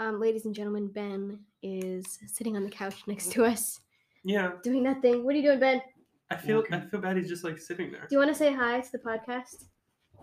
Um, 0.00 0.20
ladies 0.20 0.44
and 0.44 0.54
gentlemen, 0.54 0.88
Ben 0.88 1.40
is 1.62 2.18
sitting 2.26 2.56
on 2.56 2.64
the 2.64 2.70
couch 2.70 3.02
next 3.06 3.32
to 3.32 3.44
us, 3.44 3.80
Yeah, 4.24 4.52
doing 4.62 4.82
nothing. 4.82 5.24
What 5.24 5.34
are 5.34 5.38
you 5.38 5.42
doing, 5.44 5.60
Ben? 5.60 5.82
I 6.30 6.36
feel 6.36 6.62
I 6.70 6.80
feel 6.80 7.00
bad. 7.00 7.16
He's 7.16 7.28
just 7.28 7.42
like 7.42 7.58
sitting 7.58 7.90
there. 7.90 8.02
Do 8.02 8.08
you 8.14 8.18
want 8.18 8.30
to 8.30 8.34
say 8.34 8.52
hi 8.52 8.80
to 8.80 8.92
the 8.92 8.98
podcast? 8.98 9.64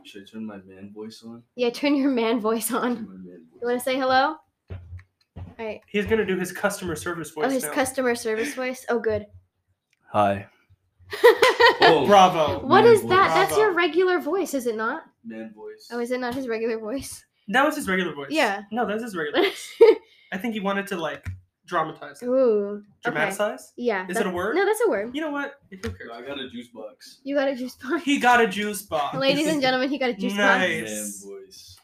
Should 0.06 0.22
I 0.22 0.26
turn 0.26 0.46
my 0.46 0.58
man 0.58 0.92
voice 0.94 1.24
on? 1.26 1.42
Yeah, 1.56 1.72
turn 1.72 1.96
your 1.96 2.12
man 2.12 2.40
voice 2.40 2.68
Turn 2.68 2.78
on. 2.78 2.94
my 2.94 3.00
man 3.00 3.46
voice. 3.52 3.60
You 3.62 3.68
want 3.68 3.80
to 3.80 3.84
say 3.84 3.98
hello? 3.98 4.36
All 4.70 5.46
right. 5.58 5.82
He's 5.88 6.06
gonna 6.06 6.26
do 6.26 6.38
his 6.38 6.52
customer 6.52 6.96
service 6.96 7.32
oh, 7.36 7.42
voice 7.42 7.50
Oh, 7.50 7.54
his 7.54 7.64
now. 7.64 7.72
customer 7.72 8.14
service 8.14 8.54
voice. 8.54 8.86
Oh, 8.90 9.00
good. 9.00 9.26
Hi. 10.12 10.48
Oh, 11.82 12.06
Bravo. 12.06 12.66
what 12.68 12.84
man 12.84 12.94
is 12.94 13.02
that? 13.04 13.10
voice. 13.10 13.34
That's 13.34 13.58
your 13.58 13.74
regular 13.74 14.20
voice, 14.20 14.54
is 14.54 14.68
it 14.68 14.76
not? 14.76 15.04
Man 15.24 15.52
voice. 15.56 15.88
Oh, 15.92 16.00
is 16.00 16.12
it 16.12 16.20
not 16.20 16.36
his 16.36 16.48
regular 16.48 16.78
voice? 16.78 17.26
That 17.48 17.66
was 17.66 17.76
his 17.76 17.88
regular 17.88 18.14
voice. 18.14 18.28
Yeah. 18.30 18.62
No, 18.72 18.86
that's 18.86 19.02
his 19.04 19.16
regular 19.16 19.42
voice. 19.50 19.74
I 20.32 20.38
think 20.38 20.54
he 20.54 20.60
wanted 20.60 20.86
to 20.88 20.98
like 20.98 21.28
dramatize 21.66 22.22
it. 22.22 22.28
Ooh. 22.28 22.84
Okay. 23.06 23.16
Dramatize? 23.16 23.74
Yeah. 23.78 24.06
Is 24.08 24.18
it 24.18 24.26
a 24.28 24.30
word? 24.30 24.56
No, 24.56 24.66
that's 24.66 24.82
a 24.86 24.90
word. 24.90 25.16
You 25.16 25.22
know 25.22 25.32
what? 25.32 25.56
Who 25.70 25.78
cares? 25.78 26.12
I 26.14 26.22
got 26.22 26.40
a 26.40 26.50
juice 26.50 26.68
box. 26.70 27.20
You 27.24 27.36
got 27.36 27.48
a 27.48 27.56
juice 27.56 27.76
box. 27.76 28.04
He 28.04 28.20
got 28.20 28.42
a 28.42 28.48
juice 28.48 28.82
box. 28.84 29.18
Ladies 29.20 29.48
and 29.48 29.62
gentlemen, 29.62 29.90
he 29.90 29.98
got 29.98 30.10
a 30.10 30.14
juice 30.14 30.34
Nice. 30.34 30.82
box. 30.82 30.92
Man 30.92 31.32
voice. 31.32 31.78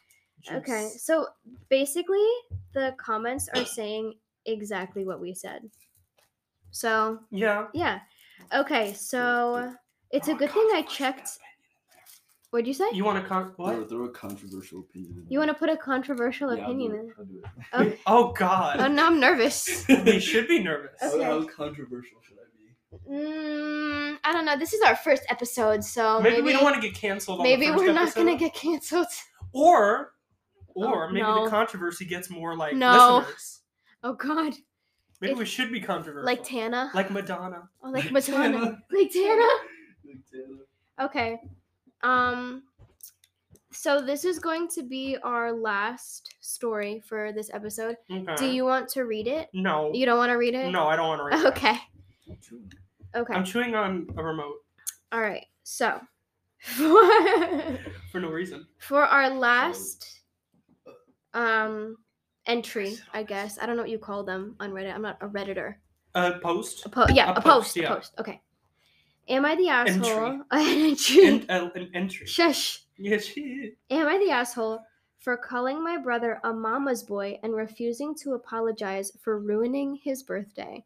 Okay, 0.50 0.90
so 0.98 1.26
basically, 1.68 2.26
the 2.74 2.94
comments 2.98 3.48
are 3.54 3.64
saying 3.64 4.14
exactly 4.46 5.04
what 5.04 5.20
we 5.20 5.34
said. 5.34 5.62
So, 6.72 7.20
Yeah. 7.30 7.66
yeah. 7.74 8.00
Okay, 8.52 8.92
so 8.94 9.72
it's 10.10 10.28
a 10.28 10.34
good 10.34 10.50
thing 10.50 10.68
I 10.74 10.82
checked. 10.88 11.38
What'd 12.52 12.66
you 12.66 12.74
say? 12.74 12.84
You 12.92 13.02
want 13.06 13.22
to 13.22 13.26
con- 13.26 13.54
Throw, 13.56 13.78
what? 13.80 13.88
throw 13.88 14.04
a 14.04 14.10
controversial 14.10 14.80
opinion. 14.80 15.24
You 15.30 15.38
want 15.38 15.48
to 15.50 15.54
put 15.54 15.70
a 15.70 15.76
controversial 15.76 16.54
Yeah, 16.54 16.64
I'll 16.66 16.74
do 16.74 16.84
opinion 16.84 16.92
it. 16.92 16.98
in? 17.00 17.12
I'll 17.18 17.24
do 17.24 17.42
it. 17.42 17.90
Okay. 17.92 17.98
Oh 18.06 18.32
God. 18.32 18.76
Oh, 18.78 18.88
now 18.88 19.06
I'm 19.06 19.18
nervous. 19.18 19.86
we 20.04 20.20
should 20.20 20.46
be 20.48 20.62
nervous. 20.62 21.02
Okay. 21.02 21.24
How, 21.24 21.40
how 21.40 21.46
controversial 21.46 22.18
should 22.20 22.36
I 22.36 22.44
be? 22.52 23.10
Mm, 23.10 24.18
I 24.22 24.32
don't 24.34 24.44
know. 24.44 24.58
This 24.58 24.74
is 24.74 24.82
our 24.82 24.94
first 24.96 25.22
episode, 25.30 25.82
so 25.82 26.20
maybe, 26.20 26.36
maybe 26.36 26.46
we 26.48 26.52
don't 26.52 26.62
want 26.62 26.74
to 26.76 26.82
get 26.82 26.94
canceled. 26.94 27.38
On 27.40 27.42
maybe 27.42 27.66
the 27.68 27.72
first 27.72 27.84
we're 27.86 27.92
not 27.94 28.14
gonna 28.14 28.36
get 28.36 28.52
canceled. 28.52 29.06
Or, 29.54 30.12
or 30.74 31.06
Oh, 31.06 31.08
maybe 31.08 31.22
no. 31.22 31.44
the 31.44 31.50
controversy 31.50 32.04
gets 32.04 32.28
more 32.28 32.54
like 32.54 32.74
No. 32.76 33.18
listeners. 33.20 33.60
Oh 34.04 34.12
God, 34.12 34.52
Maybe 35.22 35.32
If- 35.32 35.38
we 35.38 35.44
should 35.46 35.72
be 35.72 35.80
controversial. 35.80 36.26
like 36.26 36.44
Tana, 36.44 36.90
Like 36.92 37.10
Madonna. 37.10 37.70
oh, 37.82 37.88
like 37.90 38.04
Like 38.04 38.12
Madonna, 38.12 38.52
Tana. 38.58 38.78
like 38.92 39.10
Tana. 39.10 39.48
Like 40.04 40.20
Taylor. 40.30 40.66
Okay. 41.00 41.40
Um 42.02 42.64
so 43.72 44.02
this 44.02 44.24
is 44.24 44.38
going 44.38 44.68
to 44.68 44.82
be 44.82 45.16
our 45.22 45.50
last 45.52 46.34
story 46.40 47.02
for 47.06 47.32
this 47.32 47.50
episode. 47.54 47.96
Okay. 48.10 48.34
Do 48.36 48.46
you 48.46 48.64
want 48.64 48.88
to 48.90 49.04
read 49.04 49.26
it? 49.26 49.48
No. 49.54 49.90
You 49.94 50.04
don't 50.04 50.18
want 50.18 50.30
to 50.30 50.36
read 50.36 50.54
it? 50.54 50.70
No, 50.70 50.86
I 50.86 50.96
don't 50.96 51.08
want 51.08 51.20
to 51.20 51.24
read. 51.24 51.46
it. 51.46 51.46
Okay. 51.58 51.76
Okay. 53.14 53.34
I'm 53.34 53.44
chewing 53.44 53.74
on 53.74 54.06
a 54.16 54.22
remote 54.22 54.56
All 55.10 55.20
right. 55.20 55.46
So 55.64 56.00
for, 56.60 56.84
for 58.12 58.20
no 58.20 58.28
reason. 58.28 58.66
for 58.78 59.02
our 59.04 59.30
last 59.30 60.20
um 61.34 61.96
entry, 62.46 62.96
I 63.14 63.22
guess. 63.22 63.58
I 63.60 63.66
don't 63.66 63.76
know 63.76 63.82
what 63.82 63.90
you 63.90 63.98
call 63.98 64.24
them 64.24 64.56
on 64.60 64.70
Reddit. 64.72 64.94
I'm 64.94 65.02
not 65.02 65.18
a 65.20 65.28
redditor. 65.28 65.76
A 66.14 66.38
post. 66.40 66.84
A 66.84 66.88
po- 66.88 67.06
yeah, 67.12 67.28
A 67.30 67.32
a, 67.32 67.34
post, 67.36 67.44
post, 67.44 67.76
yeah. 67.76 67.92
a 67.92 67.96
post. 67.96 68.12
Okay. 68.18 68.40
Am 69.28 69.44
I 69.44 69.54
the 69.54 69.68
Entry. 69.68 70.10
asshole? 70.10 70.42
An 70.50 70.66
entry. 70.90 71.24
En- 71.26 71.46
uh, 71.48 71.70
an 71.74 71.90
entry. 71.94 72.26
Shush. 72.26 72.80
Yeah, 72.98 73.18
she. 73.18 73.72
Am 73.90 74.06
I 74.08 74.18
the 74.18 74.30
asshole 74.30 74.80
for 75.20 75.36
calling 75.36 75.82
my 75.82 75.96
brother 75.98 76.40
a 76.44 76.52
mama's 76.52 77.02
boy 77.02 77.38
and 77.42 77.54
refusing 77.54 78.14
to 78.22 78.34
apologize 78.34 79.12
for 79.22 79.38
ruining 79.38 79.98
his 80.02 80.22
birthday? 80.22 80.84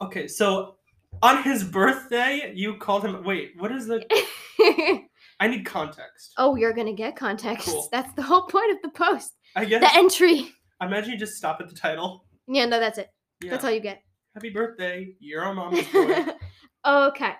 Okay, 0.00 0.28
so 0.28 0.76
on 1.22 1.42
his 1.42 1.64
birthday, 1.64 2.52
you 2.54 2.76
called 2.76 3.04
him. 3.04 3.24
Wait, 3.24 3.52
what 3.58 3.72
is 3.72 3.86
the? 3.86 4.04
I 5.40 5.46
need 5.48 5.64
context. 5.64 6.32
oh, 6.36 6.56
you're 6.56 6.72
gonna 6.72 6.92
get 6.92 7.16
context. 7.16 7.66
Cool. 7.68 7.88
That's 7.90 8.12
the 8.14 8.22
whole 8.22 8.42
point 8.42 8.70
of 8.72 8.82
the 8.82 8.90
post. 8.90 9.34
I 9.56 9.64
guess. 9.64 9.80
The 9.80 9.96
entry. 9.98 10.52
Imagine 10.80 11.12
you 11.12 11.18
just 11.18 11.36
stop 11.36 11.60
at 11.60 11.68
the 11.68 11.74
title. 11.74 12.24
Yeah, 12.46 12.66
no, 12.66 12.78
that's 12.78 12.98
it. 12.98 13.08
Yeah. 13.42 13.50
That's 13.50 13.64
all 13.64 13.70
you 13.70 13.80
get. 13.80 14.02
Happy 14.34 14.50
birthday, 14.50 15.14
you're 15.18 15.42
a 15.42 15.54
mama's 15.54 15.86
boy. 15.88 16.26
okay. 16.86 17.32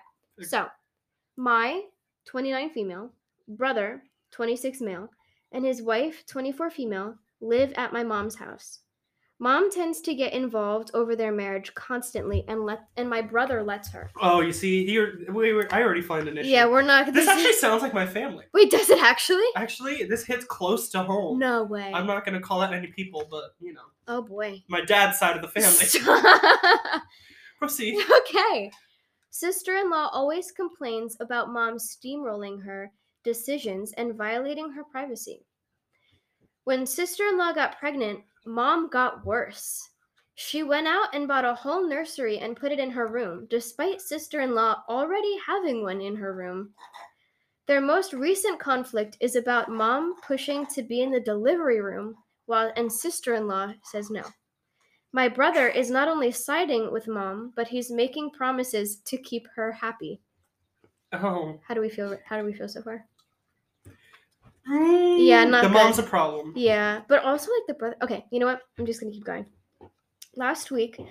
So, 0.47 0.67
my 1.37 1.81
29 2.25 2.69
female 2.71 3.11
brother, 3.47 4.03
26 4.31 4.81
male, 4.81 5.09
and 5.51 5.65
his 5.65 5.81
wife, 5.81 6.25
24 6.27 6.69
female, 6.69 7.15
live 7.41 7.73
at 7.75 7.93
my 7.93 8.03
mom's 8.03 8.35
house. 8.35 8.79
Mom 9.41 9.71
tends 9.71 10.01
to 10.01 10.13
get 10.13 10.33
involved 10.33 10.91
over 10.93 11.15
their 11.15 11.31
marriage 11.31 11.73
constantly, 11.73 12.43
and 12.49 12.65
let 12.65 12.81
and 12.97 13.09
my 13.09 13.21
brother 13.21 13.63
lets 13.63 13.89
her. 13.89 14.11
oh, 14.21 14.41
you 14.41 14.51
see, 14.51 14.85
here. 14.85 15.17
Wait, 15.29 15.53
wait, 15.53 15.71
I 15.71 15.81
already 15.81 16.01
find 16.01 16.27
an 16.27 16.37
issue. 16.37 16.49
Yeah, 16.49 16.65
we're 16.65 16.81
not. 16.81 17.13
This 17.13 17.23
is- 17.23 17.29
actually 17.29 17.53
sounds 17.53 17.81
like 17.81 17.93
my 17.93 18.05
family. 18.05 18.45
Wait, 18.53 18.69
does 18.69 18.89
it 18.89 19.01
actually? 19.01 19.45
Actually, 19.55 20.03
this 20.03 20.25
hits 20.25 20.43
close 20.43 20.89
to 20.89 21.03
home. 21.03 21.39
No 21.39 21.63
way. 21.63 21.89
I'm 21.93 22.05
not 22.05 22.25
gonna 22.25 22.41
call 22.41 22.59
out 22.61 22.73
any 22.73 22.87
people, 22.87 23.29
but 23.31 23.55
you 23.61 23.71
know, 23.71 23.85
oh 24.09 24.21
boy. 24.23 24.61
my 24.67 24.81
dad's 24.81 25.17
side 25.17 25.37
of 25.37 25.41
the 25.41 25.47
family. 25.47 26.99
Proceed. 27.59 27.97
okay. 28.19 28.71
Sister 29.31 29.77
in 29.77 29.89
law 29.89 30.09
always 30.11 30.51
complains 30.51 31.15
about 31.19 31.51
mom 31.53 31.77
steamrolling 31.77 32.63
her 32.63 32.91
decisions 33.23 33.93
and 33.93 34.15
violating 34.15 34.71
her 34.71 34.83
privacy. 34.83 35.45
When 36.63 36.85
sister 36.85 37.27
in 37.27 37.37
law 37.37 37.51
got 37.51 37.79
pregnant, 37.79 38.21
mom 38.45 38.89
got 38.89 39.25
worse. 39.25 39.89
She 40.35 40.63
went 40.63 40.87
out 40.87 41.13
and 41.13 41.27
bought 41.27 41.45
a 41.45 41.53
whole 41.53 41.87
nursery 41.87 42.39
and 42.39 42.55
put 42.55 42.71
it 42.71 42.79
in 42.79 42.91
her 42.91 43.07
room, 43.07 43.45
despite 43.49 44.01
sister 44.01 44.39
in 44.39 44.55
law 44.55 44.83
already 44.87 45.37
having 45.45 45.83
one 45.83 45.99
in 45.99 46.15
her 46.15 46.33
room. 46.33 46.73
Their 47.67 47.81
most 47.81 48.13
recent 48.13 48.59
conflict 48.59 49.17
is 49.19 49.35
about 49.35 49.69
mom 49.69 50.15
pushing 50.25 50.65
to 50.67 50.81
be 50.81 51.01
in 51.01 51.11
the 51.11 51.19
delivery 51.19 51.81
room 51.81 52.15
while 52.45 52.71
and 52.75 52.91
sister 52.91 53.35
in 53.35 53.47
law 53.47 53.73
says 53.83 54.09
no. 54.09 54.23
My 55.11 55.27
brother 55.27 55.67
is 55.67 55.89
not 55.89 56.07
only 56.07 56.31
siding 56.31 56.91
with 56.91 57.07
mom, 57.07 57.53
but 57.55 57.67
he's 57.67 57.89
making 57.89 58.31
promises 58.31 58.97
to 59.05 59.17
keep 59.17 59.47
her 59.55 59.71
happy. 59.71 60.21
Oh. 61.11 61.59
How 61.67 61.73
do 61.73 61.81
we 61.81 61.89
feel? 61.89 62.17
How 62.25 62.37
do 62.37 62.45
we 62.45 62.53
feel 62.53 62.67
so 62.67 62.83
far? 62.83 63.05
Yeah, 64.67 65.45
not 65.45 65.63
the 65.63 65.69
good. 65.69 65.73
mom's 65.73 65.97
a 65.97 66.03
problem. 66.03 66.53
Yeah, 66.55 67.01
but 67.07 67.23
also 67.23 67.51
like 67.51 67.67
the 67.67 67.73
brother. 67.73 67.95
Okay, 68.03 68.25
you 68.31 68.39
know 68.39 68.45
what? 68.45 68.61
I'm 68.77 68.85
just 68.85 68.99
gonna 68.99 69.11
keep 69.11 69.25
going. 69.25 69.47
Last 70.35 70.69
week, 70.69 71.01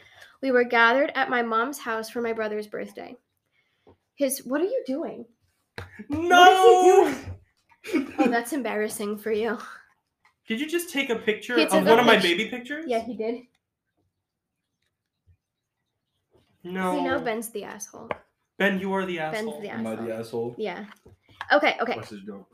we 0.42 0.52
were 0.52 0.62
gathered 0.62 1.10
at 1.16 1.28
my 1.28 1.42
mom's 1.42 1.78
house 1.78 2.08
for 2.08 2.22
my 2.22 2.32
brother's 2.32 2.68
birthday. 2.68 3.16
His. 4.14 4.44
What 4.44 4.60
are 4.60 4.64
you 4.64 4.84
doing? 4.86 5.24
No. 6.08 7.12
Oh, 7.94 8.28
that's 8.28 8.52
embarrassing 8.52 9.18
for 9.18 9.32
you. 9.32 9.58
Did 10.46 10.60
you 10.60 10.68
just 10.68 10.90
take 10.90 11.10
a 11.10 11.16
picture 11.16 11.58
of 11.58 11.72
one 11.72 11.98
of 11.98 12.06
my 12.06 12.18
baby 12.18 12.48
pictures? 12.48 12.84
Yeah, 12.86 13.00
he 13.00 13.14
did. 13.14 13.42
No. 16.64 16.96
See, 16.96 17.02
now 17.02 17.18
Ben's 17.18 17.50
the 17.50 17.64
asshole. 17.64 18.08
Ben, 18.58 18.80
you 18.80 18.92
are 18.92 19.06
the 19.06 19.18
Ben's 19.18 19.48
asshole. 19.48 19.60
the 19.60 19.68
Am 19.68 19.86
I 19.86 19.96
the 19.96 20.14
asshole? 20.14 20.54
Yeah. 20.58 20.84
Okay. 21.52 21.76
Okay. 21.80 21.96
Message 21.96 22.26
don't. 22.26 22.44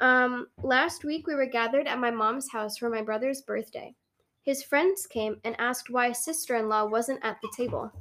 Um, 0.00 0.48
last 0.62 1.04
week 1.04 1.26
we 1.26 1.34
were 1.34 1.46
gathered 1.46 1.86
at 1.86 1.98
my 1.98 2.10
mom's 2.10 2.50
house 2.50 2.78
for 2.78 2.88
my 2.88 3.02
brother's 3.02 3.42
birthday. 3.42 3.94
His 4.42 4.62
friends 4.62 5.06
came 5.06 5.36
and 5.44 5.54
asked 5.60 5.90
why 5.90 6.12
sister 6.12 6.56
in 6.56 6.68
law 6.68 6.84
wasn't 6.86 7.24
at 7.24 7.36
the 7.42 7.52
table. 7.56 7.92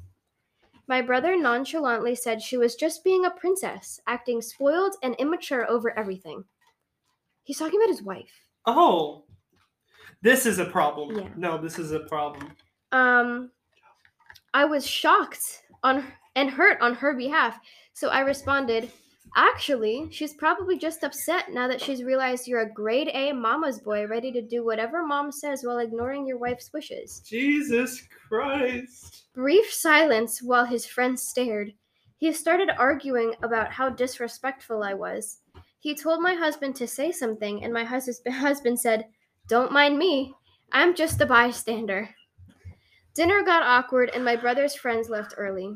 My 0.88 1.02
brother 1.02 1.38
nonchalantly 1.38 2.16
said 2.16 2.42
she 2.42 2.58
was 2.58 2.76
just 2.76 3.04
being 3.04 3.26
a 3.26 3.32
princess, 3.32 4.00
acting 4.08 4.42
spoiled 4.42 4.96
and 5.04 5.16
immature 5.20 5.70
over 5.70 5.98
everything. 5.98 6.44
He's 7.44 7.58
talking 7.60 7.80
about 7.80 7.90
his 7.90 8.02
wife. 8.02 8.48
Oh. 8.66 9.26
This 10.24 10.46
is 10.46 10.60
a 10.60 10.66
problem. 10.66 11.18
Yeah. 11.18 11.30
No, 11.36 11.58
this 11.58 11.80
is 11.80 11.92
a 11.92 12.02
problem. 12.02 12.52
Um, 12.92 13.52
I 14.54 14.66
was 14.66 14.86
shocked 14.86 15.64
on 15.84 16.06
and 16.36 16.50
hurt 16.50 16.80
on 16.82 16.94
her 16.96 17.14
behalf, 17.14 17.60
so 17.94 18.10
I 18.10 18.22
responded, 18.22 18.92
Actually, 19.36 20.10
she's 20.12 20.34
probably 20.34 20.78
just 20.78 21.04
upset 21.04 21.54
now 21.54 21.68
that 21.68 21.80
she's 21.80 22.04
realized 22.04 22.48
you're 22.48 22.62
a 22.62 22.74
grade 22.74 23.10
A 23.14 23.32
mama's 23.32 23.80
boy 23.80 24.06
ready 24.06 24.32
to 24.34 24.42
do 24.42 24.66
whatever 24.66 25.06
mom 25.06 25.32
says 25.32 25.64
while 25.64 25.80
ignoring 25.80 26.28
your 26.28 26.38
wife's 26.38 26.74
wishes. 26.74 27.22
Jesus 27.26 28.08
Christ. 28.28 29.24
Brief 29.34 29.72
silence 29.72 30.42
while 30.42 30.66
his 30.66 30.86
friends 30.86 31.24
stared. 31.24 31.74
He 32.18 32.34
started 32.34 32.72
arguing 32.78 33.34
about 33.42 33.72
how 33.72 33.90
disrespectful 33.90 34.84
I 34.84 34.94
was. 34.94 35.40
He 35.80 35.96
told 35.96 36.22
my 36.22 36.34
husband 36.34 36.76
to 36.76 36.88
say 36.88 37.12
something, 37.12 37.64
and 37.64 37.74
my 37.74 37.86
hus- 37.86 38.22
husband 38.30 38.80
said, 38.80 39.08
Don't 39.48 39.72
mind 39.72 39.98
me. 39.98 40.34
I'm 40.74 40.94
just 40.94 41.22
a 41.22 41.26
bystander. 41.26 42.10
Dinner 43.14 43.44
got 43.44 43.64
awkward, 43.64 44.10
and 44.14 44.24
my 44.24 44.36
brother's 44.36 44.76
friends 44.76 45.10
left 45.10 45.34
early. 45.38 45.76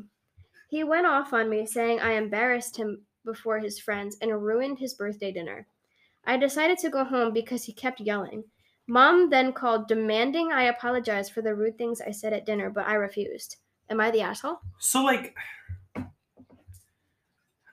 He 0.68 0.84
went 0.84 1.06
off 1.06 1.32
on 1.32 1.50
me, 1.50 1.66
saying 1.66 2.00
I 2.00 2.12
embarrassed 2.12 2.76
him 2.76 3.02
before 3.24 3.58
his 3.58 3.78
friends 3.78 4.16
and 4.20 4.42
ruined 4.42 4.78
his 4.78 4.94
birthday 4.94 5.32
dinner. 5.32 5.66
I 6.24 6.36
decided 6.36 6.78
to 6.78 6.90
go 6.90 7.04
home 7.04 7.32
because 7.32 7.64
he 7.64 7.72
kept 7.72 8.00
yelling. 8.00 8.44
Mom 8.88 9.30
then 9.30 9.52
called, 9.52 9.88
demanding 9.88 10.52
I 10.52 10.64
apologize 10.64 11.28
for 11.28 11.42
the 11.42 11.54
rude 11.54 11.76
things 11.76 12.00
I 12.00 12.10
said 12.10 12.32
at 12.32 12.46
dinner, 12.46 12.70
but 12.70 12.86
I 12.86 12.94
refused. 12.94 13.56
Am 13.90 14.00
I 14.00 14.10
the 14.10 14.22
asshole? 14.22 14.60
So 14.78 15.04
like 15.04 15.34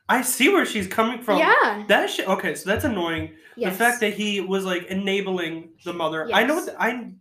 I 0.10 0.22
see 0.22 0.50
where 0.50 0.66
she's 0.66 0.88
coming 0.88 1.22
from. 1.22 1.40
yeah. 1.40 1.86
That 1.88 2.10
shit 2.10 2.28
okay, 2.28 2.56
so 2.56 2.70
that's 2.70 2.84
annoying. 2.84 3.34
Yes. 3.56 3.74
The 3.74 3.78
fact 3.78 4.00
that 4.02 4.14
he 4.14 4.42
was 4.42 4.66
like 4.66 4.86
enabling 4.88 5.70
the 5.86 5.94
mother. 5.94 6.26
Yes. 6.28 6.38
I 6.38 6.44
know 6.44 6.66
that 6.66 6.76
I 6.80 7.12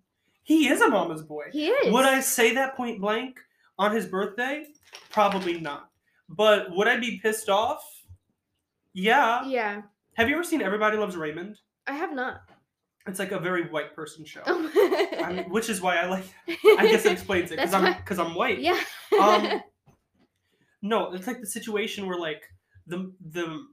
he 0.42 0.68
is 0.68 0.80
a 0.80 0.88
mama's 0.88 1.22
boy. 1.22 1.44
he 1.52 1.68
is. 1.68 1.92
Would 1.92 2.04
I 2.04 2.20
say 2.20 2.54
that 2.54 2.76
point 2.76 3.00
blank 3.00 3.38
on 3.78 3.94
his 3.94 4.06
birthday? 4.06 4.66
Probably 5.10 5.60
not. 5.60 5.88
But 6.28 6.70
would 6.70 6.88
I 6.88 6.98
be 6.98 7.18
pissed 7.22 7.48
off? 7.48 7.82
Yeah. 8.94 9.44
Yeah. 9.46 9.82
Have 10.14 10.28
you 10.28 10.34
ever 10.34 10.44
seen 10.44 10.62
Everybody 10.62 10.96
Loves 10.96 11.16
Raymond? 11.16 11.58
I 11.86 11.92
have 11.94 12.12
not. 12.14 12.42
It's 13.06 13.18
like 13.18 13.32
a 13.32 13.38
very 13.38 13.68
white 13.68 13.94
person 13.96 14.24
show. 14.24 14.42
I 14.46 15.32
mean, 15.32 15.50
which 15.50 15.68
is 15.68 15.80
why 15.80 15.96
I 15.96 16.06
like. 16.06 16.24
I 16.48 16.86
guess 16.86 17.04
it 17.04 17.12
explains 17.12 17.50
it 17.50 17.56
because 17.56 17.74
I'm 17.74 17.94
because 17.94 18.18
I'm 18.18 18.34
white. 18.34 18.60
yeah. 18.60 18.78
Um, 19.20 19.60
no, 20.82 21.12
it's 21.12 21.26
like 21.26 21.40
the 21.40 21.46
situation 21.46 22.06
where 22.06 22.18
like 22.18 22.42
the 22.86 23.12
the 23.30 23.64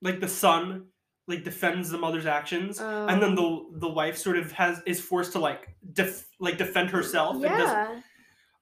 like 0.00 0.20
the 0.20 0.28
son 0.28 0.86
like 1.30 1.44
defends 1.44 1.88
the 1.90 1.98
mother's 1.98 2.26
actions, 2.26 2.80
and 2.80 3.22
then 3.22 3.30
Um, 3.30 3.34
the 3.36 3.66
the 3.78 3.88
wife 3.88 4.18
sort 4.18 4.36
of 4.36 4.52
has 4.52 4.82
is 4.86 5.00
forced 5.00 5.32
to 5.32 5.38
like 5.38 5.74
def 5.92 6.26
like 6.38 6.58
defend 6.58 6.90
herself. 6.90 7.36
yeah. 7.40 8.00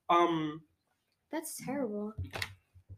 um. 0.09 0.63
That's 1.31 1.63
terrible. 1.65 2.15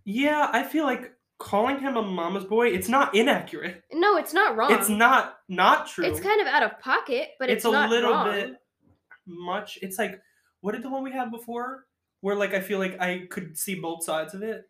Yeah, 0.05 0.49
I 0.53 0.63
feel 0.63 0.85
like 0.85 1.13
calling 1.39 1.81
him 1.81 1.97
a 1.97 2.03
mama's 2.03 2.45
boy. 2.45 2.69
It's 2.69 2.89
not 2.89 3.15
inaccurate. 3.15 3.83
No, 3.93 4.17
it's 4.17 4.33
not 4.33 4.57
wrong. 4.57 4.73
It's 4.73 4.89
not 4.89 5.39
not 5.49 5.89
true. 5.89 6.05
It's 6.05 6.21
kind 6.21 6.41
of 6.41 6.47
out 6.47 6.63
of 6.63 6.79
pocket, 6.81 7.31
but 7.39 7.51
it's, 7.51 7.65
it's 7.65 7.75
a 7.75 7.89
little 7.89 8.13
wrong. 8.13 8.31
bit 8.31 8.55
much. 9.27 9.79
It's 9.83 9.99
like 9.99 10.21
what 10.61 10.73
did 10.73 10.83
the 10.83 10.91
one 10.91 11.03
we 11.03 11.11
had 11.13 11.31
before? 11.31 11.87
Where 12.21 12.37
like 12.37 12.55
I 12.55 12.61
feel 12.61 12.79
like 12.79 13.01
I 13.01 13.27
could 13.31 13.57
see 13.59 13.75
both 13.75 14.05
sides 14.05 14.35
of 14.35 14.43
it. 14.43 14.63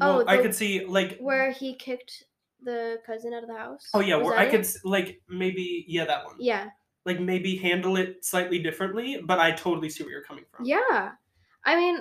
Oh, 0.00 0.18
Well, 0.18 0.28
I 0.28 0.38
could 0.38 0.54
see 0.54 0.84
like 0.84 1.18
Where 1.18 1.50
he 1.52 1.74
kicked 1.74 2.24
the 2.62 2.98
cousin 3.06 3.32
out 3.34 3.42
of 3.42 3.48
the 3.48 3.56
house. 3.56 3.88
oh 3.94 4.00
yeah, 4.00 4.16
Was 4.16 4.26
where 4.26 4.36
that 4.36 4.42
I 4.42 4.44
it? 4.46 4.50
could 4.50 4.60
s- 4.60 4.78
like 4.84 5.20
maybe 5.28 5.84
yeah 5.88 6.04
that 6.04 6.24
one. 6.24 6.36
Yeah. 6.38 6.70
Like 7.04 7.20
maybe 7.20 7.56
handle 7.56 7.96
it 7.96 8.24
slightly 8.24 8.58
differently, 8.58 9.20
but 9.24 9.38
I 9.38 9.52
totally 9.52 9.88
see 9.90 10.02
where 10.02 10.12
you're 10.12 10.24
coming 10.24 10.44
from. 10.50 10.64
Yeah. 10.66 11.12
I 11.64 11.76
mean, 11.76 12.00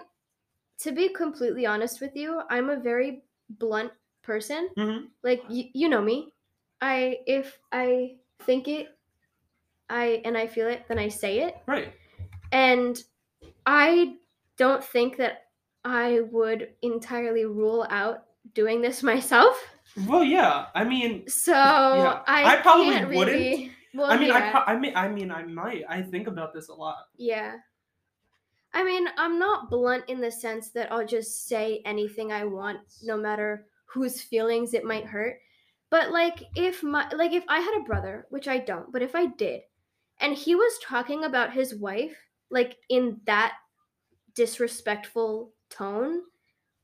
to 0.79 0.91
be 0.91 1.09
completely 1.09 1.65
honest 1.65 2.01
with 2.01 2.15
you, 2.15 2.41
I'm 2.49 2.69
a 2.69 2.77
very 2.79 3.23
blunt 3.49 3.91
person. 4.23 4.69
Mhm. 4.77 5.07
Like 5.23 5.43
y- 5.49 5.69
you 5.73 5.89
know 5.89 6.01
me. 6.01 6.31
I 6.81 7.19
if 7.27 7.59
I 7.71 8.15
think 8.43 8.67
it 8.67 8.87
I 9.89 10.21
and 10.25 10.35
I 10.37 10.47
feel 10.47 10.67
it, 10.67 10.85
then 10.87 10.97
I 10.97 11.09
say 11.09 11.39
it. 11.41 11.55
Right. 11.67 11.93
And 12.51 13.01
I 13.65 14.15
don't 14.57 14.83
think 14.83 15.17
that 15.17 15.43
I 15.83 16.21
would 16.31 16.69
entirely 16.81 17.45
rule 17.45 17.85
out 17.89 18.25
doing 18.53 18.81
this 18.81 19.03
myself. 19.13 19.61
Well, 20.07 20.23
yeah. 20.23 20.65
I 20.75 20.83
mean, 20.83 21.27
So 21.27 21.53
I, 21.53 22.23
I 22.27 22.55
probably 22.57 22.93
can't 22.93 23.09
wouldn't. 23.09 23.37
really. 23.37 23.71
Well, 23.93 24.11
I 24.11 24.17
mean, 24.17 24.31
I, 24.31 24.39
yeah. 24.39 24.51
pro- 24.51 24.73
I 24.73 24.77
mean, 24.77 24.93
I 24.95 25.07
mean, 25.07 25.31
I 25.31 25.43
might. 25.43 25.83
I 25.87 26.01
think 26.01 26.27
about 26.27 26.53
this 26.53 26.67
a 26.67 26.73
lot. 26.73 26.97
Yeah. 27.17 27.55
I 28.73 28.83
mean, 28.83 29.07
I'm 29.17 29.39
not 29.39 29.69
blunt 29.69 30.03
in 30.09 30.19
the 30.19 30.29
sense 30.31 30.69
that 30.71 30.91
I'll 30.91 31.05
just 31.05 31.47
say 31.47 31.81
anything 31.85 32.33
I 32.33 32.43
want, 32.43 32.79
no 33.03 33.15
matter 33.15 33.67
whose 33.85 34.19
feelings 34.21 34.73
it 34.73 34.83
might 34.83 35.05
hurt. 35.05 35.39
But 35.89 36.11
like, 36.11 36.43
if 36.55 36.83
my 36.83 37.07
like, 37.15 37.31
if 37.31 37.45
I 37.47 37.59
had 37.59 37.79
a 37.79 37.85
brother, 37.85 38.27
which 38.31 38.49
I 38.49 38.57
don't, 38.57 38.91
but 38.91 39.01
if 39.01 39.15
I 39.15 39.27
did, 39.27 39.61
and 40.19 40.35
he 40.35 40.55
was 40.55 40.77
talking 40.83 41.23
about 41.23 41.53
his 41.53 41.73
wife 41.75 42.17
like 42.49 42.75
in 42.89 43.21
that 43.25 43.53
disrespectful 44.33 45.53
tone, 45.69 46.21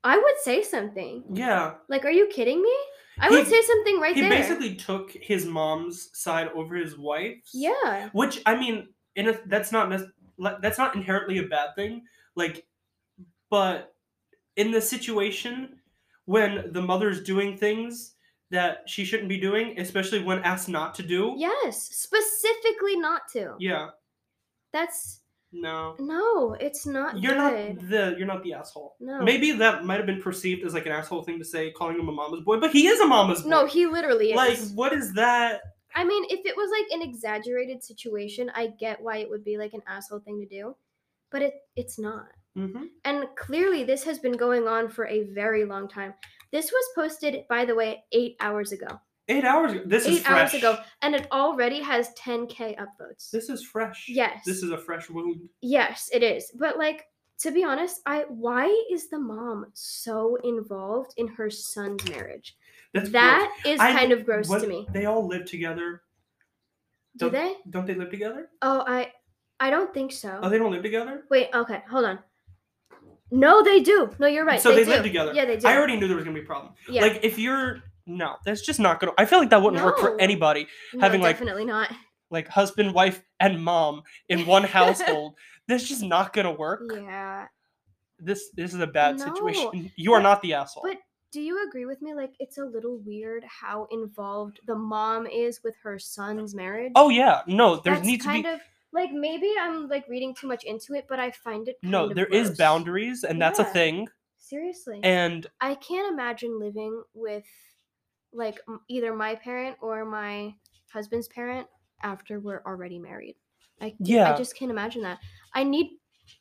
I 0.04 0.18
would 0.18 0.38
say 0.42 0.64
something. 0.64 1.24
Yeah. 1.32 1.74
Like, 1.90 2.06
are 2.06 2.12
you 2.12 2.28
kidding 2.28 2.62
me? 2.62 2.74
I 3.22 3.30
He- 3.30 3.36
would 3.36 3.48
say 3.48 3.62
something 3.62 4.00
right 4.00 4.16
he 4.16 4.22
there. 4.22 4.32
He 4.32 4.38
basically 4.38 4.76
took 4.76 5.12
his 5.12 5.46
mom's 5.46 6.10
side 6.18 6.50
over 6.56 6.76
his 6.76 6.98
wife's. 6.98 7.52
yeah. 7.54 8.10
Which 8.14 8.42
I 8.46 8.56
mean, 8.56 8.90
in 9.16 9.30
a, 9.30 9.40
that's 9.46 9.72
not 9.72 9.90
that's 10.62 10.78
not 10.78 10.96
inherently 10.96 11.38
a 11.38 11.44
bad 11.44 11.76
thing. 11.76 12.04
Like, 12.36 12.66
but 13.50 13.94
in 14.56 14.72
the 14.72 14.82
situation 14.82 15.80
when 16.26 16.72
the 16.74 16.82
mother's 16.82 17.24
doing 17.24 17.58
things 17.58 18.16
that 18.50 18.84
she 18.86 19.06
shouldn't 19.06 19.30
be 19.30 19.38
doing, 19.40 19.80
especially 19.80 20.22
when 20.24 20.40
asked 20.40 20.68
not 20.68 20.94
to 20.96 21.04
do. 21.04 21.36
Yes, 21.38 21.82
specifically 21.84 22.98
not 22.98 23.22
to. 23.34 23.56
Yeah. 23.60 23.90
That's 24.74 25.21
No. 25.54 25.96
no, 26.00 26.54
it's 26.60 26.86
not 26.86 27.22
You're 27.22 27.34
good. 27.34 27.76
not 27.76 27.90
the 27.90 28.16
you're 28.18 28.28
not 28.28 28.44
the 28.44 28.54
asshole. 28.54 28.96
No. 29.00 29.22
Maybe 29.22 29.52
that 29.52 29.84
might 29.86 29.98
have 29.98 30.06
been 30.06 30.22
perceived 30.22 30.66
as 30.66 30.74
like 30.74 30.86
an 30.86 30.94
asshole 30.94 31.24
thing 31.24 31.40
to 31.40 31.46
say, 31.46 31.72
calling 31.72 32.00
him 32.00 32.08
a 32.08 32.12
mama's 32.12 32.42
boy, 32.42 32.58
but 32.60 32.72
he 32.72 32.88
is 32.88 33.00
a 33.02 33.06
mama's 33.06 33.42
boy. 33.42 33.50
No, 33.50 33.66
he 33.66 33.86
literally 33.86 34.32
is. 34.32 34.36
like 34.38 34.60
what 34.76 34.94
is 34.94 35.14
that? 35.14 35.62
I 35.94 36.06
mean, 36.06 36.24
if 36.30 36.40
it 36.46 36.56
was 36.56 36.72
like 36.72 36.90
an 36.98 37.08
exaggerated 37.08 37.84
situation, 37.84 38.50
I 38.56 38.68
get 38.80 39.02
why 39.02 39.18
it 39.18 39.30
would 39.30 39.44
be 39.44 39.58
like 39.58 39.74
an 39.74 39.82
asshole 39.88 40.20
thing 40.20 40.40
to 40.40 40.46
do, 40.48 40.76
but 41.32 41.42
it 41.42 41.54
it's 41.76 42.00
not. 42.00 42.28
hmm 42.56 42.86
And 43.04 43.26
clearly, 43.36 43.84
this 43.84 44.04
has 44.06 44.20
been 44.20 44.38
going 44.38 44.68
on 44.70 44.88
for 44.88 45.06
a 45.08 45.24
very 45.34 45.66
long 45.66 45.90
time. 45.90 46.14
This 46.52 46.72
was 46.72 46.86
posted, 46.96 47.46
by 47.50 47.66
the 47.66 47.76
way, 47.76 48.04
eight 48.14 48.36
hours 48.40 48.72
ago. 48.72 48.88
Eight 49.38 49.44
hours. 49.46 49.72
ago. 49.74 49.82
This 49.86 50.06
is 50.06 50.20
eight 50.20 50.30
hours 50.30 50.54
ago, 50.54 50.78
and 51.02 51.16
it 51.16 51.28
already 51.32 51.80
has 51.82 52.10
10k 52.16 52.78
upvotes. 52.78 53.30
This 53.32 53.50
is 53.50 53.64
fresh. 53.64 54.06
Yes. 54.08 54.44
This 54.46 54.64
is 54.64 54.72
a 54.72 54.78
fresh 54.78 55.10
wound. 55.10 55.42
Yes, 55.62 56.10
it 56.14 56.24
is. 56.24 56.52
But 56.58 56.78
like 56.78 57.06
to 57.40 57.52
be 57.52 57.64
honest, 57.64 58.02
I 58.06 58.26
why 58.30 58.68
is 58.92 59.10
the 59.10 59.18
mom 59.20 59.66
so 59.74 60.38
involved 60.44 61.14
in 61.18 61.28
her 61.30 61.50
son's 61.50 62.08
marriage? 62.10 62.56
That's 62.94 63.10
That 63.12 63.52
is 63.66 63.80
I- 63.80 63.94
kind 63.94 64.12
of 64.12 64.26
gross 64.26 64.48
What- 64.50 64.62
to 64.62 64.68
me. 64.68 64.88
They 64.92 65.06
all 65.06 65.26
live 65.28 65.46
together. 65.46 66.04
Do 67.18 67.30
Don't- 67.30 67.34
they? 67.34 67.56
Don't 67.70 67.86
they 67.88 67.96
live 67.96 68.10
together? 68.12 68.50
Oh, 68.62 68.84
I 68.86 69.12
I 69.60 69.70
don't 69.70 69.94
think 69.94 70.12
so. 70.12 70.40
Oh, 70.42 70.50
they 70.50 70.58
don't 70.58 70.72
live 70.72 70.82
together. 70.84 71.24
Wait, 71.30 71.50
okay, 71.54 71.84
hold 71.90 72.06
on. 72.06 72.20
No, 73.34 73.64
they 73.64 73.80
do. 73.80 74.10
No, 74.20 74.28
you're 74.28 74.44
right. 74.46 74.60
so 74.62 74.76
they, 74.76 74.84
do. 74.84 74.90
live 74.90 75.04
together. 75.04 75.32
Yeah, 75.34 75.46
they 75.46 75.56
do. 75.58 75.68
I 75.68 75.78
already 75.78 75.96
knew 75.98 76.08
there 76.08 76.18
was 76.18 76.26
gonna 76.26 76.34
be 76.36 76.42
a 76.44 76.46
problem. 76.46 76.74
yeah. 76.90 77.02
Like 77.04 77.20
if 77.24 77.40
you're 77.40 77.82
no, 78.06 78.36
that's 78.46 78.62
just 78.62 78.80
not 78.80 79.00
gonna. 79.00 79.14
I 79.18 79.26
feel 79.26 79.40
like 79.40 79.50
that 79.52 79.62
wouldn't 79.62 79.84
work 79.84 80.00
for 80.00 80.12
No. 80.12 80.16
anybody. 80.18 80.68
no, 80.94 81.02
having, 81.02 81.22
like, 81.22 81.38
definitely 81.38 81.66
not. 81.66 81.90
Like 82.30 82.48
husband, 82.48 82.94
wife, 82.94 83.22
and 83.40 83.64
mom 83.64 84.04
in 84.30 84.46
one 84.46 84.64
household. 84.80 85.36
that's 85.68 85.88
just 85.88 86.02
not 86.04 86.34
gonna 86.34 86.52
work. 86.54 86.82
Yeah. 86.94 87.48
This 88.20 88.50
this 88.56 88.74
is 88.74 88.80
a 88.80 88.88
bad 88.88 89.18
No, 89.18 89.26
situation. 89.26 89.92
You 89.98 90.14
are 90.14 90.20
but- 90.20 90.24
not 90.24 90.42
the 90.42 90.54
asshole. 90.54 90.84
but- 90.84 90.98
Do 91.34 91.40
you 91.42 91.66
agree 91.68 91.86
with 91.86 92.02
me? 92.02 92.14
Like, 92.14 92.34
it's 92.40 92.58
a 92.58 92.66
little 92.66 92.98
weird 93.06 93.44
how 93.62 93.88
involved 93.92 94.60
the 94.68 94.76
mom 94.76 95.28
is 95.28 95.62
with 95.64 95.76
her 95.84 95.98
son's 95.98 96.54
marriage. 96.54 96.92
oh 96.96 97.10
yeah, 97.10 97.42
no, 97.48 97.78
there 97.78 97.96
That's 97.96 98.06
needs 98.06 98.24
to 98.26 98.30
kind 98.32 98.44
be 98.44 98.50
of 98.50 98.60
like 98.94 99.12
maybe 99.14 99.50
I'm 99.60 99.88
like 99.88 100.06
reading 100.10 100.36
too 100.36 100.48
much 100.48 100.64
into 100.66 100.94
it, 100.94 101.06
but 101.08 101.20
I 101.20 101.32
find 101.32 101.68
it 101.70 101.78
kind 101.82 101.92
no. 101.92 102.14
There 102.14 102.26
is 102.26 102.48
gross. 102.50 102.58
boundaries, 102.58 103.24
and 103.24 103.42
that's 103.42 103.60
a 103.60 103.64
thing. 103.64 104.08
Seriously, 104.38 105.00
And 105.04 105.48
I 105.62 105.76
can't 105.76 106.12
imagine 106.12 106.60
living 106.60 107.02
with 107.14 107.46
like 108.34 108.60
either 108.90 109.14
my 109.14 109.36
parent 109.36 109.78
or 109.82 110.06
my 110.06 110.54
husband's 110.92 111.28
parent 111.28 111.68
after 112.04 112.40
we're 112.40 112.62
already 112.66 113.00
married. 113.00 113.36
I 113.82 113.96
Yeah. 114.00 114.34
I 114.34 114.38
just 114.38 114.56
can't 114.56 114.72
imagine 114.72 115.02
that. 115.04 115.20
I 115.54 115.64
need 115.64 115.92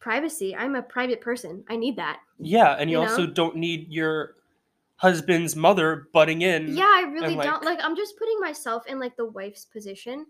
privacy. 0.00 0.54
I'm 0.54 0.74
a 0.76 0.82
private 0.82 1.20
person. 1.20 1.64
I 1.68 1.76
need 1.76 1.96
that. 1.96 2.20
yeah, 2.38 2.76
and 2.78 2.90
you, 2.90 2.98
You 3.00 3.02
also 3.08 3.26
know? 3.26 3.32
don't 3.32 3.56
need 3.56 3.88
your 3.88 4.36
husband's 4.96 5.56
mother 5.56 6.08
butting 6.12 6.42
in. 6.42 6.76
Yeah, 6.76 6.84
I 6.84 7.02
really 7.10 7.34
like- 7.34 7.46
don't 7.46 7.64
like 7.64 7.78
I'm 7.82 7.96
just 7.96 8.16
putting 8.18 8.38
myself 8.40 8.86
in 8.86 8.98
like 9.00 9.16
the 9.16 9.26
wife's 9.26 9.64
position. 9.64 10.26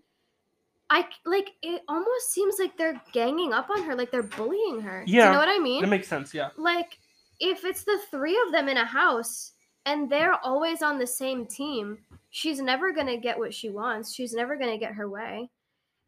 I 0.89 1.07
like 1.25 1.51
it 1.63 1.83
almost 1.89 2.33
seems 2.33 2.57
like 2.59 2.77
they're 2.77 3.01
ganging 3.13 3.53
up 3.53 3.71
on 3.71 3.83
her, 3.85 3.95
like 3.95 4.11
they're 4.11 4.23
bullying 4.25 4.81
her. 4.81 5.05
Do 5.07 5.13
Yeah, 5.13 5.27
you 5.27 5.33
know 5.33 5.39
what 5.39 5.49
I 5.49 5.59
mean? 5.59 5.83
That 5.83 5.89
makes 5.89 6.09
sense. 6.09 6.33
Yeah. 6.35 6.51
like 6.57 6.99
if 7.39 7.65
it's 7.65 7.85
the 7.85 7.99
three 8.11 8.39
of 8.47 8.53
them 8.53 8.69
in 8.69 8.77
a 8.77 8.85
house 8.85 9.53
and 9.87 10.11
they're 10.11 10.35
always 10.45 10.83
on 10.83 10.99
the 10.99 11.07
same 11.07 11.47
team, 11.47 11.99
she's 12.31 12.61
never 12.61 12.93
going 12.93 13.07
to 13.07 13.17
get 13.17 13.39
what 13.39 13.55
she 13.55 13.71
wants. 13.71 14.13
She's 14.15 14.33
never 14.35 14.57
going 14.57 14.71
to 14.71 14.79
get 14.79 14.93
her 14.93 15.09
way. 15.09 15.51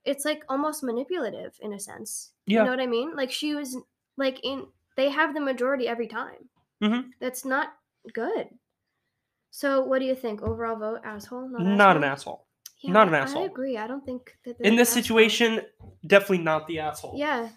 It's 0.05 0.25
like 0.25 0.43
almost 0.49 0.83
manipulative 0.83 1.55
in 1.61 1.73
a 1.75 1.79
sense. 1.79 2.33
Yeah. 2.47 2.59
You 2.61 2.65
know 2.65 2.71
what 2.71 2.81
I 2.81 2.87
mean? 2.87 3.15
Like 3.17 3.31
she 3.31 3.55
was 3.55 3.77
like 4.17 4.41
in 4.45 4.67
they 4.97 5.09
have 5.09 5.33
the 5.35 5.41
majority 5.41 5.89
every 5.89 6.07
time. 6.09 6.49
Mhm. 6.83 7.11
That's 7.21 7.45
not 7.45 7.75
good. 8.13 8.49
So 9.51 9.83
what 9.85 10.01
do 10.01 10.07
you 10.07 10.15
think? 10.15 10.43
Overall 10.43 10.77
vote 10.77 11.01
asshole? 11.05 11.49
Not, 11.49 11.63
Not 11.63 11.97
an 11.97 12.05
asshole? 12.05 12.47
asshole. 12.79 12.93
not 12.93 13.09
an 13.09 13.15
asshole. 13.15 13.43
I 13.43 13.47
agree. 13.47 13.79
I 13.79 13.87
don't 13.87 14.05
think 14.05 14.37
that 14.45 14.59
In 14.61 14.77
this 14.77 14.89
assholes. 14.91 15.05
situation, 15.07 15.61
definitely 16.07 16.39
not 16.39 16.67
the 16.67 16.81
asshole. 16.81 17.15
Yeah. 17.17 17.49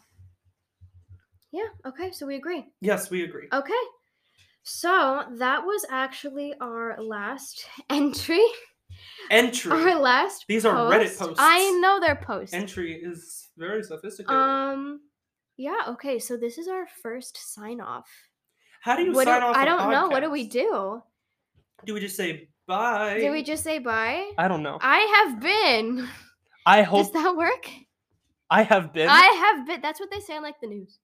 Yeah, 1.52 1.68
okay, 1.86 2.12
so 2.12 2.26
we 2.28 2.36
agree. 2.36 2.66
Yes, 2.82 3.10
we 3.10 3.24
agree. 3.24 3.48
Okay. 3.52 3.74
So 4.68 5.24
that 5.38 5.64
was 5.64 5.86
actually 5.92 6.54
our 6.60 6.98
last 7.02 7.66
entry. 7.90 8.44
Entry. 9.30 9.72
Our 9.72 10.00
last 10.00 10.46
These 10.48 10.66
are 10.66 10.92
Reddit 10.92 11.18
posts. 11.18 11.36
I 11.38 11.70
know 11.80 12.00
they're 12.00 12.16
posts. 12.16 12.54
Entry 12.54 12.94
is 12.94 13.48
very 13.58 13.84
sophisticated. 13.84 14.36
Um 14.36 15.02
yeah, 15.58 15.84
okay, 15.90 16.20
so 16.20 16.36
this 16.36 16.58
is 16.58 16.68
our 16.68 16.86
first 17.02 17.54
sign 17.54 17.80
off. 17.80 18.10
How 18.82 18.96
do 18.98 19.04
you 19.04 19.14
What 19.14 19.26
do- 19.26 19.32
sign 19.32 19.44
off? 19.44 19.56
I 19.56 19.66
don't 19.66 19.90
know. 19.92 20.08
What 20.10 20.22
do 20.22 20.32
we 20.32 20.48
do? 20.48 21.02
Do 21.86 21.94
we 21.94 22.00
just 22.00 22.18
say 22.18 22.50
bye? 22.68 23.20
Do 23.20 23.32
we 23.32 23.44
just 23.44 23.64
say 23.64 23.78
bye? 23.80 24.32
I 24.38 24.48
don't 24.48 24.64
know. 24.64 24.80
I 24.82 25.00
have 25.16 25.40
been. 25.42 26.08
I 26.66 26.82
hope. 26.90 27.04
Does 27.04 27.24
that 27.24 27.36
work? 27.38 27.70
I 28.50 28.64
have 28.64 28.94
been. 28.94 29.10
I 29.10 29.22
have 29.22 29.68
been. 29.68 29.82
That's 29.82 30.00
what 30.00 30.10
they 30.10 30.20
say 30.22 30.36
on 30.36 30.44
like 30.44 30.60
the 30.60 30.68
news. 30.68 30.98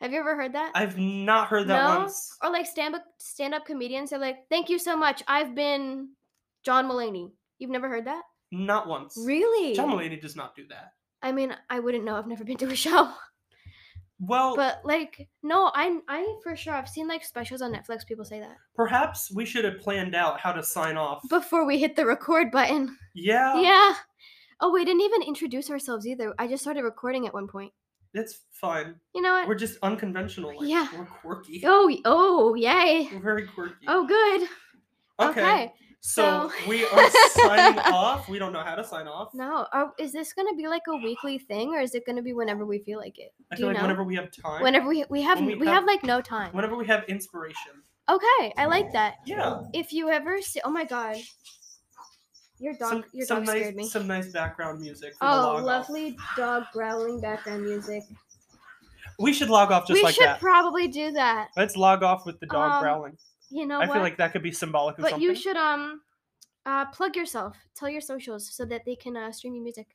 Have 0.00 0.12
you 0.12 0.20
ever 0.20 0.36
heard 0.36 0.52
that? 0.54 0.72
I've 0.74 0.96
not 0.98 1.48
heard 1.48 1.66
that 1.68 1.82
No? 1.82 1.98
once. 2.00 2.36
or 2.42 2.50
like 2.50 2.66
stand 2.66 2.94
up 2.94 3.04
stand 3.18 3.54
up 3.54 3.66
comedians 3.66 4.12
are 4.12 4.18
like, 4.18 4.48
"Thank 4.48 4.68
you 4.68 4.78
so 4.78 4.96
much. 4.96 5.22
I've 5.26 5.54
been 5.54 6.10
John 6.64 6.86
Mulaney." 6.88 7.32
You've 7.58 7.70
never 7.70 7.88
heard 7.88 8.06
that? 8.06 8.22
Not 8.52 8.86
once. 8.86 9.16
Really? 9.26 9.74
John 9.74 9.90
Mulaney 9.90 10.20
does 10.20 10.36
not 10.36 10.54
do 10.54 10.64
that. 10.68 10.92
I 11.20 11.32
mean, 11.32 11.54
I 11.68 11.80
wouldn't 11.80 12.04
know. 12.04 12.16
I've 12.16 12.28
never 12.28 12.44
been 12.44 12.56
to 12.58 12.66
a 12.68 12.76
show. 12.86 13.10
Well, 14.20 14.56
But 14.56 14.80
like, 14.84 15.28
no, 15.44 15.70
I 15.74 15.98
I 16.08 16.36
for 16.42 16.56
sure 16.56 16.74
I've 16.74 16.88
seen 16.88 17.06
like 17.08 17.24
specials 17.24 17.62
on 17.62 17.72
Netflix. 17.72 18.06
People 18.06 18.24
say 18.24 18.40
that 18.40 18.56
perhaps 18.74 19.30
we 19.32 19.44
should 19.44 19.64
have 19.64 19.78
planned 19.80 20.14
out 20.14 20.40
how 20.40 20.52
to 20.52 20.62
sign 20.62 20.96
off. 20.96 21.22
before 21.28 21.64
we 21.64 21.78
hit 21.78 21.94
the 21.96 22.04
record 22.06 22.50
button. 22.50 22.96
yeah, 23.14 23.60
Yeah. 23.60 23.94
Oh, 24.60 24.72
we 24.72 24.84
didn't 24.84 25.02
even 25.02 25.22
introduce 25.22 25.70
ourselves 25.70 26.04
either. 26.04 26.34
I 26.36 26.48
just 26.48 26.64
started 26.64 26.82
recording 26.82 27.28
at 27.28 27.34
one 27.34 27.46
point. 27.46 27.72
It's 28.14 28.40
fine. 28.52 28.96
You 29.14 29.22
know 29.22 29.32
what? 29.34 29.48
We're 29.48 29.54
just 29.54 29.78
unconventional. 29.82 30.56
Like, 30.58 30.68
Yeah. 30.68 30.88
We're 30.96 31.04
quirky. 31.06 31.62
oh, 31.64 31.94
oh, 32.04 32.54
yay. 32.54 33.08
We're 33.12 33.20
very 33.20 33.46
quirky. 33.46 33.84
Oh, 33.86 34.06
good. 34.06 34.48
okay. 35.20 35.40
okay. 35.42 35.72
So, 36.00 36.48
so- 36.62 36.68
we 36.68 36.84
are 36.86 37.10
signing 37.30 37.78
off. 37.86 38.28
We 38.28 38.38
don't 38.38 38.52
know 38.52 38.62
how 38.62 38.76
to 38.76 38.84
sign 38.84 39.08
off. 39.08 39.34
No, 39.34 39.66
are, 39.72 39.92
is 39.98 40.12
this 40.12 40.32
gonna 40.32 40.54
be 40.54 40.68
like 40.68 40.82
a 40.88 40.96
weekly 40.96 41.38
thing, 41.38 41.70
or 41.74 41.80
is 41.80 41.94
it 41.94 42.06
gonna 42.06 42.22
be 42.22 42.32
whenever 42.32 42.64
we 42.64 42.78
feel 42.78 42.98
like 43.00 43.18
it? 43.18 43.32
I 43.50 43.56
Do 43.56 43.60
feel 43.62 43.66
you 43.68 43.72
like 43.74 43.76
know? 43.78 43.82
whenever 43.82 44.04
we 44.04 44.14
have 44.14 44.30
time. 44.30 44.62
Whenever 44.62 44.88
we 44.88 45.04
we 45.10 45.22
have 45.22 45.40
we, 45.40 45.56
we 45.56 45.66
have, 45.66 45.76
have- 45.78 45.84
like 45.86 46.04
no 46.04 46.20
time. 46.20 46.52
Whenever 46.52 46.76
we 46.76 46.86
have 46.86 47.02
inspiration. 47.08 47.72
Okay, 48.08 48.54
I 48.56 48.66
like 48.66 48.92
that. 48.92 49.16
Yeah. 49.26 49.62
If 49.74 49.92
you 49.92 50.08
ever 50.08 50.40
see, 50.40 50.60
oh 50.64 50.70
my 50.70 50.84
god, 50.84 51.16
your 52.60 52.74
dog, 52.74 52.88
some, 52.90 53.04
your 53.12 53.26
some 53.26 53.38
dog 53.38 53.46
nice, 53.46 53.56
scared 53.60 53.76
me. 53.76 53.88
Some 53.88 54.06
nice 54.06 54.32
background 54.32 54.80
music. 54.80 55.12
For 55.14 55.18
Oh, 55.24 55.26
off. 55.56 55.62
lovely 55.64 56.16
dog 56.36 56.64
growling 56.72 57.20
background 57.20 57.64
music. 57.64 58.02
We 59.18 59.32
should 59.32 59.50
log 59.50 59.72
off 59.72 59.86
just 59.86 59.94
we 59.98 60.02
like 60.02 60.14
should 60.14 60.26
that. 60.26 60.40
probably 60.40 60.86
do 60.88 61.10
that. 61.12 61.48
Let's 61.56 61.76
log 61.76 62.02
off 62.02 62.24
with 62.26 62.38
the 62.40 62.46
dog 62.46 62.72
Um, 62.72 62.82
growling. 62.82 63.16
You 63.50 63.66
know 63.66 63.76
I 63.80 63.86
what? 63.86 63.94
feel 63.94 64.02
like 64.02 64.16
that 64.18 64.32
could 64.32 64.42
be 64.42 64.52
symbolic 64.52 64.96
of 64.98 65.02
but 65.02 65.10
something. 65.10 65.28
you 65.28 65.34
should 65.34 65.56
um, 65.56 66.02
uh, 66.66 66.86
plug 66.86 67.16
yourself. 67.16 67.56
Tell 67.74 67.88
your 67.88 68.00
socials 68.00 68.48
so 68.52 68.64
that 68.66 68.82
they 68.84 68.94
can 68.94 69.16
uh, 69.16 69.32
stream 69.32 69.54
your 69.54 69.64
music. 69.64 69.86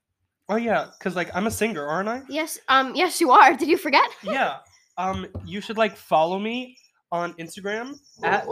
Oh 0.50 0.58
yeah, 0.58 0.88
because 0.98 1.16
like 1.16 1.30
I'm 1.34 1.48
a 1.48 1.52
singer, 1.52 1.86
aren't 1.88 2.10
I? 2.10 2.24
Yes, 2.28 2.60
um, 2.68 2.94
yes, 2.96 3.22
you 3.22 3.32
are. 3.32 3.56
Did 3.56 3.70
you 3.70 3.78
forget? 3.78 4.10
yeah. 4.24 4.58
Um, 4.98 5.26
you 5.46 5.62
should 5.62 5.78
like 5.78 5.96
follow 5.96 6.38
me 6.38 6.78
on 7.12 7.34
Instagram 7.36 7.98
at. 8.24 8.46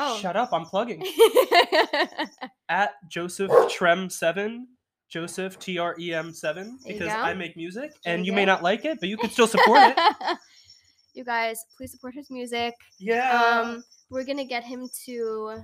Oh. 0.00 0.16
Shut 0.18 0.36
up! 0.36 0.52
I'm 0.52 0.64
plugging 0.64 1.02
at 2.68 2.90
Joseph 3.08 3.50
Trem 3.70 4.08
seven. 4.10 4.68
Joseph 5.08 5.58
T 5.58 5.78
R 5.78 5.96
E 5.98 6.12
M 6.12 6.34
seven 6.34 6.78
There 6.84 6.92
you 6.92 6.98
because 6.98 7.14
go. 7.14 7.18
I 7.20 7.32
make 7.32 7.56
music 7.56 7.92
There 8.04 8.14
and 8.14 8.26
you 8.26 8.32
you 8.32 8.36
may 8.36 8.42
go. 8.44 8.52
not 8.52 8.62
like 8.62 8.84
it, 8.84 9.00
but 9.00 9.08
you 9.08 9.16
can 9.16 9.30
still 9.30 9.46
support 9.46 9.78
it. 9.80 9.96
you 11.14 11.24
guys, 11.24 11.64
please 11.78 11.90
support 11.92 12.12
his 12.14 12.30
music. 12.30 12.74
Yeah. 12.98 13.32
Um, 13.64 13.82
we're 14.10 14.24
gonna 14.24 14.44
get 14.44 14.64
him 14.64 14.86
to 15.06 15.62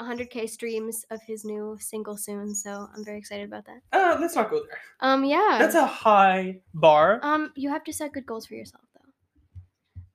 100k 0.00 0.48
streams 0.48 1.04
of 1.10 1.20
his 1.26 1.44
new 1.44 1.76
single 1.80 2.16
soon, 2.16 2.54
so 2.54 2.86
I'm 2.94 3.04
very 3.04 3.18
excited 3.18 3.48
about 3.48 3.64
that. 3.66 3.80
uh, 3.92 4.18
let's 4.20 4.36
not 4.36 4.50
go 4.50 4.58
there. 4.68 4.78
Um, 5.00 5.24
yeah. 5.24 5.56
That's 5.58 5.74
a 5.74 5.86
high 5.86 6.60
bar. 6.72 7.18
um, 7.24 7.50
you 7.56 7.68
have 7.70 7.82
to 7.84 7.92
set 7.92 8.12
good 8.12 8.24
goals 8.26 8.46
for 8.46 8.54
yourself. 8.54 8.84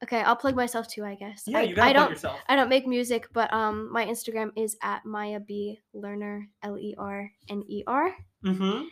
Okay, 0.03 0.21
I'll 0.21 0.35
plug 0.35 0.55
myself 0.55 0.87
too, 0.87 1.05
I 1.05 1.15
guess. 1.15 1.43
yeah, 1.45 1.59
I, 1.59 1.61
you 1.61 1.75
gotta 1.75 1.89
I 1.89 1.93
plug 1.93 2.03
don't. 2.05 2.11
yourself. 2.11 2.39
I 2.49 2.55
don't 2.55 2.69
make 2.69 2.87
music, 2.87 3.27
but 3.33 3.51
um, 3.53 3.91
my 3.91 4.05
Instagram 4.05 4.49
is 4.55 4.75
at 4.81 5.05
Maya 5.05 5.39
B 5.39 5.79
Lerner 5.95 6.45
L 6.63 6.77
E 6.77 6.95
R 6.97 7.29
N 7.49 7.63
E 7.67 7.83
R. 7.85 8.11
Mm-hmm. 8.45 8.83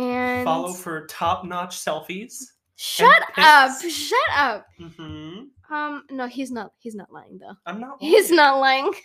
And 0.00 0.44
Follow 0.44 0.72
for 0.72 1.06
top-notch 1.06 1.76
selfies. 1.76 2.34
Shut 2.76 3.22
up! 3.36 3.72
Shut 3.80 4.18
up! 4.36 4.66
Mm-hmm. 4.80 5.74
Um, 5.74 6.04
no, 6.10 6.26
he's 6.26 6.50
not. 6.50 6.72
He's 6.78 6.94
not 6.94 7.10
lying 7.12 7.38
though. 7.38 7.54
I'm 7.66 7.80
not. 7.80 7.96
He's 8.00 8.30
not 8.30 8.58
lying. 8.60 8.92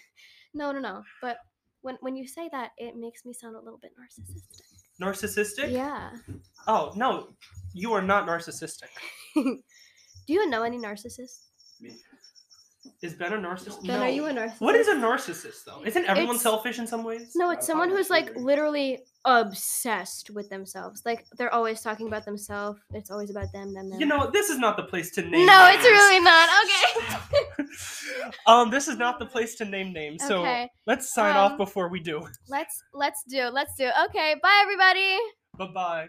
No, 0.58 0.72
no, 0.72 0.80
no. 0.80 1.04
But 1.22 1.36
when 1.82 1.98
when 2.00 2.16
you 2.16 2.26
say 2.26 2.48
that, 2.54 2.72
it 2.78 2.96
makes 2.96 3.26
me 3.26 3.34
sound 3.34 3.58
a 3.58 3.60
little 3.60 3.78
bit 3.82 3.92
narcissistic. 4.00 4.62
narcissistic. 5.02 5.70
Yeah. 5.74 6.12
Oh 6.66 6.94
no, 6.96 7.34
you 7.74 7.92
are 7.92 8.02
not 8.02 8.26
narcissistic. 8.26 8.88
Do 9.36 9.60
you 10.30 10.50
know 10.50 10.64
any 10.64 10.78
narcissists? 10.78 11.45
Is 13.02 13.14
Ben 13.16 13.34
a 13.34 13.38
narcissist? 13.38 13.82
Ben, 13.86 14.00
no. 14.00 14.06
are 14.06 14.10
you 14.10 14.26
a 14.26 14.32
narcissist? 14.32 14.62
What 14.62 14.76
is 14.76 14.88
a 14.88 14.94
narcissist 14.96 15.64
though? 15.66 15.82
Isn't 15.86 16.06
everyone 16.06 16.36
It's- 16.36 16.44
selfish 16.44 16.80
in 16.80 16.88
some 16.88 17.04
ways? 17.04 17.34
No, 17.36 17.50
Uh, 17.50 17.54
it's 17.54 17.66
someone 17.68 17.90
who's 17.90 18.10
like 18.10 18.36
literally 18.36 19.00
obsessed 19.26 20.30
with 20.30 20.50
themselves. 20.50 21.02
Like 21.04 21.26
they're 21.38 21.54
always 21.54 21.82
talking 21.82 22.08
about 22.08 22.26
themselves. 22.26 22.80
It's 22.94 23.10
always 23.10 23.32
about 23.32 23.52
them, 23.52 23.74
them, 23.74 23.90
them. 23.90 24.00
You 24.00 24.06
know, 24.06 24.30
this 24.32 24.50
is 24.50 24.60
not 24.60 24.78
the 24.78 24.84
place 24.84 25.12
to 25.12 25.22
name. 25.24 25.46
No, 25.48 25.68
it's 25.74 25.84
names. 25.84 25.98
really 25.98 26.20
not. 26.20 26.50
Okay. 26.66 27.66
um, 28.48 28.70
this 28.70 28.88
is 28.88 28.98
not 28.98 29.20
the 29.20 29.26
place 29.26 29.56
to 29.56 29.66
name 29.66 29.92
names. 29.92 30.26
So 30.26 30.42
okay. 30.42 30.70
let's 30.86 31.12
sign 31.14 31.36
off 31.36 31.52
Um, 31.54 31.58
before 31.58 31.90
we 31.90 32.00
do. 32.00 32.28
Let's 32.48 32.82
let's 32.94 33.24
do 33.28 33.50
let's 33.52 33.76
do. 33.76 33.90
Okay. 34.06 34.36
Bye 34.42 34.60
everybody. 34.62 35.18
Bye 35.58 35.68
bye. 35.74 36.08